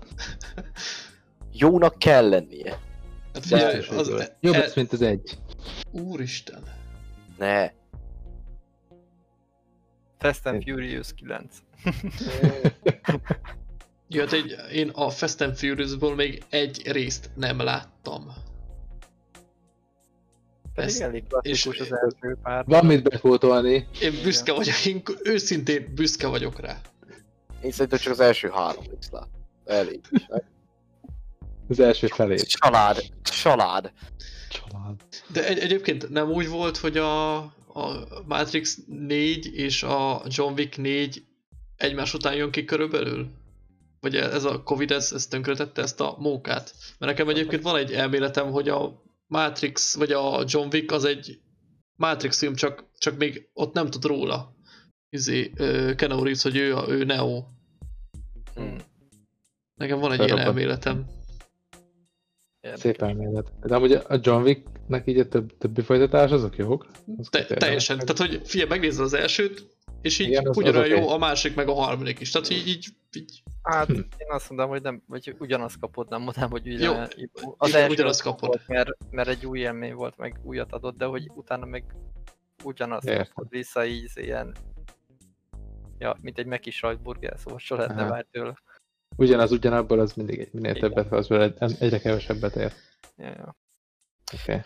Jónak 1.52 2.00
kell 2.00 2.30
lennie. 2.30 2.80
Hát 3.34 3.46
figyelj, 3.46 3.86
az, 3.90 4.08
jó 4.08 4.16
lesz. 4.16 4.32
Jobb 4.40 4.54
e, 4.54 4.58
lesz, 4.58 4.76
mint 4.76 4.94
az 4.94 5.02
egy. 5.02 5.38
Úristen. 5.92 6.64
Ne. 7.38 7.72
Fast 10.24 10.46
and 10.48 10.64
Furious 10.64 11.08
9. 11.14 11.58
Jó, 14.08 14.22
hát 14.22 14.34
egy, 14.34 14.56
én 14.74 14.90
a 14.90 15.10
Fast 15.10 15.42
and 15.42 15.56
Furious-ból 15.58 16.16
még 16.16 16.44
egy 16.50 16.92
részt 16.92 17.30
nem 17.36 17.60
láttam. 17.60 18.34
Pedig 20.74 20.90
Ezt- 20.90 21.02
elég 21.02 21.24
klasszikus 21.28 21.76
és- 21.76 21.80
az 21.82 21.94
első 21.94 22.38
pár. 22.44 22.64
Van 22.66 22.86
mit 22.86 23.04
befótolni. 23.04 23.88
Én 24.02 24.12
büszke 24.24 24.54
vagyok, 24.54 24.86
én 24.86 25.02
őszintén 25.24 25.92
büszke 25.96 26.28
vagyok 26.28 26.60
rá. 26.60 26.80
Én 27.62 27.72
szerintem 27.72 28.00
csak 28.00 28.12
az 28.12 28.20
első 28.20 28.50
három 28.50 28.84
részt 28.90 29.12
lát. 29.12 29.28
Elég. 29.66 30.02
Az 31.70 31.80
első 31.80 32.08
felé. 32.08 32.36
Család. 32.36 33.04
Család. 33.22 33.92
Család. 34.50 35.02
De 35.28 35.48
egy, 35.48 35.60
egyébként 35.60 36.10
nem 36.10 36.30
úgy 36.30 36.48
volt, 36.50 36.78
hogy 36.78 36.98
a, 36.98 37.38
a 37.74 38.08
Matrix 38.26 38.78
4 38.88 39.56
és 39.56 39.84
a 39.84 40.22
John 40.28 40.54
Wick 40.54 40.78
4 40.78 41.24
egymás 41.76 42.14
után 42.14 42.36
jön 42.36 42.52
ki 42.52 42.66
körülbelül? 42.66 43.28
Vagy 44.00 44.16
ez 44.16 44.44
a 44.44 44.64
Covid, 44.64 44.92
ez, 44.92 45.12
ez 45.12 45.28
tönkretette 45.28 45.82
ezt 45.82 46.00
a 46.00 46.16
mókát? 46.20 46.74
Mert 46.98 47.12
nekem 47.12 47.30
egyébként 47.30 47.62
van 47.62 47.76
egy 47.76 47.92
elméletem, 47.92 48.52
hogy 48.52 48.70
a 48.70 49.02
Matrix, 49.28 49.96
vagy 49.96 50.12
a 50.12 50.44
John 50.48 50.68
Wick 50.72 50.92
az 50.92 51.06
egy 51.06 51.40
Matrix 51.96 52.38
film, 52.38 52.56
csak, 52.56 52.84
csak 52.98 53.18
még 53.18 53.50
ott 53.54 53.74
nem 53.74 53.90
tud 53.90 54.06
róla. 54.06 54.56
Izé, 55.10 55.52
Keanu 55.96 56.24
Reeves, 56.24 56.42
hogy 56.42 56.56
ő, 56.56 56.76
a, 56.76 56.90
ő 56.90 57.04
Neo. 57.04 57.44
Hmm. 58.56 58.78
Nekem 59.76 60.00
van 60.00 60.12
egy 60.12 60.24
ilyen 60.24 60.38
Felrobbant. 60.38 61.23
Elméletem. 62.64 62.92
Szép 62.92 63.02
elmélet. 63.02 63.52
De 63.62 63.76
amúgy 63.76 63.92
a 63.92 64.20
John 64.22 64.44
Wicknek 64.44 65.08
így 65.08 65.20
a 65.20 65.28
több, 65.28 65.58
többi 65.58 65.82
folytatás, 65.82 66.32
azok 66.32 66.56
jók? 66.58 66.86
Azok 67.18 67.32
Te, 67.32 67.46
teljesen. 67.56 67.98
Tehát, 67.98 68.18
hogy 68.18 68.42
figyelj, 68.48 68.70
megnézed 68.70 69.04
az 69.06 69.14
elsőt, 69.14 69.68
és 70.02 70.20
így 70.20 70.28
Igen, 70.28 70.42
az- 70.48 70.50
az 70.50 70.58
ugyanolyan 70.58 70.92
oké. 70.98 71.02
jó 71.02 71.10
a 71.10 71.18
másik, 71.18 71.56
meg 71.56 71.68
a 71.68 71.74
harmadik 71.74 72.20
is. 72.20 72.32
Tehát 72.32 72.50
így, 72.50 72.68
így, 72.68 72.88
így 73.18 73.44
Hát 73.64 73.88
Hm. 73.88 73.94
én 73.94 74.28
azt 74.30 74.50
mondom, 74.50 74.70
hogy 74.70 74.82
nem, 74.82 75.04
vagy 75.08 75.36
ugyanazt 75.40 75.80
kapod, 75.80 76.10
nem 76.10 76.22
mondom, 76.22 76.50
hogy 76.50 76.66
Jó, 76.66 76.74
ugyan, 76.74 77.08
az 77.58 77.70
igen, 77.70 77.82
első 77.82 77.94
ugyanazt 77.94 78.20
az 78.20 78.26
kapod. 78.26 78.48
Volt, 78.50 78.68
mert, 78.68 78.90
mert 79.12 79.28
egy 79.28 79.46
új 79.46 79.60
élmény 79.60 79.94
volt, 79.94 80.18
meg 80.18 80.40
újat 80.44 80.72
adott, 80.74 80.98
de 80.98 81.06
hogy 81.06 81.32
utána 81.36 81.66
meg 81.66 81.84
ugyanazt 82.64 83.08
Értem. 83.10 83.26
kapod 83.34 83.50
vissza 83.50 83.86
így 83.86 84.12
ilyen, 84.16 84.56
ja, 85.98 86.18
mint 86.22 86.38
egy 86.40 86.46
Meki 86.46 86.72
sajtburger, 86.72 87.34
szóval 87.40 87.60
se 87.60 87.76
lehetne 87.76 88.08
várni 88.08 88.28
tőle. 88.32 88.54
Ugyanaz 89.16 89.52
ugyanabból, 89.52 90.00
az 90.00 90.14
mindig 90.14 90.40
egy 90.40 90.54
minél 90.54 90.76
Igen. 90.76 90.90
többet 90.90 91.12
az 91.12 91.28
vele, 91.28 91.54
egyre 91.80 92.00
kevesebbet 92.00 92.56
ér. 92.56 92.74
Ja, 93.18 93.28
ja. 93.28 93.56
Oké. 94.34 94.54
Okay. 94.54 94.62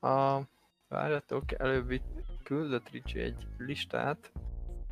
A, 0.00 0.48
várjatok, 0.88 1.52
előbb 1.52 1.90
itt 1.90 2.04
küldött 2.42 2.88
Ricsi 2.88 3.20
egy 3.20 3.46
listát, 3.58 4.32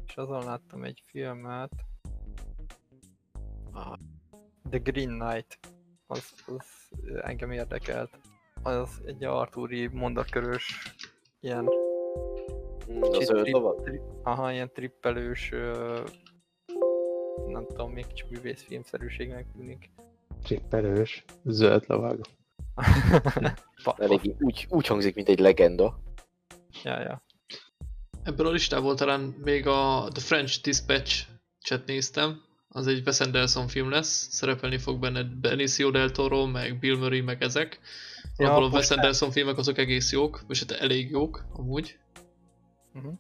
és 0.07 0.17
azon 0.17 0.45
láttam 0.45 0.85
egy 0.85 1.03
filmet. 1.07 1.71
The 4.71 4.79
Green 4.79 5.19
Knight, 5.19 5.59
az, 6.07 6.33
az 6.47 6.67
engem 7.21 7.51
érdekelt. 7.51 8.19
Az 8.63 9.03
egy 9.05 9.25
Artúri 9.25 9.87
mondatkörös, 9.87 10.95
ilyen, 11.41 11.69
Az 13.01 13.09
kicsit 13.11 13.27
trip- 13.27 13.83
tri, 13.85 14.01
aha, 14.23 14.53
ilyen 14.53 14.71
trippelős, 14.73 15.53
ö, 15.53 16.01
nem 17.47 17.67
tudom, 17.67 17.93
még 17.93 18.07
kicsit 18.07 18.31
művészfilmszerűségnek 18.31 19.47
tűnik. 19.57 19.91
Csippelős, 20.45 21.25
zöld 21.45 21.85
lovag. 21.87 22.21
Elég 23.97 24.35
úgy, 24.41 24.67
úgy 24.71 24.87
hangzik, 24.87 25.15
mint 25.15 25.29
egy 25.29 25.39
legenda. 25.39 25.99
Ja, 26.85 27.01
ja. 27.01 27.23
ebből 28.23 28.47
a 28.47 28.51
listából 28.51 28.95
talán 28.95 29.21
még 29.45 29.67
a 29.67 30.09
The 30.13 30.23
French 30.23 30.63
Dispatch-et 30.63 31.87
néztem. 31.87 32.43
Az 32.69 32.87
egy 32.87 33.03
Wes 33.07 33.21
Anderson 33.21 33.69
film 33.69 33.91
lesz, 33.91 34.29
szerepelni 34.31 34.79
fog 34.79 34.99
benne 34.99 35.23
Benicio 35.23 35.91
del 35.91 36.11
Toro, 36.11 36.47
meg 36.47 36.79
Bill 36.79 36.97
Murray, 36.97 37.21
meg 37.21 37.43
ezek. 37.43 37.81
Ja, 38.37 38.47
Ja, 38.47 38.57
a 38.57 38.69
Wes 38.69 38.91
Anderson 38.91 39.31
filmek 39.31 39.59
azok 39.59 39.79
egész 39.79 40.13
jók, 40.13 40.45
és 40.49 40.59
hát 40.59 40.71
elég 40.71 41.11
jók, 41.11 41.45
amúgy. 41.53 41.99
Mhm. 43.03 43.13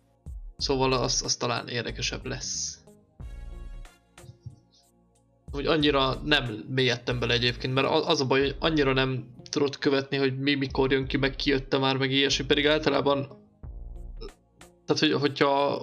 Szóval 0.57 0.93
az, 0.93 1.23
az 1.25 1.37
talán 1.37 1.69
érdekesebb 1.69 2.27
lesz. 2.27 2.79
Hogy 5.51 5.67
annyira 5.67 6.15
nem 6.15 6.65
mélyedtem 6.69 7.19
bele 7.19 7.35
egyébként, 7.35 7.75
mert 7.75 7.89
az 7.89 8.21
a 8.21 8.27
baj, 8.27 8.41
hogy 8.41 8.57
annyira 8.59 8.93
nem 8.93 9.35
tudod 9.51 9.79
követni, 9.79 10.17
hogy 10.17 10.39
mi 10.39 10.55
mikor 10.55 10.93
jön 10.93 11.07
ki, 11.07 11.17
meg 11.17 11.37
ki 11.37 11.51
jötte 11.51 11.79
már, 11.79 11.97
meg 11.97 12.11
ilyesmi, 12.11 12.45
pedig 12.45 12.67
általában 12.67 13.47
tehát, 14.89 15.03
hogy, 15.03 15.13
hogyha 15.13 15.83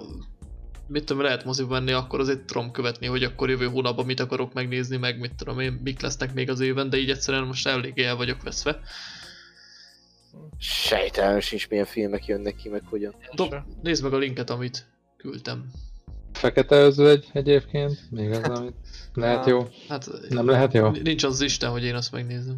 mit 0.88 1.04
tudom, 1.04 1.22
lehet 1.22 1.44
moziba 1.44 1.68
menni, 1.68 1.92
akkor 1.92 2.20
azért 2.20 2.44
tudom 2.44 2.70
követni, 2.70 3.06
hogy 3.06 3.22
akkor 3.22 3.50
jövő 3.50 3.66
hónapban 3.66 4.06
mit 4.06 4.20
akarok 4.20 4.52
megnézni, 4.52 4.96
meg 4.96 5.18
mit 5.18 5.34
tudom 5.34 5.60
én, 5.60 5.80
mik 5.82 6.00
lesznek 6.00 6.34
még 6.34 6.50
az 6.50 6.60
évben, 6.60 6.90
de 6.90 6.96
így 6.96 7.10
egyszerűen 7.10 7.46
most 7.46 7.66
eléggé 7.66 8.04
el 8.04 8.16
vagyok 8.16 8.42
veszve. 8.42 8.80
Sejtelem 10.58 11.40
sincs 11.40 11.68
milyen 11.68 11.84
filmek 11.84 12.26
jönnek 12.26 12.54
ki, 12.56 12.68
meg 12.68 12.82
hogyan. 12.84 13.14
Dob, 13.34 13.54
nézd 13.82 14.02
meg 14.02 14.12
a 14.12 14.16
linket, 14.18 14.50
amit 14.50 14.86
küldtem. 15.16 15.70
Fekete 16.32 16.76
özvegy 16.76 17.26
egyébként, 17.32 18.10
még 18.10 18.30
az, 18.30 18.58
amit 18.58 18.74
lehet 19.14 19.38
Ah. 19.38 19.46
jó. 19.48 19.68
Hát 19.88 20.08
Nem 20.28 20.46
lehet 20.48 20.72
jó? 20.72 20.88
nincs 20.90 21.24
az 21.24 21.40
Isten, 21.40 21.70
hogy 21.70 21.84
én 21.84 21.94
azt 21.94 22.12
megnézem. 22.12 22.56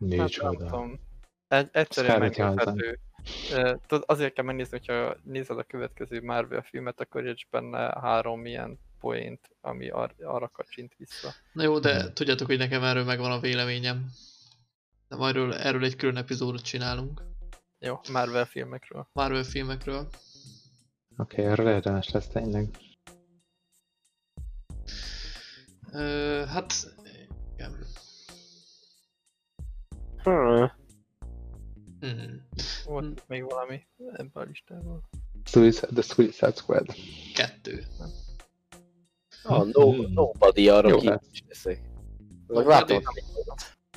Hát 0.00 0.08
nem 0.08 0.24
Micsoda. 0.24 0.56
tudom. 0.58 1.00
Egy, 1.48 1.68
egyszerűen. 1.72 2.32
Ö, 3.52 3.74
Tudod, 3.86 4.04
azért 4.06 4.32
kell 4.32 4.44
megnézni, 4.44 4.78
hogyha 4.78 5.16
nézed 5.22 5.58
a 5.58 5.62
következő 5.62 6.20
Marvel 6.22 6.62
filmet, 6.62 7.00
akkor 7.00 7.24
érts 7.26 7.42
benne 7.50 7.98
három 8.00 8.46
ilyen 8.46 8.78
point, 9.00 9.40
ami 9.60 9.88
ar- 9.88 10.22
arra 10.22 10.48
kacsint 10.48 10.92
vissza. 10.98 11.28
Na 11.52 11.62
jó, 11.62 11.78
de 11.78 12.00
Hmm. 12.02 12.12
tudjátok, 12.12 12.46
hogy 12.46 12.58
nekem 12.58 12.82
erről 12.82 13.04
megvan 13.04 13.30
a 13.32 13.40
véleményem. 13.40 14.06
De 15.14 15.20
majd 15.20 15.36
erről, 15.36 15.54
erről 15.54 15.84
egy 15.84 15.96
külön 15.96 16.16
epizódot 16.16 16.62
csinálunk. 16.62 17.22
Jó, 17.78 17.98
Marvel 18.12 18.44
filmekről. 18.44 19.08
Marvel 19.12 19.42
filmekről. 19.42 20.08
Oké, 21.16 21.40
okay, 21.42 21.52
arra 21.52 21.70
érdemes 21.70 22.10
lesz 22.10 22.26
tényleg. 22.26 22.68
Ö, 25.92 26.42
hát... 26.46 26.72
Igen. 27.54 27.86
Hmm. 30.22 30.72
Hmm. 32.00 32.48
Volt 32.84 33.28
még 33.28 33.42
valami 33.42 33.86
ebben 34.12 34.30
a 34.32 34.42
listában. 34.42 35.08
Suicide, 35.44 35.86
The 35.86 36.02
Suicide 36.02 36.52
Squad. 36.54 36.86
Kettő. 37.34 37.84
Ah, 39.42 39.66
no, 39.72 39.92
Hmm. 39.92 40.12
nobody 40.12 40.68
arra 40.68 41.20
is 41.30 41.44
leszek. 41.46 41.80
Meg 42.46 42.66
látom. 42.66 43.02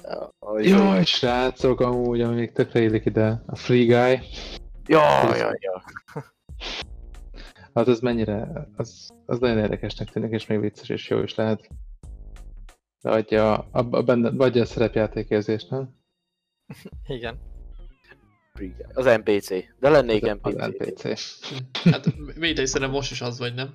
Ja, 0.10 0.34
a- 0.40 0.60
Jaj, 0.60 1.04
srácok, 1.06 1.80
amúgy, 1.80 2.22
ami 2.22 2.36
még 2.36 2.52
tökre 2.52 2.82
illik 2.82 3.06
ide. 3.06 3.44
A 3.46 3.56
Free 3.56 3.86
Guy. 3.86 4.20
Ja, 4.88 5.36
ja, 5.36 5.58
ja. 5.60 5.84
Hát 7.74 7.88
az 7.88 8.00
mennyire, 8.00 8.68
az, 8.76 9.10
az 9.26 9.40
nagyon 9.40 9.58
érdekesnek 9.58 10.10
tűnik, 10.10 10.32
és 10.32 10.48
még 10.48 10.60
vicces 10.60 10.90
és 10.90 11.10
jó 11.10 11.20
is 11.22 11.36
lehet. 11.36 11.70
De 13.02 13.10
adja, 13.10 13.54
a, 13.58 13.88
a, 13.92 14.02
benne, 14.04 14.32
adja 14.46 14.62
a 14.62 14.66
szerepjátékérzést, 14.66 15.70
nem? 15.70 15.90
Igen. 17.08 17.38
Az 18.94 19.06
NPC. 19.06 19.50
De 19.80 19.90
lennék 19.90 20.26
Az 20.42 20.54
NPC. 20.54 21.04
NPC. 21.04 21.40
Hát 21.84 22.16
Métei 22.36 22.66
szerintem 22.66 22.96
most 22.96 23.12
is 23.12 23.22
az 23.22 23.40
vagy, 23.40 23.54
nem? 23.54 23.74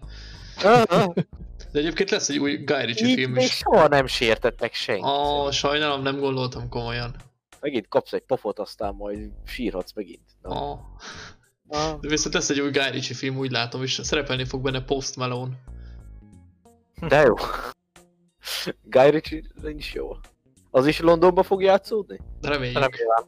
De 1.73 1.79
egyébként 1.79 2.11
lesz 2.11 2.29
egy 2.29 2.39
új 2.39 2.57
Guy 2.57 2.85
Ritchie 2.85 3.09
Így 3.09 3.15
film 3.15 3.37
is. 3.37 3.51
soha 3.57 3.89
nem 3.89 4.07
sértett 4.07 4.61
meg 4.61 4.73
senki. 4.73 5.05
Ó, 5.05 5.51
sajnálom, 5.51 6.03
nem 6.03 6.19
gondoltam 6.19 6.69
komolyan. 6.69 7.15
Megint 7.61 7.89
kapsz 7.89 8.13
egy 8.13 8.23
pofot, 8.23 8.59
aztán 8.59 8.95
majd 8.95 9.31
sírhatsz 9.45 9.93
megint. 9.93 10.23
Na. 10.43 10.61
Ó. 10.61 10.79
De 12.01 12.09
viszont 12.09 12.35
lesz 12.35 12.51
egy 12.51 12.61
új 12.61 12.71
Guy 12.71 12.91
Ritchie 12.91 13.17
film, 13.17 13.37
úgy 13.37 13.51
látom, 13.51 13.83
és 13.83 14.01
szerepelni 14.03 14.45
fog 14.45 14.63
benne 14.63 14.81
Post 14.85 15.17
Malone. 15.17 15.55
De 17.09 17.21
jó. 17.21 17.35
Guy 18.83 19.11
Ritchie 19.11 19.43
is 19.77 19.95
jó. 19.95 20.17
Az 20.71 20.87
is 20.87 21.01
Londonba 21.01 21.43
fog 21.43 21.63
játszódni? 21.63 22.21
Reméljük. 22.41 22.79
Remélem. 22.79 23.25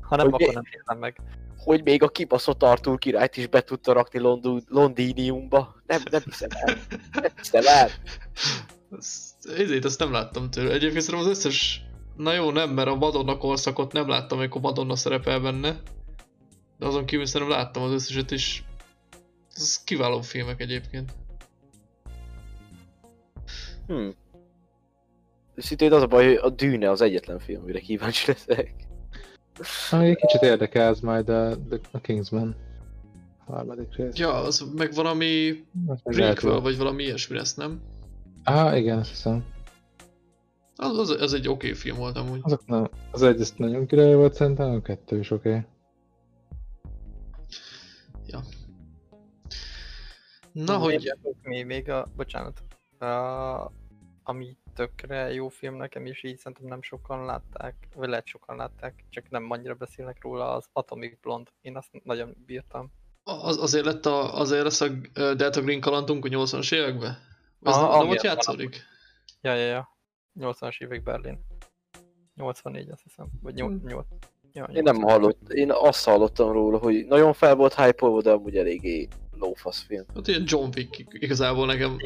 ha 0.00 0.16
nem, 0.16 0.30
Hogy 0.30 0.42
akkor 0.42 0.62
nem 0.84 0.98
meg. 0.98 1.20
Hogy 1.64 1.82
még 1.82 2.02
a 2.02 2.08
kibaszott 2.08 2.62
Arthur 2.62 2.98
királyt 2.98 3.36
is 3.36 3.46
be 3.46 3.60
tudta 3.60 3.92
rakni 3.92 4.18
London, 4.18 4.62
Londiniumba? 4.68 5.74
Nem, 5.86 6.02
nem 6.10 6.22
hiszem 6.24 6.48
el. 6.52 6.78
Nem 7.12 7.32
hiszem 7.36 7.62
el. 7.66 7.90
Ezt, 8.98 9.46
ezért 9.58 9.84
azt 9.84 9.98
nem 9.98 10.12
láttam 10.12 10.50
tőle. 10.50 10.72
Egyébként 10.72 11.02
szerintem 11.02 11.30
az 11.30 11.36
összes... 11.36 11.82
Na 12.16 12.32
jó, 12.32 12.50
nem, 12.50 12.70
mert 12.70 12.88
a 12.88 12.94
Madonna 12.94 13.36
korszakot 13.36 13.92
nem 13.92 14.08
láttam, 14.08 14.38
amikor 14.38 14.60
Madonna 14.60 14.96
szerepel 14.96 15.40
benne. 15.40 15.80
De 16.78 16.86
azon 16.86 17.04
kívül 17.04 17.26
szerintem 17.26 17.56
láttam 17.56 17.82
az 17.82 17.92
összeset 17.92 18.30
is. 18.30 18.64
Ez 19.56 19.84
kiváló 19.84 20.20
filmek 20.20 20.60
egyébként. 20.60 21.12
Hmm. 23.86 24.14
Szintén 25.56 25.92
az 25.92 26.02
a 26.02 26.06
baj, 26.06 26.26
hogy 26.26 26.36
a 26.36 26.50
Dűne 26.50 26.90
az 26.90 27.00
egyetlen 27.00 27.38
film, 27.38 27.62
amire 27.62 27.80
kíváncsi 27.80 28.24
leszek. 28.26 28.74
Ami 29.90 30.08
egy 30.08 30.16
kicsit 30.16 30.42
érdekel, 30.42 30.88
az 30.88 31.00
majd 31.00 31.28
a, 31.28 31.50
a 31.90 32.00
Kingsman. 32.00 32.56
Harmadik 33.46 33.96
rész. 33.96 34.16
Ja, 34.16 34.34
az 34.34 34.64
meg 34.76 34.92
valami 34.92 35.64
prequel, 36.02 36.60
vagy 36.60 36.76
valami 36.76 37.02
ilyesmi 37.02 37.36
lesz, 37.36 37.54
nem? 37.54 37.80
Á, 38.44 38.76
igen, 38.76 38.98
azt 38.98 39.08
hiszem. 39.08 39.44
Az, 40.76 40.98
az, 40.98 41.10
az 41.10 41.32
egy 41.32 41.48
oké 41.48 41.66
okay 41.66 41.78
film 41.78 41.96
volt 41.96 42.16
amúgy. 42.16 42.40
Azok 42.42 42.66
nem, 42.66 42.88
az 43.10 43.22
egy 43.22 43.40
ezt 43.40 43.58
nagyon 43.58 43.86
király 43.86 44.14
volt 44.14 44.34
szerintem, 44.34 44.70
a 44.70 44.80
kettő 44.80 45.18
is 45.18 45.30
oké. 45.30 45.48
Okay. 45.48 45.62
Ja. 48.26 48.40
Na, 50.52 50.76
hogy... 50.76 51.12
Mi 51.42 51.62
még 51.62 51.90
a... 51.90 52.06
Bocsánat. 52.16 52.62
A, 52.98 53.72
ami 54.22 54.56
tökre 54.74 55.32
jó 55.32 55.48
film 55.48 55.76
nekem 55.76 56.06
is 56.06 56.22
így 56.22 56.38
szerintem 56.38 56.66
nem 56.66 56.82
sokan 56.82 57.24
látták, 57.24 57.88
vagy 57.94 58.08
lehet 58.08 58.26
sokan 58.26 58.56
látták, 58.56 59.04
csak 59.08 59.30
nem 59.30 59.50
annyira 59.50 59.74
beszélnek 59.74 60.22
róla, 60.22 60.52
az 60.52 60.68
Atomic 60.72 61.20
Blonde. 61.20 61.50
Én 61.60 61.76
azt 61.76 61.88
nagyon 62.04 62.36
bírtam. 62.46 62.92
Az, 63.22 63.58
azért, 63.58 63.84
lett 63.84 64.06
a, 64.06 64.38
azért 64.38 64.62
lesz 64.62 64.80
a 64.80 64.88
Delta 65.14 65.60
Green 65.60 65.80
kalandunk 65.80 66.24
a 66.24 66.28
80-as 66.28 66.74
években? 66.74 67.10
Ez 67.62 67.74
Aha, 67.74 67.88
nem, 67.90 67.98
nem 67.98 68.08
ott 68.08 68.22
játszódik? 68.22 68.82
Ja, 69.40 69.54
ja, 69.54 69.66
ja. 69.66 69.96
80-as 70.40 70.82
évek 70.82 71.02
Berlin. 71.02 71.40
84 72.34 72.90
azt 72.90 73.02
hiszem. 73.02 73.26
Vagy 73.42 73.54
8. 73.54 73.82
8. 73.82 74.06
Ja, 74.52 74.64
Én 74.64 74.82
nem 74.82 74.96
80. 74.96 75.10
hallott, 75.10 75.52
én 75.52 75.72
azt 75.72 76.04
hallottam 76.04 76.52
róla, 76.52 76.78
hogy 76.78 77.06
nagyon 77.06 77.32
fel 77.32 77.54
volt 77.54 77.74
hype 77.74 78.20
de 78.22 78.30
amúgy 78.30 78.56
eléggé 78.56 79.08
lófasz 79.38 79.82
film. 79.82 80.04
Hát 80.14 80.28
ilyen 80.28 80.42
John 80.46 80.68
Wick 80.76 81.06
igazából 81.08 81.66
nekem. 81.66 81.96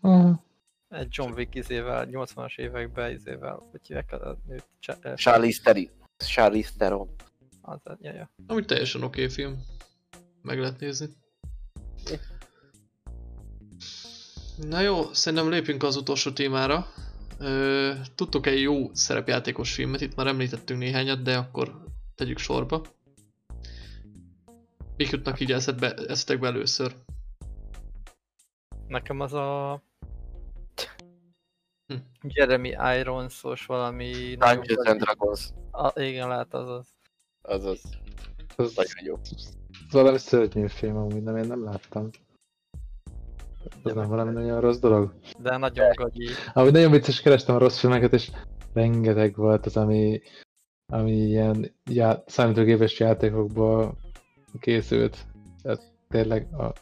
Aha. 0.00 0.44
Egy 0.92 1.08
John 1.10 1.32
Wick 1.32 1.54
izével, 1.54 2.08
80-as 2.10 2.58
években 2.58 3.10
izével, 3.10 3.68
hogy 3.70 3.80
hívják 3.86 4.12
a 4.12 4.38
nőt? 4.46 4.64
Eh, 5.00 5.14
Charlize 5.14 5.60
Theron. 5.62 5.90
Charlize 6.16 6.70
Theron. 6.78 7.08
Az, 7.60 7.80
ja, 8.00 8.12
ja. 8.12 8.30
Amúgy 8.46 8.64
teljesen 8.64 9.02
oké 9.02 9.22
okay 9.22 9.34
film. 9.34 9.62
Meg 10.42 10.58
lehet 10.58 10.80
nézni. 10.80 11.06
Na 14.56 14.80
jó, 14.80 15.12
szerintem 15.12 15.48
lépjünk 15.48 15.82
az 15.82 15.96
utolsó 15.96 16.30
témára. 16.30 16.86
Tudtok 18.14 18.46
egy 18.46 18.60
jó 18.60 18.94
szerepjátékos 18.94 19.74
filmet? 19.74 20.00
Itt 20.00 20.14
már 20.14 20.26
említettünk 20.26 20.80
néhányat, 20.80 21.22
de 21.22 21.36
akkor 21.36 21.84
tegyük 22.14 22.38
sorba. 22.38 22.82
Mik 24.96 25.10
jutnak 25.10 25.40
így 25.40 25.52
eszedbe, 25.52 25.94
eszetekbe 25.94 26.46
először? 26.46 26.96
Nekem 28.86 29.20
az 29.20 29.32
a... 29.32 29.82
Hm. 31.86 31.96
Jeremy 32.22 32.74
Irons-os 32.98 33.66
valami... 33.66 34.12
Dungeons 34.38 34.88
and 34.88 35.00
Dragons. 35.00 35.50
A, 35.70 36.00
igen, 36.00 36.28
lehet 36.28 36.54
az 36.54 36.68
az. 36.68 36.88
Azaz. 37.42 37.80
Az, 38.56 38.74
Nagyon 38.74 39.04
jó. 39.04 39.14
az 39.14 39.56
valami 39.90 40.18
szörnyű 40.18 40.66
film, 40.66 40.96
amúgy 40.96 41.22
nem, 41.22 41.36
én 41.36 41.46
nem 41.46 41.64
láttam. 41.64 42.10
Ez 43.84 43.94
nem 43.94 44.08
valami 44.08 44.32
nagyon 44.32 44.60
rossz 44.60 44.78
dolog. 44.78 45.14
De 45.38 45.56
nagyon 45.56 45.90
gagyi. 45.94 46.28
Amúgy 46.52 46.72
nagyon 46.72 46.90
vicces, 46.90 47.20
kerestem 47.20 47.54
a 47.54 47.58
rossz 47.58 47.78
filmeket, 47.78 48.12
és 48.12 48.30
rengeteg 48.72 49.36
volt 49.36 49.66
az, 49.66 49.76
ami, 49.76 50.20
ami 50.92 51.12
ilyen 51.12 51.74
já, 51.90 52.22
számítógépes 52.26 53.00
játékokból 53.00 53.96
készült. 54.60 55.26
Tehát 55.62 55.92
tényleg 56.08 56.54
a 56.54 56.72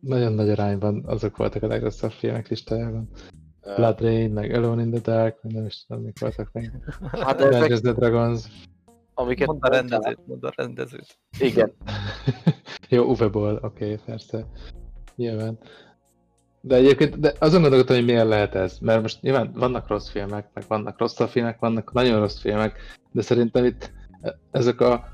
nagyon 0.00 0.32
nagy 0.32 0.50
arányban 0.50 1.04
azok 1.06 1.36
voltak 1.36 1.62
a 1.62 1.66
legrosszabb 1.66 2.10
filmek 2.10 2.48
listájában. 2.48 3.08
Blood 3.76 4.00
Rain, 4.00 4.30
meg 4.30 4.54
Alone 4.54 4.82
in 4.82 4.90
the 4.90 5.00
Dark, 5.00 5.42
nem 5.42 5.64
is 5.64 5.84
tudom, 5.86 6.02
mik 6.02 6.18
voltak 6.18 6.48
még. 6.52 6.70
Hát 7.10 7.40
ezek, 7.40 7.80
the 7.80 7.92
Dragons. 7.92 8.44
amiket 9.14 9.46
Mondd 9.46 9.62
a 9.62 9.68
rendezőt, 9.68 10.26
mondd 10.26 10.44
a 10.44 10.52
rendezőt. 10.56 11.18
Igen. 11.38 11.72
Jó, 12.88 13.04
Uwe 13.04 13.28
Boll, 13.28 13.58
oké, 13.62 13.84
okay, 13.84 13.98
persze. 14.04 14.46
Nyilván. 15.16 15.58
De 16.60 16.74
egyébként 16.74 17.20
de 17.20 17.32
azon 17.38 17.60
gondolkodtam, 17.60 17.96
hogy 17.96 18.04
miért 18.04 18.28
lehet 18.28 18.54
ez. 18.54 18.78
Mert 18.78 19.02
most 19.02 19.22
nyilván 19.22 19.52
vannak 19.54 19.88
rossz 19.88 20.08
filmek, 20.08 20.50
meg 20.54 20.64
vannak 20.68 20.98
rosszabb 20.98 21.28
filmek, 21.28 21.58
vannak 21.58 21.92
nagyon 21.92 22.20
rossz 22.20 22.40
filmek, 22.40 22.78
de 23.12 23.22
szerintem 23.22 23.64
itt 23.64 23.92
ezek 24.50 24.80
a, 24.80 25.04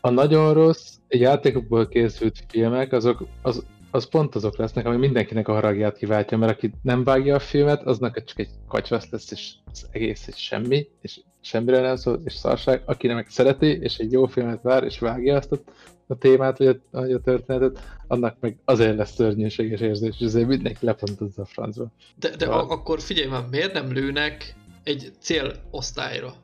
a 0.00 0.10
nagyon 0.10 0.54
rossz 0.54 0.96
játékokból 1.08 1.88
készült 1.88 2.44
filmek, 2.48 2.92
azok, 2.92 3.26
az, 3.42 3.66
az 3.96 4.08
pont 4.08 4.34
azok 4.34 4.56
lesznek, 4.56 4.86
ami 4.86 4.96
mindenkinek 4.96 5.48
a 5.48 5.52
haragját 5.52 5.96
kiváltja, 5.96 6.38
mert 6.38 6.52
aki 6.52 6.72
nem 6.82 7.04
vágja 7.04 7.34
a 7.34 7.38
filmet, 7.38 7.82
aznak 7.82 8.24
csak 8.24 8.38
egy 8.38 8.48
kacsvasz 8.68 9.10
lesz, 9.10 9.30
és 9.30 9.52
az 9.72 9.86
egész 9.90 10.26
egy 10.26 10.36
semmi, 10.36 10.88
és 11.00 11.20
semmire 11.40 11.80
nem 11.80 11.96
szól, 11.96 12.20
és 12.24 12.32
szarság. 12.32 12.82
Aki 12.84 13.08
meg 13.08 13.26
szereti, 13.28 13.66
és 13.66 13.96
egy 13.96 14.12
jó 14.12 14.26
filmet 14.26 14.62
vár, 14.62 14.84
és 14.84 14.98
vágja 14.98 15.36
azt 15.36 15.52
a, 15.52 15.58
a 16.06 16.14
témát, 16.18 16.58
vagy 16.58 16.66
a, 16.66 16.76
vagy 16.90 17.12
a 17.12 17.20
történetet, 17.20 17.82
annak 18.06 18.36
meg 18.40 18.58
azért 18.64 18.96
lesz 18.96 19.14
szörnyűséges 19.14 19.80
érzés, 19.80 20.14
és 20.18 20.26
azért 20.26 20.48
mindenki 20.48 20.84
lepontozza 20.86 21.42
a 21.42 21.46
francba. 21.46 21.92
De, 22.16 22.36
de 22.36 22.46
Van. 22.46 22.58
a, 22.58 22.70
akkor 22.70 23.00
figyelj 23.00 23.28
már, 23.28 23.44
miért 23.50 23.72
nem 23.72 23.92
lőnek 23.92 24.54
egy 24.82 25.12
célosztályra? 25.20 26.34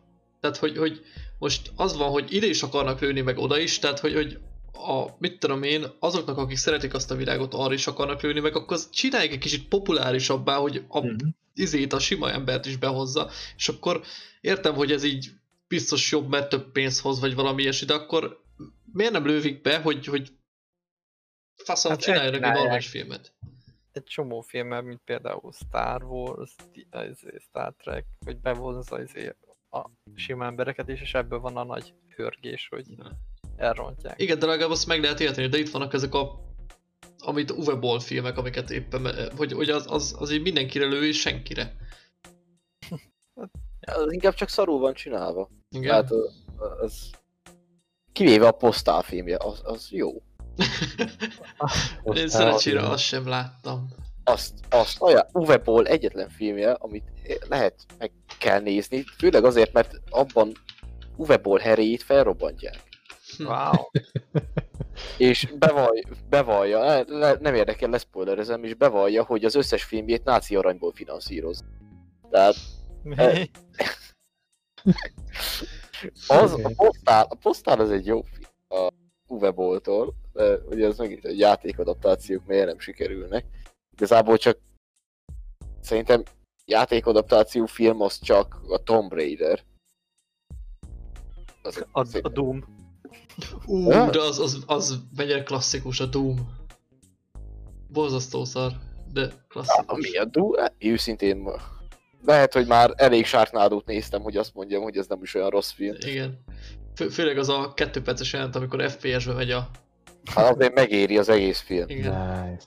Tehát, 0.40 0.56
hogy, 0.56 0.76
hogy 0.76 1.00
most 1.38 1.72
az 1.76 1.96
van, 1.96 2.10
hogy 2.10 2.32
ide 2.32 2.46
is 2.46 2.62
akarnak 2.62 3.00
lőni, 3.00 3.20
meg 3.20 3.38
oda 3.38 3.58
is, 3.58 3.78
tehát, 3.78 3.98
hogy, 3.98 4.14
hogy 4.14 4.38
a, 4.72 5.06
mit 5.18 5.38
tudom 5.38 5.62
én, 5.62 5.84
azoknak, 5.98 6.36
akik 6.38 6.56
szeretik 6.56 6.94
azt 6.94 7.10
a 7.10 7.14
világot, 7.14 7.54
arra 7.54 7.72
is 7.72 7.86
akarnak 7.86 8.22
lőni, 8.22 8.40
meg 8.40 8.56
akkor 8.56 8.78
csinálják 8.90 9.32
egy 9.32 9.38
kicsit 9.38 9.68
populárisabbá, 9.68 10.56
hogy 10.56 10.84
a 10.88 11.00
Mhm. 11.00 11.16
izét, 11.54 11.92
a 11.92 11.98
sima 11.98 12.30
embert 12.30 12.66
is 12.66 12.76
behozza, 12.76 13.30
és 13.56 13.68
akkor 13.68 14.02
értem, 14.40 14.74
hogy 14.74 14.92
ez 14.92 15.04
így 15.04 15.30
biztos 15.68 16.10
jobb, 16.12 16.28
mert 16.28 16.48
több 16.48 16.72
pénz 16.72 17.00
hoz, 17.00 17.20
vagy 17.20 17.34
valami 17.34 17.62
ilyesmi, 17.62 17.86
de 17.86 17.94
akkor 17.94 18.42
miért 18.92 19.12
nem 19.12 19.26
lővik 19.26 19.62
be, 19.62 19.80
hogy, 19.80 20.06
hogy 20.06 20.32
faszom, 21.54 21.90
Hát 21.90 22.00
csináljanak 22.00 22.42
egy 22.42 22.52
normális 22.52 22.88
filmet? 22.88 23.32
Egy 23.92 24.04
csomó 24.04 24.40
filmmel, 24.40 24.82
mint 24.82 25.00
például 25.04 25.52
Star 25.52 26.04
Wars, 26.04 26.54
izé, 27.10 27.38
Star 27.48 27.74
Trek, 27.74 28.04
hogy 28.24 28.36
bevonza 28.36 29.02
izé 29.02 29.34
a 29.70 29.90
sima 30.14 30.44
embereket 30.44 30.88
is, 30.88 31.00
és 31.00 31.14
ebből 31.14 31.38
van 31.40 31.56
a 31.56 31.64
nagy 31.64 31.94
hörgés, 32.16 32.68
hogy 32.68 32.86
elrontják. 33.62 34.20
Igen, 34.20 34.38
de 34.38 34.46
legalább 34.46 34.70
azt 34.70 34.86
meg 34.86 35.02
lehet 35.02 35.20
érteni, 35.20 35.46
de 35.46 35.58
itt 35.58 35.70
vannak 35.70 35.92
ezek 35.92 36.14
a 36.14 36.40
amit 37.24 37.50
Uwe 37.50 37.74
Boll 37.74 38.00
filmek, 38.00 38.36
amiket 38.36 38.70
éppen, 38.70 39.30
hogy, 39.36 39.52
hogy 39.52 39.70
az, 39.70 39.84
az, 39.88 40.14
az 40.18 40.30
így 40.30 40.42
mindenkire 40.42 40.86
lő 40.86 41.06
és 41.06 41.20
senkire. 41.20 41.76
Az 43.80 44.12
inkább 44.12 44.34
csak 44.34 44.48
szarul 44.48 44.78
van 44.78 44.94
csinálva. 44.94 45.50
Igen. 45.70 45.92
Hát 45.92 46.10
az, 46.10 46.44
az... 46.80 47.10
Kivéve 48.12 48.46
a 48.46 48.52
posztál 48.52 49.02
filmje, 49.02 49.36
az, 49.40 49.60
az 49.64 49.88
jó. 49.90 50.22
Én 52.04 52.28
szerencsére 52.28 52.88
azt 52.88 53.02
sem 53.02 53.28
láttam. 53.28 53.88
Azt, 54.24 54.54
azt 54.70 55.00
olyan 55.00 55.26
Uwe 55.32 55.56
Boll 55.58 55.84
egyetlen 55.84 56.28
filmje, 56.28 56.72
amit 56.72 57.04
lehet 57.48 57.86
meg 57.98 58.12
kell 58.38 58.60
nézni, 58.60 59.04
főleg 59.18 59.44
azért, 59.44 59.72
mert 59.72 60.00
abban 60.10 60.52
Uwe 61.16 61.36
Boll 61.36 61.58
heréjét 61.58 62.02
felrobbantják. 62.02 62.91
Wow. 63.38 63.72
És 65.18 65.52
bevaj, 65.58 66.02
bevallja, 66.28 66.84
ne, 66.84 67.02
ne, 67.02 67.32
nem 67.32 67.54
érdekel, 67.54 67.90
leszpoilerezem, 67.90 68.64
és 68.64 68.74
bevallja, 68.74 69.24
hogy 69.24 69.44
az 69.44 69.54
összes 69.54 69.84
filmjét 69.84 70.24
náci 70.24 70.56
aranyból 70.56 70.92
finanszíroz. 70.92 71.64
Tehát 72.30 72.54
Mi? 73.02 73.14
az, 76.28 76.52
a, 76.52 76.70
posztál, 76.76 77.26
a 77.28 77.34
posztál 77.34 77.80
az 77.80 77.90
egy 77.90 78.06
jó 78.06 78.22
film 78.22 78.42
a 78.68 78.88
Uwe 79.26 79.50
Boll-tól, 79.50 80.14
de 80.32 80.56
ugye 80.56 80.86
az 80.86 80.98
megint 80.98 81.24
egy 81.24 81.38
játékadaptációk 81.38 82.46
miért 82.46 82.66
nem 82.66 82.78
sikerülnek, 82.78 83.44
Igazából 83.92 84.36
csak 84.36 84.58
szerintem 85.80 86.22
játékodaptáció 86.64 87.66
film 87.66 88.00
az 88.00 88.18
csak 88.18 88.60
a 88.68 88.82
Tomb 88.82 89.12
Raider. 89.12 89.64
Az, 91.62 91.86
A, 91.92 92.06
a 92.22 92.28
Doom. 92.28 92.80
Ú, 93.66 93.90
Ja. 93.90 94.10
de 94.10 94.20
az, 94.20 94.38
az, 94.38 94.62
az 94.66 94.98
mennyire 95.16 95.42
klasszikus 95.42 96.00
a 96.00 96.06
Doom. 96.06 96.60
Borzasztó 97.88 98.44
szar, 98.44 98.72
de 99.12 99.28
klasszikus. 99.48 99.84
Ami 99.86 100.16
a 100.16 100.24
Doom? 100.24 100.52
Őszintén 100.78 101.36
ma. 101.36 101.52
Lehet, 102.24 102.52
hogy 102.52 102.66
már 102.66 102.92
elég 102.96 103.26
sárknádót 103.26 103.86
néztem, 103.86 104.22
hogy 104.22 104.36
azt 104.36 104.54
mondjam, 104.54 104.82
hogy 104.82 104.96
ez 104.96 105.06
nem 105.06 105.22
is 105.22 105.34
olyan 105.34 105.50
rossz 105.50 105.70
film. 105.70 105.96
Igen. 106.00 106.38
Fő, 106.94 107.08
főleg 107.08 107.38
az 107.38 107.48
a 107.48 107.72
kettő 107.74 108.02
perces 108.02 108.32
jelent, 108.32 108.56
amikor 108.56 108.90
FPS-be 108.90 109.32
megy 109.32 109.50
a... 109.50 109.68
Hát 110.34 110.54
azért 110.54 110.74
megéri 110.74 111.18
az 111.18 111.28
egész 111.28 111.60
film. 111.60 111.88
Igen. 111.88 112.48
Nice. 112.50 112.66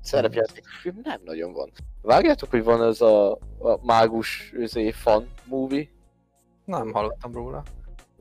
Szerepjáték 0.00 0.64
film 0.80 1.00
nem 1.02 1.20
nagyon 1.24 1.52
van. 1.52 1.70
Vágjátok, 2.02 2.50
hogy 2.50 2.64
van 2.64 2.82
ez 2.82 3.00
a, 3.00 3.32
a 3.58 3.78
mágus 3.82 4.52
özé, 4.56 4.90
fan 4.90 5.28
movie? 5.44 5.88
Nem 6.64 6.92
hallottam 6.92 7.32
róla. 7.32 7.62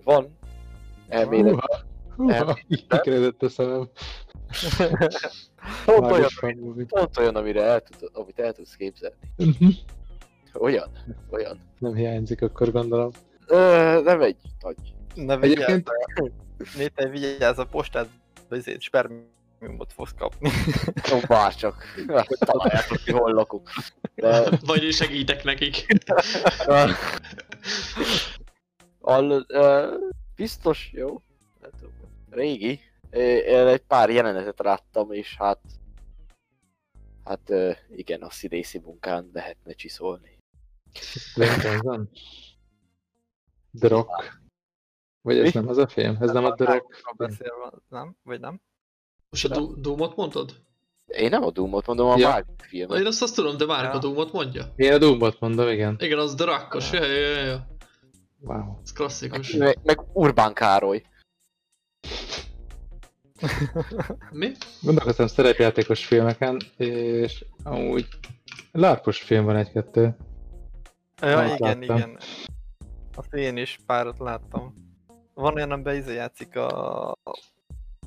Van. 0.03 0.38
Elmélet. 1.07 1.52
Húha, 2.15 2.40
húha, 2.44 2.57
kikeredett 2.90 3.44
a 3.44 3.49
szemem. 3.49 3.90
Pont 5.86 6.11
olyan, 6.11 6.30
movie. 6.60 6.86
pont 6.86 7.18
olyan 7.18 7.36
amire 7.36 7.64
el 7.64 7.82
tud, 7.82 8.10
amit 8.14 8.40
el 8.40 8.53
tudsz 8.53 8.76
képzelni. 8.76 9.15
Mhm. 9.38 9.68
Olyan. 10.53 10.90
Olyan. 11.30 11.60
Nem 11.80 11.94
hiányzik, 11.94 12.41
akkor 12.41 12.72
gondolom. 12.72 13.11
Ö, 13.48 14.02
nem 14.03 14.22
egy 14.22 14.38
nagy. 14.61 14.76
Ne 15.15 15.38
Egyébként 15.40 15.90
Néte, 16.78 17.07
vigyázz 17.07 17.57
a 17.57 17.65
postát, 17.65 18.07
ezért 18.49 18.82
spermiumot 18.82 19.94
fogsz 19.94 20.14
kapni. 20.18 20.52
Ó, 21.14 21.18
bárcsak. 21.28 21.84
Találjátok 22.40 22.98
ki, 23.06 23.11
hol 23.11 23.34
lakok. 23.34 23.69
De, 24.15 24.49
Vagy 24.65 24.91
segítek 24.91 25.44
nekik. 25.44 25.86
All, 29.12 29.46
uh, 29.54 30.00
biztos 30.36 30.92
jó. 30.94 31.22
Nem 31.62 31.72
tudom. 31.80 31.94
Régi. 32.30 32.80
Én 33.12 33.68
egy 33.68 33.82
pár 33.82 34.10
jelenetet 34.10 34.60
láttam, 34.60 35.12
és 35.12 35.36
hát... 35.38 35.60
Hát 37.24 37.50
ö, 37.50 37.72
igen, 37.96 38.22
a 38.22 38.30
színészi 38.30 38.80
munkán 38.80 39.30
lehetne 39.34 39.74
csiszolni. 39.74 40.38
Johnson. 41.36 42.10
The 43.80 43.88
Rock. 43.88 44.40
Vagy 45.22 45.38
ez 45.38 45.44
Mi? 45.44 45.52
nem 45.54 45.68
az 45.68 45.78
a 45.78 45.88
film? 45.88 46.18
Ez 46.20 46.32
nem 46.32 46.46
a 46.46 46.54
The 46.54 46.66
Rock? 46.74 47.00
Ha 47.04 47.14
beszélve, 47.18 47.72
nem? 47.90 48.16
Vagy 48.24 48.40
nem? 48.40 48.62
Most 49.30 49.46
a 49.46 49.48
Do- 49.48 49.80
Doomot 49.82 50.16
mondod? 50.16 50.56
Én 51.08 51.30
nem 51.30 51.44
a 51.44 51.52
Doomot 51.52 51.86
mondom, 51.86 52.10
a 52.10 52.18
Ja. 52.18 52.46
filmet. 52.58 53.00
Én 53.00 53.06
azt, 53.06 53.22
azt 53.22 53.36
tudom, 53.36 53.58
de 53.58 53.66
Márk 53.66 53.90
a 53.90 53.94
Ja. 53.94 54.00
Doomot 54.00 54.32
mondja. 54.32 54.74
Én 54.76 54.94
a 54.94 54.98
Doomot 54.98 55.40
mondom, 55.40 55.68
igen. 55.68 55.96
Igen, 56.00 56.20
az 56.20 56.34
The 56.36 56.46
Rakkos, 56.46 56.92
ja, 56.92 57.06
ja, 57.06 57.18
ja, 57.30 57.44
ja. 57.44 57.68
Wow. 58.41 58.80
Ez 58.84 58.93
klasszikus. 58.93 59.51
Meg, 59.53 59.80
meg 59.84 59.99
Urbán 60.13 60.53
Károly. 60.53 61.01
Mi? 64.31 64.51
Gondolkoztam 64.81 65.27
szerepjátékos 65.27 66.05
filmeken, 66.05 66.61
és 66.77 67.45
amúgy 67.63 68.07
lárpos 68.72 69.22
film 69.22 69.45
van 69.45 69.55
egy-kettő. 69.55 70.15
Ja, 71.22 71.35
Nem 71.35 71.45
igen, 71.45 71.57
láttam. 71.59 71.81
igen. 71.81 72.18
Azt 73.15 73.34
én 73.34 73.57
is 73.57 73.80
párat 73.85 74.19
láttam. 74.19 74.73
Van 75.34 75.55
olyan, 75.55 75.72
amiben 75.72 75.95
izé 75.95 76.13
játszik 76.13 76.55
a... 76.55 77.18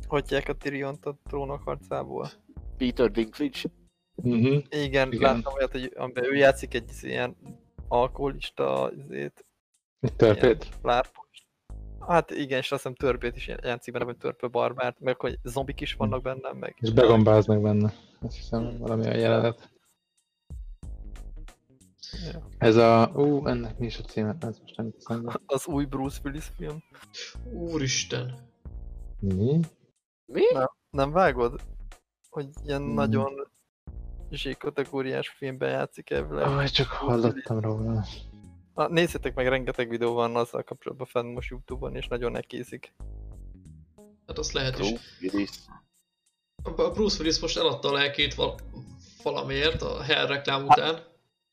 Hogy 0.07 0.43
a 0.47 0.53
Tyrion-t 0.53 1.07
a 1.07 1.19
trónok 1.29 1.63
harcából? 1.63 2.31
Peter 2.77 3.11
Dinklage. 3.11 3.61
Uh-huh. 4.15 4.63
Igen, 4.69 5.13
Igen. 5.13 5.21
láttam 5.21 5.53
olyat, 5.55 5.73
hogy 5.73 5.93
amiben 5.97 6.25
ő 6.25 6.35
játszik 6.35 6.75
egy 6.75 6.91
ilyen 7.03 7.37
alkoholista 7.89 8.93
izét, 8.97 9.45
Egy 10.05 10.17
törpét. 10.17 10.69
lárpos. 10.83 11.47
Hát 12.01 12.31
igen, 12.31 12.59
és 12.59 12.73
azt 12.73 12.83
hiszem 12.83 12.95
törpét 12.95 13.37
is 13.37 13.47
játszik 13.63 13.93
benne, 13.93 14.05
vagy 14.05 14.17
törpe 14.17 14.47
barbárt, 14.47 15.01
meg 15.01 15.21
hogy 15.21 15.39
zombik 15.43 15.81
is 15.81 15.95
vannak 15.95 16.23
benne, 16.23 16.53
meg... 16.53 16.77
És 16.81 16.93
begombáznak 16.93 17.61
benne. 17.63 17.93
Azt 18.21 18.37
hiszem 18.37 18.79
valami 18.79 19.07
a 19.07 19.15
jelenet. 19.17 19.73
Ja. 22.33 22.49
Ez 22.59 22.77
a... 22.77 23.11
Ú, 23.15 23.47
ennek 23.47 23.79
mi 23.79 23.87
is 23.87 23.99
a 23.99 24.03
címe? 24.03 24.37
Ez 24.41 24.59
most 24.59 24.77
nem 24.77 24.91
hiszem. 24.95 25.27
Az 25.47 25.67
új 25.67 25.85
Bruce 25.85 26.21
Willis 26.25 26.45
film. 26.57 26.83
Úristen. 27.53 28.51
Mi? 29.21 29.61
Mi? 30.27 30.43
Nem 30.91 31.11
vágod? 31.11 31.61
Hogy 32.31 32.49
ilyen 32.65 32.83
Hmm. 32.83 32.95
nagyon 32.95 33.49
Z-kategóriás 34.31 35.29
filmben 35.29 35.71
játszik 35.71 36.11
elvileg. 36.11 36.49
Ó, 36.49 36.65
csak 36.65 36.87
hallottam 36.87 37.61
róla. 37.61 38.05
Na, 38.75 38.89
nézzétek 38.89 39.35
meg, 39.35 39.49
rengeteg 39.49 39.89
videó 39.89 40.15
van 40.15 40.37
azzal 40.37 40.63
kapcsolatban 40.63 41.07
fenn 41.07 41.27
most 41.27 41.51
Youtube-on, 41.51 41.97
és 41.97 42.07
nagyon 42.07 42.33
nekézik. 42.33 42.93
Hát 44.27 44.39
azt 44.39 44.53
lehet 44.53 44.79
is. 44.79 44.89
Bruce 44.89 45.05
Willis. 45.21 45.51
A 46.63 46.91
Bruce 46.91 47.19
Willis 47.19 47.41
most 47.41 47.59
eladta 47.59 47.89
a 47.89 47.93
lelkét 47.93 48.35
val- 48.35 48.63
valamiért 49.23 49.83
a 49.83 50.03
Hell 50.03 50.27
reklám 50.27 50.65
után. 50.67 50.99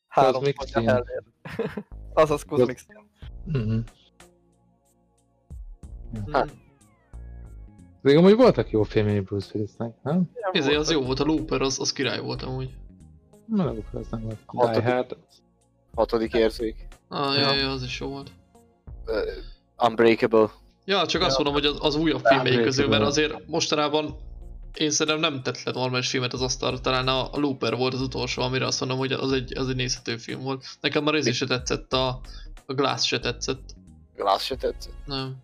Három 0.08 0.32
Cosmic 0.32 0.56
pontja 0.56 0.80
Scene. 0.80 0.92
elért. 0.92 1.26
Azaz 2.12 2.42
Cosmic 2.42 2.78
Scene. 2.78 3.00
Uh-huh. 3.46 3.84
Hát. 6.32 6.52
Mm. 6.52 6.60
De 8.02 8.16
amúgy 8.18 8.34
voltak 8.36 8.70
jó 8.70 8.82
filmjei 8.82 9.20
Bruce 9.20 9.50
Willisnek, 9.54 10.02
nem? 10.02 10.30
Ezért 10.52 10.76
az 10.78 10.90
jó 10.90 11.02
volt, 11.02 11.20
a 11.20 11.24
Looper, 11.24 11.60
az, 11.60 11.80
az 11.80 11.92
király 11.92 12.20
volt 12.20 12.42
amúgy. 12.42 12.74
Nem, 13.46 13.66
akkor 13.66 14.00
az 14.00 14.08
nem 14.10 14.20
volt. 14.22 14.38
Hatodik. 14.46 15.16
Hatodik 15.94 16.32
érzék. 16.34 16.86
Ah, 17.12 17.34
Ja. 17.34 17.40
ja. 17.40 17.54
ja, 17.54 17.70
az 17.70 17.82
is 17.82 18.00
jó 18.00 18.08
volt. 18.08 18.30
Uh, 19.06 19.86
Unbreakable. 19.88 20.50
Ja, 20.84 21.06
csak 21.06 21.22
azt 21.22 21.38
Ja. 21.38 21.44
mondom, 21.44 21.52
hogy 21.62 21.64
az, 21.76 21.86
az 21.86 21.94
újabb 21.94 22.22
Breakable. 22.22 22.62
közül, 22.62 22.88
mert 22.88 23.02
azért 23.02 23.46
mostanában 23.46 24.16
én 24.74 24.90
szerintem 24.90 25.32
nem 25.32 25.42
tett 25.42 25.62
le 25.62 25.72
normális 25.72 26.08
filmet 26.08 26.32
az 26.32 26.40
asztalra, 26.42 26.80
talán 26.80 27.08
a, 27.08 27.32
a 27.32 27.38
Looper 27.38 27.76
volt 27.76 27.94
az 27.94 28.00
utolsó, 28.00 28.42
amire 28.42 28.66
azt 28.66 28.80
mondom, 28.80 28.98
hogy 28.98 29.12
az 29.12 29.32
egy, 29.32 29.58
az 29.58 29.68
egy 29.68 29.76
nézhető 29.76 30.16
film 30.16 30.40
volt. 30.40 30.64
Nekem 30.80 31.04
már 31.04 31.14
ez 31.14 31.26
is 31.26 31.36
se 31.36 31.46
tetszett, 31.46 31.92
a, 31.92 32.20
a 32.66 32.72
Glass 32.74 33.06
se 33.06 33.18
tetszett. 33.18 33.74
Glass 34.16 34.44
se 34.44 34.56
tetszett. 34.56 34.94
Nem. 35.06 35.36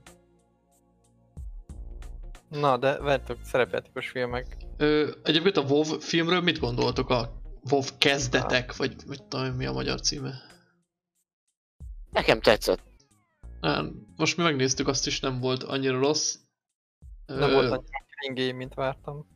Na, 2.49 2.77
de 2.77 2.99
várjátok, 2.99 3.37
szerepjátékos 3.43 4.09
filmek. 4.09 4.57
Ö, 4.77 5.11
egyébként 5.23 5.57
a 5.57 5.61
WoW 5.61 5.85
filmről 6.01 6.41
mit 6.41 6.59
gondoltok? 6.59 7.11
A 7.11 7.33
WoW 7.71 7.83
kezdetek, 7.99 8.77
vagy 8.77 8.95
vagy 9.07 9.23
tudom 9.23 9.47
én, 9.47 9.53
mi 9.53 9.67
a 9.67 9.73
magyar 9.73 10.01
címe? 10.01 10.47
Nekem 12.13 12.41
tetszett. 12.41 12.83
Nem, 13.61 14.07
most 14.17 14.37
mi 14.37 14.43
megnéztük, 14.43 14.89
azt 14.89 15.07
is 15.07 15.21
nem 15.21 15.41
volt 15.41 15.63
annyira 15.63 15.99
rossz. 15.99 16.35
Nem 17.27 17.51
Ö, 17.51 17.53
volt 17.53 17.71
annyira 17.71 18.35
game, 18.35 18.53
mint 18.53 18.75
vártam. 18.75 19.27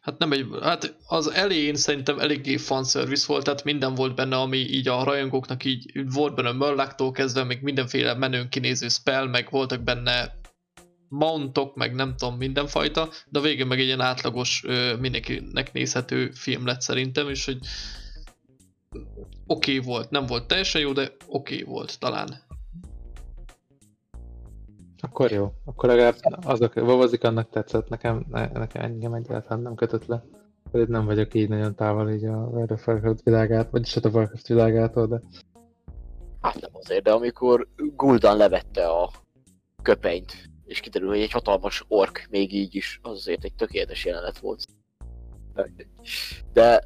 Hát 0.00 0.18
nem 0.18 0.32
egy, 0.32 0.46
hát 0.62 0.96
az 1.06 1.30
elején 1.30 1.74
szerintem 1.74 2.18
eléggé 2.18 2.56
fanservice 2.56 3.24
volt, 3.26 3.44
tehát 3.44 3.64
minden 3.64 3.94
volt 3.94 4.14
benne, 4.14 4.36
ami 4.36 4.56
így 4.56 4.88
a 4.88 5.04
rajongóknak 5.04 5.64
így 5.64 6.12
volt 6.12 6.34
benne 6.34 6.52
Mörláktól 6.52 7.10
kezdve, 7.10 7.44
még 7.44 7.62
mindenféle 7.62 8.14
menőn 8.14 8.48
kinéző 8.48 8.88
spell, 8.88 9.26
meg 9.26 9.50
voltak 9.50 9.82
benne 9.82 10.34
mountok, 11.08 11.76
meg 11.76 11.94
nem 11.94 12.16
tudom, 12.16 12.36
mindenfajta, 12.36 13.08
de 13.28 13.38
a 13.38 13.42
végén 13.42 13.66
meg 13.66 13.80
egy 13.80 13.86
ilyen 13.86 14.00
átlagos, 14.00 14.64
mindenkinek 14.98 15.72
nézhető 15.72 16.30
film 16.30 16.66
lett 16.66 16.80
szerintem, 16.80 17.28
és 17.28 17.44
hogy 17.44 17.58
oké 19.46 19.76
okay 19.78 19.86
volt, 19.86 20.10
nem 20.10 20.26
volt 20.26 20.46
teljesen 20.46 20.80
jó, 20.80 20.92
de 20.92 21.02
oké 21.02 21.62
okay 21.62 21.72
volt 21.72 21.98
talán. 21.98 22.28
Akkor 25.00 25.30
jó. 25.30 25.52
Akkor 25.64 25.88
legalább 25.88 26.16
azok, 26.42 26.74
Vovozik 26.74 27.24
annak 27.24 27.50
tetszett, 27.50 27.88
nekem, 27.88 28.24
ne, 28.30 28.46
nekem 28.46 28.82
engem 28.82 29.14
egyáltalán 29.14 29.62
nem 29.62 29.74
kötött 29.74 30.06
le. 30.06 30.24
Pedig 30.70 30.88
nem 30.88 31.04
vagyok 31.04 31.34
így 31.34 31.48
nagyon 31.48 31.74
távol 31.74 32.10
így 32.10 32.24
a 32.24 32.36
World 32.36 32.70
of 32.70 32.86
Warcraft 32.86 33.22
világát, 33.22 33.70
vagyis 33.70 33.94
hát 33.94 34.04
a 34.04 34.08
Warcraft 34.08 34.46
világától, 34.46 35.06
de 35.06 35.20
Hát 36.44 36.60
nem 36.60 36.70
azért, 36.72 37.02
de 37.02 37.12
amikor 37.12 37.68
Guldan 37.76 38.36
levette 38.36 38.88
a 38.88 39.10
köpenyt, 39.82 40.50
és 40.64 40.80
kiderül, 40.80 41.08
hogy 41.08 41.20
egy 41.20 41.30
hatalmas 41.30 41.84
ork 41.88 42.26
még 42.30 42.52
így 42.52 42.74
is, 42.74 43.00
az 43.02 43.12
azért 43.12 43.44
egy 43.44 43.54
tökéletes 43.54 44.04
jelenet 44.04 44.38
volt. 44.38 44.64
De 46.52 46.84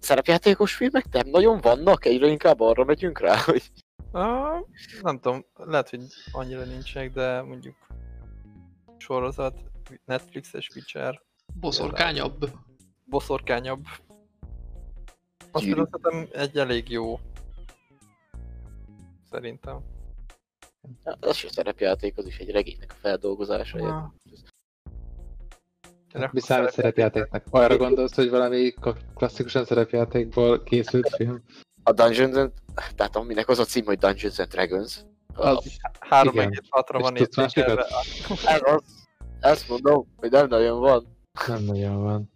szerepjátékos 0.00 0.74
filmek 0.74 1.06
nem 1.10 1.28
nagyon 1.28 1.60
vannak, 1.60 2.04
egyre 2.04 2.26
inkább 2.26 2.60
arra 2.60 2.84
megyünk 2.84 3.18
rá, 3.18 3.36
hogy 3.50 3.70
Ah, 4.12 4.66
nem 5.02 5.20
tudom, 5.20 5.44
lehet, 5.54 5.90
hogy 5.90 6.00
annyira 6.32 6.64
nincsenek, 6.64 7.12
de 7.12 7.42
mondjuk 7.42 7.76
sorozat, 8.96 9.60
Netflixes 10.04 10.68
Witcher, 10.74 11.22
Boszorkányabb. 11.54 12.50
boszorkányabb. 13.04 13.84
Azt 15.52 15.64
például 15.64 15.88
szerintem 15.90 16.40
egy 16.40 16.56
elég 16.58 16.90
jó. 16.90 17.20
Szerintem. 19.30 19.80
hát 21.04 21.24
az 21.24 21.36
se 21.36 21.50
szerepjáték, 21.50 22.16
az 22.16 22.26
is 22.26 22.38
egy 22.38 22.50
regénynek 22.50 22.92
a 22.92 22.98
feldolgozása. 23.00 23.78
Ah. 23.78 24.12
Hát 26.12 26.32
Mi 26.32 26.40
számít 26.40 26.70
szerepjátéknak? 26.70 27.44
Arra 27.50 27.76
gondolsz, 27.76 28.14
hogy 28.14 28.30
valami 28.30 28.74
klasszikusan 29.14 29.64
szerepjátékból 29.64 30.62
készült 30.62 31.08
film? 31.16 31.42
A 31.82 31.92
Dungeons 31.92 32.36
and... 32.36 32.52
Tehát 32.96 33.16
aminek 33.16 33.48
az 33.48 33.58
a 33.58 33.64
cím, 33.64 33.84
hogy 33.84 33.98
Dungeons 33.98 34.38
and 34.38 34.48
Dragons. 34.48 35.00
Az, 35.34 35.78
egész 36.10 36.58
hatra 36.68 36.98
van 36.98 37.16
értékelve. 37.16 37.86
Ez 38.46 38.60
az. 38.64 39.08
Ezt 39.40 39.68
mondom, 39.68 40.06
hogy 40.16 40.30
nem 40.30 40.48
nagyon 40.48 40.80
van. 40.80 41.16
nem 41.46 41.62
nagyon 41.62 42.02
van. 42.02 42.30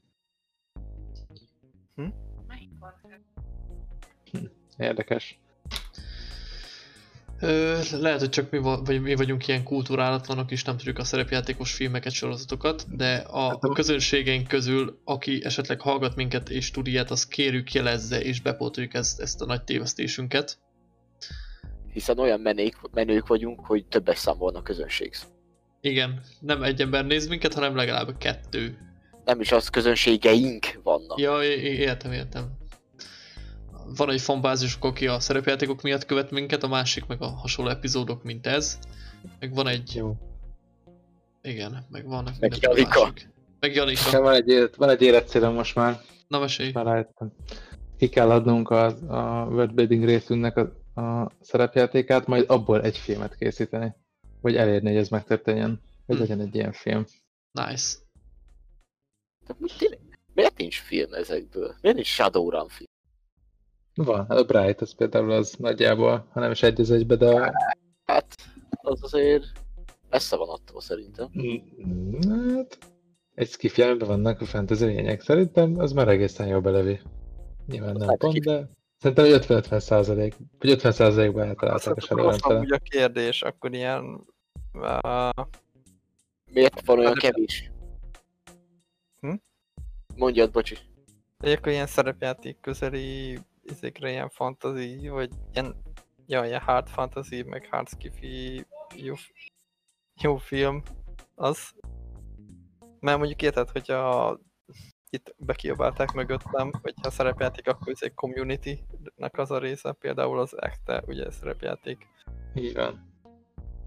Érdekes. 4.78 5.38
Ö, 7.40 7.78
lehet, 8.00 8.20
hogy 8.20 8.28
csak 8.28 8.50
mi, 8.50 8.58
va- 8.58 8.86
vagy 8.86 9.00
mi 9.00 9.14
vagyunk 9.14 9.48
ilyen 9.48 9.62
kulturálatlanok, 9.62 10.50
és 10.50 10.64
nem 10.64 10.76
tudjuk 10.76 10.98
a 10.98 11.04
szerepjátékos 11.04 11.72
filmeket, 11.72 12.12
sorozatokat, 12.12 12.96
de 12.96 13.14
a 13.16 13.48
Hát 13.48 13.74
közönségeink 13.74 14.48
közül, 14.48 15.00
aki 15.04 15.44
esetleg 15.44 15.80
hallgat 15.80 16.16
minket 16.16 16.48
és 16.48 16.70
tud 16.70 16.86
ilyet, 16.86 17.10
az 17.10 17.26
kérjük 17.26 17.72
jelezze, 17.72 18.22
és 18.22 18.40
bepótoljuk 18.40 18.94
ezt, 18.94 19.20
ezt 19.20 19.40
a 19.40 19.46
nagy 19.46 19.62
tévesztésünket. 19.62 20.58
Hiszen 21.92 22.18
olyan 22.18 22.40
menék, 22.40 22.76
menők 22.92 23.26
vagyunk, 23.26 23.60
hogy 23.60 23.86
többes 23.86 24.18
számolna 24.18 24.58
a 24.58 24.62
közönség. 24.62 25.14
Igen, 25.80 26.20
nem 26.40 26.62
egy 26.62 26.80
ember 26.80 27.06
néz 27.06 27.26
minket, 27.26 27.54
hanem 27.54 27.76
legalább 27.76 28.18
kettő. 28.18 28.78
Nem 29.24 29.40
is 29.40 29.52
az 29.52 29.68
közönségeink 29.68 30.80
vannak. 30.82 31.18
Ja, 31.18 31.42
értem, 31.42 32.12
értem. 32.12 32.58
Van 33.96 34.10
egy 34.10 34.20
fanbázisuk, 34.20 34.84
aki 34.84 35.06
a 35.06 35.20
szerepjátékok 35.20 35.82
miatt 35.82 36.04
követ 36.04 36.30
minket, 36.30 36.62
a 36.62 36.68
másik 36.68 37.06
meg 37.06 37.22
a 37.22 37.26
hasonló 37.26 37.70
epizódok, 37.70 38.22
mint 38.22 38.46
ez. 38.46 38.78
Meg 39.40 39.54
van 39.54 39.66
egy... 39.66 39.94
Jó. 39.94 40.16
Igen, 41.42 41.86
meg 41.90 42.06
van 42.06 42.28
Meg 42.40 42.56
Janika. 42.60 43.00
másik. 43.00 43.28
Meg 43.60 43.74
Janika. 43.74 44.10
De 44.10 44.18
van 44.18 44.34
egy, 44.34 44.48
élet, 44.48 44.76
van 44.76 44.88
egy 44.88 45.02
életcélom 45.02 45.54
most 45.54 45.74
már. 45.74 46.00
Na 46.28 46.38
mesélj. 46.38 46.70
Már 46.72 46.84
rájöttem. 46.84 47.32
Ki 47.98 48.08
kell 48.08 48.30
adnunk 48.30 48.70
a, 48.70 48.86
a 49.08 49.46
worldbuilding 49.46 50.04
részünknek 50.04 50.56
a, 50.56 50.60
a 51.00 51.30
szerepjátékát, 51.40 52.26
majd 52.26 52.44
abból 52.50 52.82
egy 52.82 52.98
filmet 52.98 53.36
készíteni. 53.36 53.94
Vagy 54.40 54.56
elérni, 54.56 54.88
hogy 54.88 54.98
ez 54.98 55.08
megtörténjen. 55.08 55.80
Hogy 56.06 56.14
Hm. 56.16 56.20
legyen 56.20 56.40
egy 56.40 56.54
ilyen 56.54 56.72
film. 56.72 57.04
Nice. 57.52 57.96
Mi 59.58 59.68
tényleg, 59.78 59.98
miért 60.34 60.56
nincs 60.56 60.80
film 60.80 61.12
ezekből? 61.12 61.74
Miért 61.80 61.96
nincs 61.96 62.08
Shadowrun 62.08 62.68
film? 62.68 62.88
Van, 63.94 64.20
a 64.20 64.42
Bright, 64.42 64.80
az 64.80 64.94
például 64.94 65.30
az 65.30 65.54
nagyjából, 65.58 66.28
ha 66.32 66.40
nem 66.40 66.50
is 66.50 66.62
egy 66.62 66.80
az 66.80 66.90
egybe, 66.90 67.16
de 67.16 67.52
Hát, 68.04 68.34
az 68.82 69.02
azért 69.02 69.44
messze 70.10 70.36
van 70.36 70.48
attól 70.48 70.80
szerintem. 70.80 71.28
Mm, 71.38 72.54
Hát, 72.54 72.78
egy 73.34 73.48
skiff 73.48 73.76
jelenben 73.76 74.08
vannak 74.08 74.40
a 74.40 74.44
fantasy 74.44 74.84
lények. 74.84 75.20
Szerintem 75.20 75.78
az 75.78 75.92
már 75.92 76.08
egészen 76.08 76.46
jó 76.46 76.60
belevi. 76.60 77.00
Nyilván 77.66 77.96
nem 77.96 78.08
Hát, 78.08 78.18
pont, 78.18 78.38
de 78.38 78.68
szerintem 78.98 79.24
egy 79.24 79.44
50-50 79.46 79.78
százalék, 79.78 80.34
vagy 80.58 80.70
50 80.70 80.92
százalékban 80.92 81.48
eltalálták 81.48 81.94
a 81.94 81.96
Az 81.96 82.04
Shadowrun 82.04 82.38
amúgy 82.40 82.72
a 82.72 82.78
kérdés, 82.78 83.42
akkor 83.42 83.74
ilyen... 83.74 84.26
Uh, 84.72 85.44
Miért 86.52 86.86
van 86.86 86.98
olyan 86.98 87.12
Hát, 87.12 87.18
kevés? 87.18 87.70
Hm? 89.20 89.34
Mondjad, 90.16 90.50
bocsi. 90.50 90.76
Vagy 91.38 91.52
akkor 91.52 91.72
ilyen 91.72 91.86
szerepjáték 91.86 92.60
közeli 92.60 93.38
izékre 93.64 94.10
ilyen 94.10 94.28
fantasy, 94.28 95.08
vagy 95.08 95.30
ilyen, 95.52 95.76
ja, 96.26 96.44
ilyen 96.44 96.60
hard 96.60 96.88
fantasy, 96.88 97.42
meg 97.42 97.68
hard 97.70 97.88
skiffy 97.88 98.66
jó, 98.96 99.14
jó 100.20 100.36
film, 100.36 100.82
az. 101.34 101.72
Mert 103.00 103.18
mondjuk 103.18 103.42
érted, 103.42 103.70
hogyha 103.70 104.38
itt 105.10 105.34
bekiabálták 105.38 106.12
mögöttem, 106.12 106.70
hogy 106.82 106.94
ha 107.02 107.10
szerepjáték, 107.10 107.68
akkor 107.68 107.92
ez 107.92 108.02
egy 108.02 108.14
community-nek 108.14 109.38
az 109.38 109.50
a 109.50 109.58
része, 109.58 109.92
például 109.92 110.38
az 110.38 110.60
ekte, 110.60 111.02
ugye 111.06 111.30
szerepjáték. 111.30 112.06
Így 112.54 112.74
van. 112.74 113.12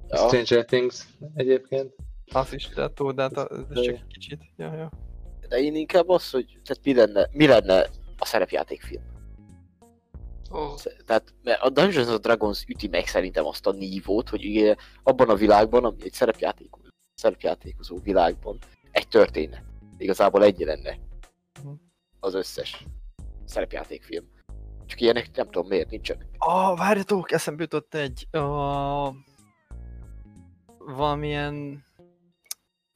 Ja. 0.07 0.17
Stranger 0.17 0.65
Things 0.65 1.07
egyébként. 1.35 1.95
Az 2.33 2.53
is 2.53 2.73
lehet 2.73 2.93
tudod, 2.93 3.15
de 3.15 3.21
hát 3.21 3.37
ez 3.51 3.81
csak 3.81 3.93
egy 3.93 4.07
kicsit. 4.07 4.43
Ja, 4.57 4.73
ja. 4.73 4.91
De 5.49 5.57
én 5.57 5.75
inkább 5.75 6.09
az, 6.09 6.29
hogy 6.29 6.59
tehát 6.63 6.83
mi 6.83 6.93
lenne, 6.93 7.29
mi 7.31 7.47
lenne 7.47 7.89
a 8.17 8.25
szerepjátékfilm. 8.25 9.03
Oh, 10.49 10.75
Tehát 11.05 11.33
mert 11.43 11.61
a 11.61 11.69
Dungeons 11.69 12.07
and 12.07 12.19
Dragons 12.21 12.63
üti 12.67 12.87
meg 12.87 13.07
szerintem 13.07 13.45
azt 13.45 13.67
a 13.67 13.71
nívót, 13.71 14.29
hogy 14.29 14.45
ugye 14.45 14.75
abban 15.03 15.29
a 15.29 15.35
világban, 15.35 15.85
ami 15.85 16.03
egy 16.03 16.13
szerepjáték, 16.13 16.69
szerepjátékozó 17.13 17.97
világban, 18.03 18.57
egy 18.91 19.07
történet. 19.07 19.63
Igazából 19.97 20.43
egy 20.43 20.59
lenne 20.59 20.97
Mhm. 21.63 21.73
az 22.19 22.33
összes 22.33 22.85
szerepjátékfilm. 23.45 24.25
Csak 24.85 25.01
ilyenek 25.01 25.35
nem 25.35 25.45
tudom 25.45 25.67
miért 25.67 25.89
nincsenek. 25.89 26.27
Ah, 26.37 26.77
várjatok, 26.77 27.31
eszembe 27.31 27.61
jutott 27.61 27.93
egy... 27.93 28.27
Uh, 28.31 29.15
valamilyen... 30.77 31.85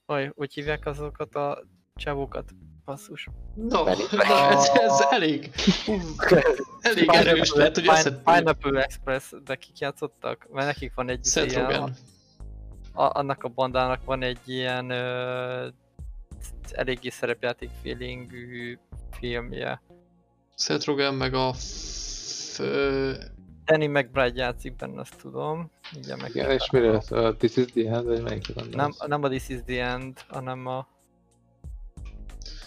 Aj, 0.06 0.32
hogy 0.36 0.54
hívják 0.54 0.86
azokat 0.86 1.36
a 1.36 1.64
csávókat? 1.96 2.52
Basszus. 2.92 3.28
no, 3.56 3.84
Pedig- 3.84 4.12
na, 4.28 4.52
ez, 4.52 4.70
ez 4.74 5.06
elég, 5.10 5.52
elég 6.82 7.10
erős 7.10 7.52
lehet, 7.54 7.76
hogy 7.76 7.88
össze... 7.88 8.12
Pineapple 8.12 8.84
Express, 8.84 9.34
de 9.46 9.56
kik 9.56 9.80
játszottak? 9.80 10.48
Mert 10.52 10.68
nekik 10.68 10.94
van 10.96 11.10
egy 11.10 11.26
Seth 11.26 11.52
ilyen, 11.52 11.64
Rogen. 11.64 11.96
a, 12.94 13.20
annak 13.20 13.44
a 13.44 13.48
bandának 13.48 14.04
van 14.06 14.22
egy 14.22 14.40
ilyen 14.46 14.90
ö, 14.90 15.68
eléggé 16.72 17.10
szerepjáték 17.10 17.70
feelingű 17.84 18.78
filmje. 19.12 19.82
Seth 20.58 20.86
Rogen 20.86 21.14
meg 21.14 21.34
a... 21.34 21.54
F... 21.54 22.60
ö, 22.60 23.12
Danny 23.66 23.90
McBride 23.90 24.42
játszik 24.42 24.76
benne, 24.76 25.00
azt 25.00 25.16
tudom. 25.22 25.72
Igen, 25.94 26.18
meg 26.22 26.30
Igen, 26.30 26.50
és 26.52 26.70
miről 26.72 27.02
szól? 27.02 27.26
A 27.26 27.36
This 27.36 27.56
is 27.56 27.66
the 27.66 27.92
End, 27.92 28.06
vagy 28.06 28.22
melyik 28.22 28.54
van? 28.54 28.68
nem, 28.72 28.94
nem 29.08 29.24
a 29.24 29.28
This 29.30 29.50
is 29.50 29.60
the 29.66 29.86
End, 29.86 30.20
hanem 30.28 30.68
a... 30.68 30.88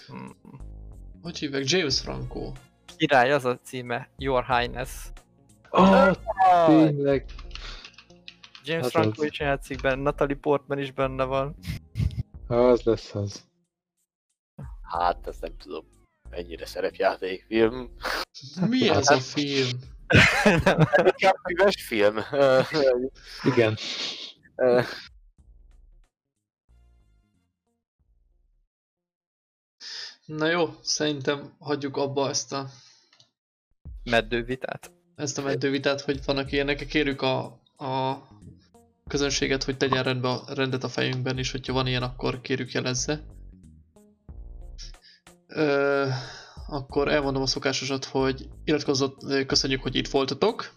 Hmm. 0.06 0.36
Hogy 1.22 1.39
hívják? 1.39 1.68
James 1.70 2.01
Franco. 2.01 2.52
Király, 2.97 3.32
az 3.32 3.44
a 3.44 3.59
címe, 3.62 4.09
Your 4.18 4.44
Highness. 4.47 4.90
Oh, 5.70 6.10
tényleg. 6.66 7.24
James 8.64 8.85
Az 8.85 8.90
Franco 8.90 9.22
az. 9.22 9.28
is 9.31 9.39
játszik 9.39 9.81
benne, 9.81 10.02
Natalie 10.02 10.36
Portman 10.36 10.78
is 10.78 10.93
benne 10.93 11.24
van. 11.24 11.56
Az 12.47 12.82
lesz 12.82 13.14
az. 13.14 13.44
Hát, 14.82 15.26
ezt 15.26 15.40
nem 15.40 15.56
tudom. 15.56 15.85
Ennyire 16.31 16.66
szerepjátékfilm. 16.66 17.90
Mi 18.68 18.89
ez 18.89 19.09
a 19.10 19.16
film? 19.20 19.68
Inkább 21.05 21.36
füves 21.48 21.82
film. 21.86 22.16
Ö, 22.32 22.60
Igen. 23.44 23.76
Na 30.26 30.46
jó, 30.46 30.74
szerintem 30.82 31.55
hagyjuk 31.59 31.96
abba 31.96 32.28
ezt 32.28 32.52
a, 32.52 32.68
Meddő 34.05 34.59
ezt 35.14 35.38
a 35.38 35.42
mentővitát, 35.42 36.01
hogy 36.01 36.24
vannak 36.24 36.52
ilyenek. 36.52 36.86
Kérjük 36.86 37.22
a, 37.22 37.44
a 37.76 38.22
közönséget, 39.06 39.64
hogy 39.64 39.76
tegyen 39.76 40.02
rendbe 40.02 40.28
a, 40.28 40.44
rendet 40.55 40.84
a 40.84 40.88
fejünkben, 40.88 41.38
és 41.38 41.51
hogyha 41.51 41.72
van 41.72 41.86
ilyen, 41.86 42.02
akkor 42.02 42.40
kérjük 42.40 42.72
jelezze. 42.72 43.24
Ö, 45.46 46.09
akkor 46.68 47.09
elmondom 47.09 47.42
a 47.42 47.46
szokásosat, 47.46 48.05
hogy 48.05 48.48
iratkozott, 48.64 49.46
köszönjük, 49.46 49.82
hogy 49.82 49.94
itt 49.94 50.09
voltatok. 50.09 50.72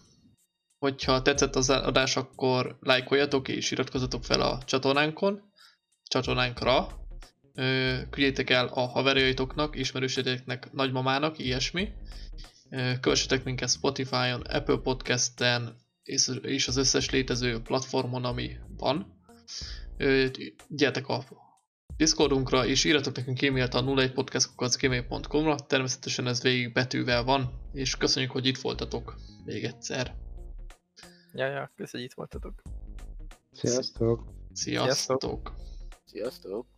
Hogyha 0.78 1.22
tetszett 1.22 1.56
az 1.56 1.70
adás, 1.70 2.16
akkor 2.16 2.78
lájkoljatok 2.80 3.48
és 3.48 3.70
iratkozzatok 3.70 4.24
fel 4.24 4.40
a 4.40 4.58
csatornánkon, 4.64 5.42
csatornánkra. 6.02 7.06
Küldjétek 8.10 8.50
el 8.50 8.66
a 8.66 8.80
haverjaitoknak, 8.80 9.76
ismerősödeknek, 9.76 10.72
nagymamának, 10.72 11.38
ilyesmi. 11.38 11.92
Kövessetek 13.00 13.44
minket 13.44 13.70
Spotify-on, 13.70 14.40
Apple 14.40 14.76
Podcast-en, 14.76 15.76
és 16.02 16.30
és 16.42 16.68
az 16.68 16.76
összes 16.76 17.10
létező 17.10 17.60
platformon, 17.60 18.24
ami 18.24 18.56
van. 18.76 19.22
Gyertek 20.68 21.08
a 21.08 21.24
Discordunkra, 21.96 22.66
és 22.66 22.84
írjatok 22.84 23.16
nekünk 23.16 23.42
e-mailt 23.42 23.74
a 23.74 23.84
01podcast.gmail.com-ra, 23.84 25.56
természetesen 25.56 26.26
ez 26.26 26.42
végig 26.42 26.72
betűvel 26.72 27.24
van, 27.24 27.60
és 27.72 27.96
köszönjük, 27.96 28.30
hogy 28.30 28.46
itt 28.46 28.58
voltatok 28.58 29.18
még 29.44 29.64
egyszer. 29.64 30.14
Ja, 31.32 31.46
ja, 31.46 31.72
kösz, 31.76 31.90
hogy 31.90 32.00
itt 32.00 32.14
voltatok. 32.14 32.62
Sziasztok. 33.52 34.24
Sziasztok! 34.52 35.52
Sziasztok! 36.04 36.77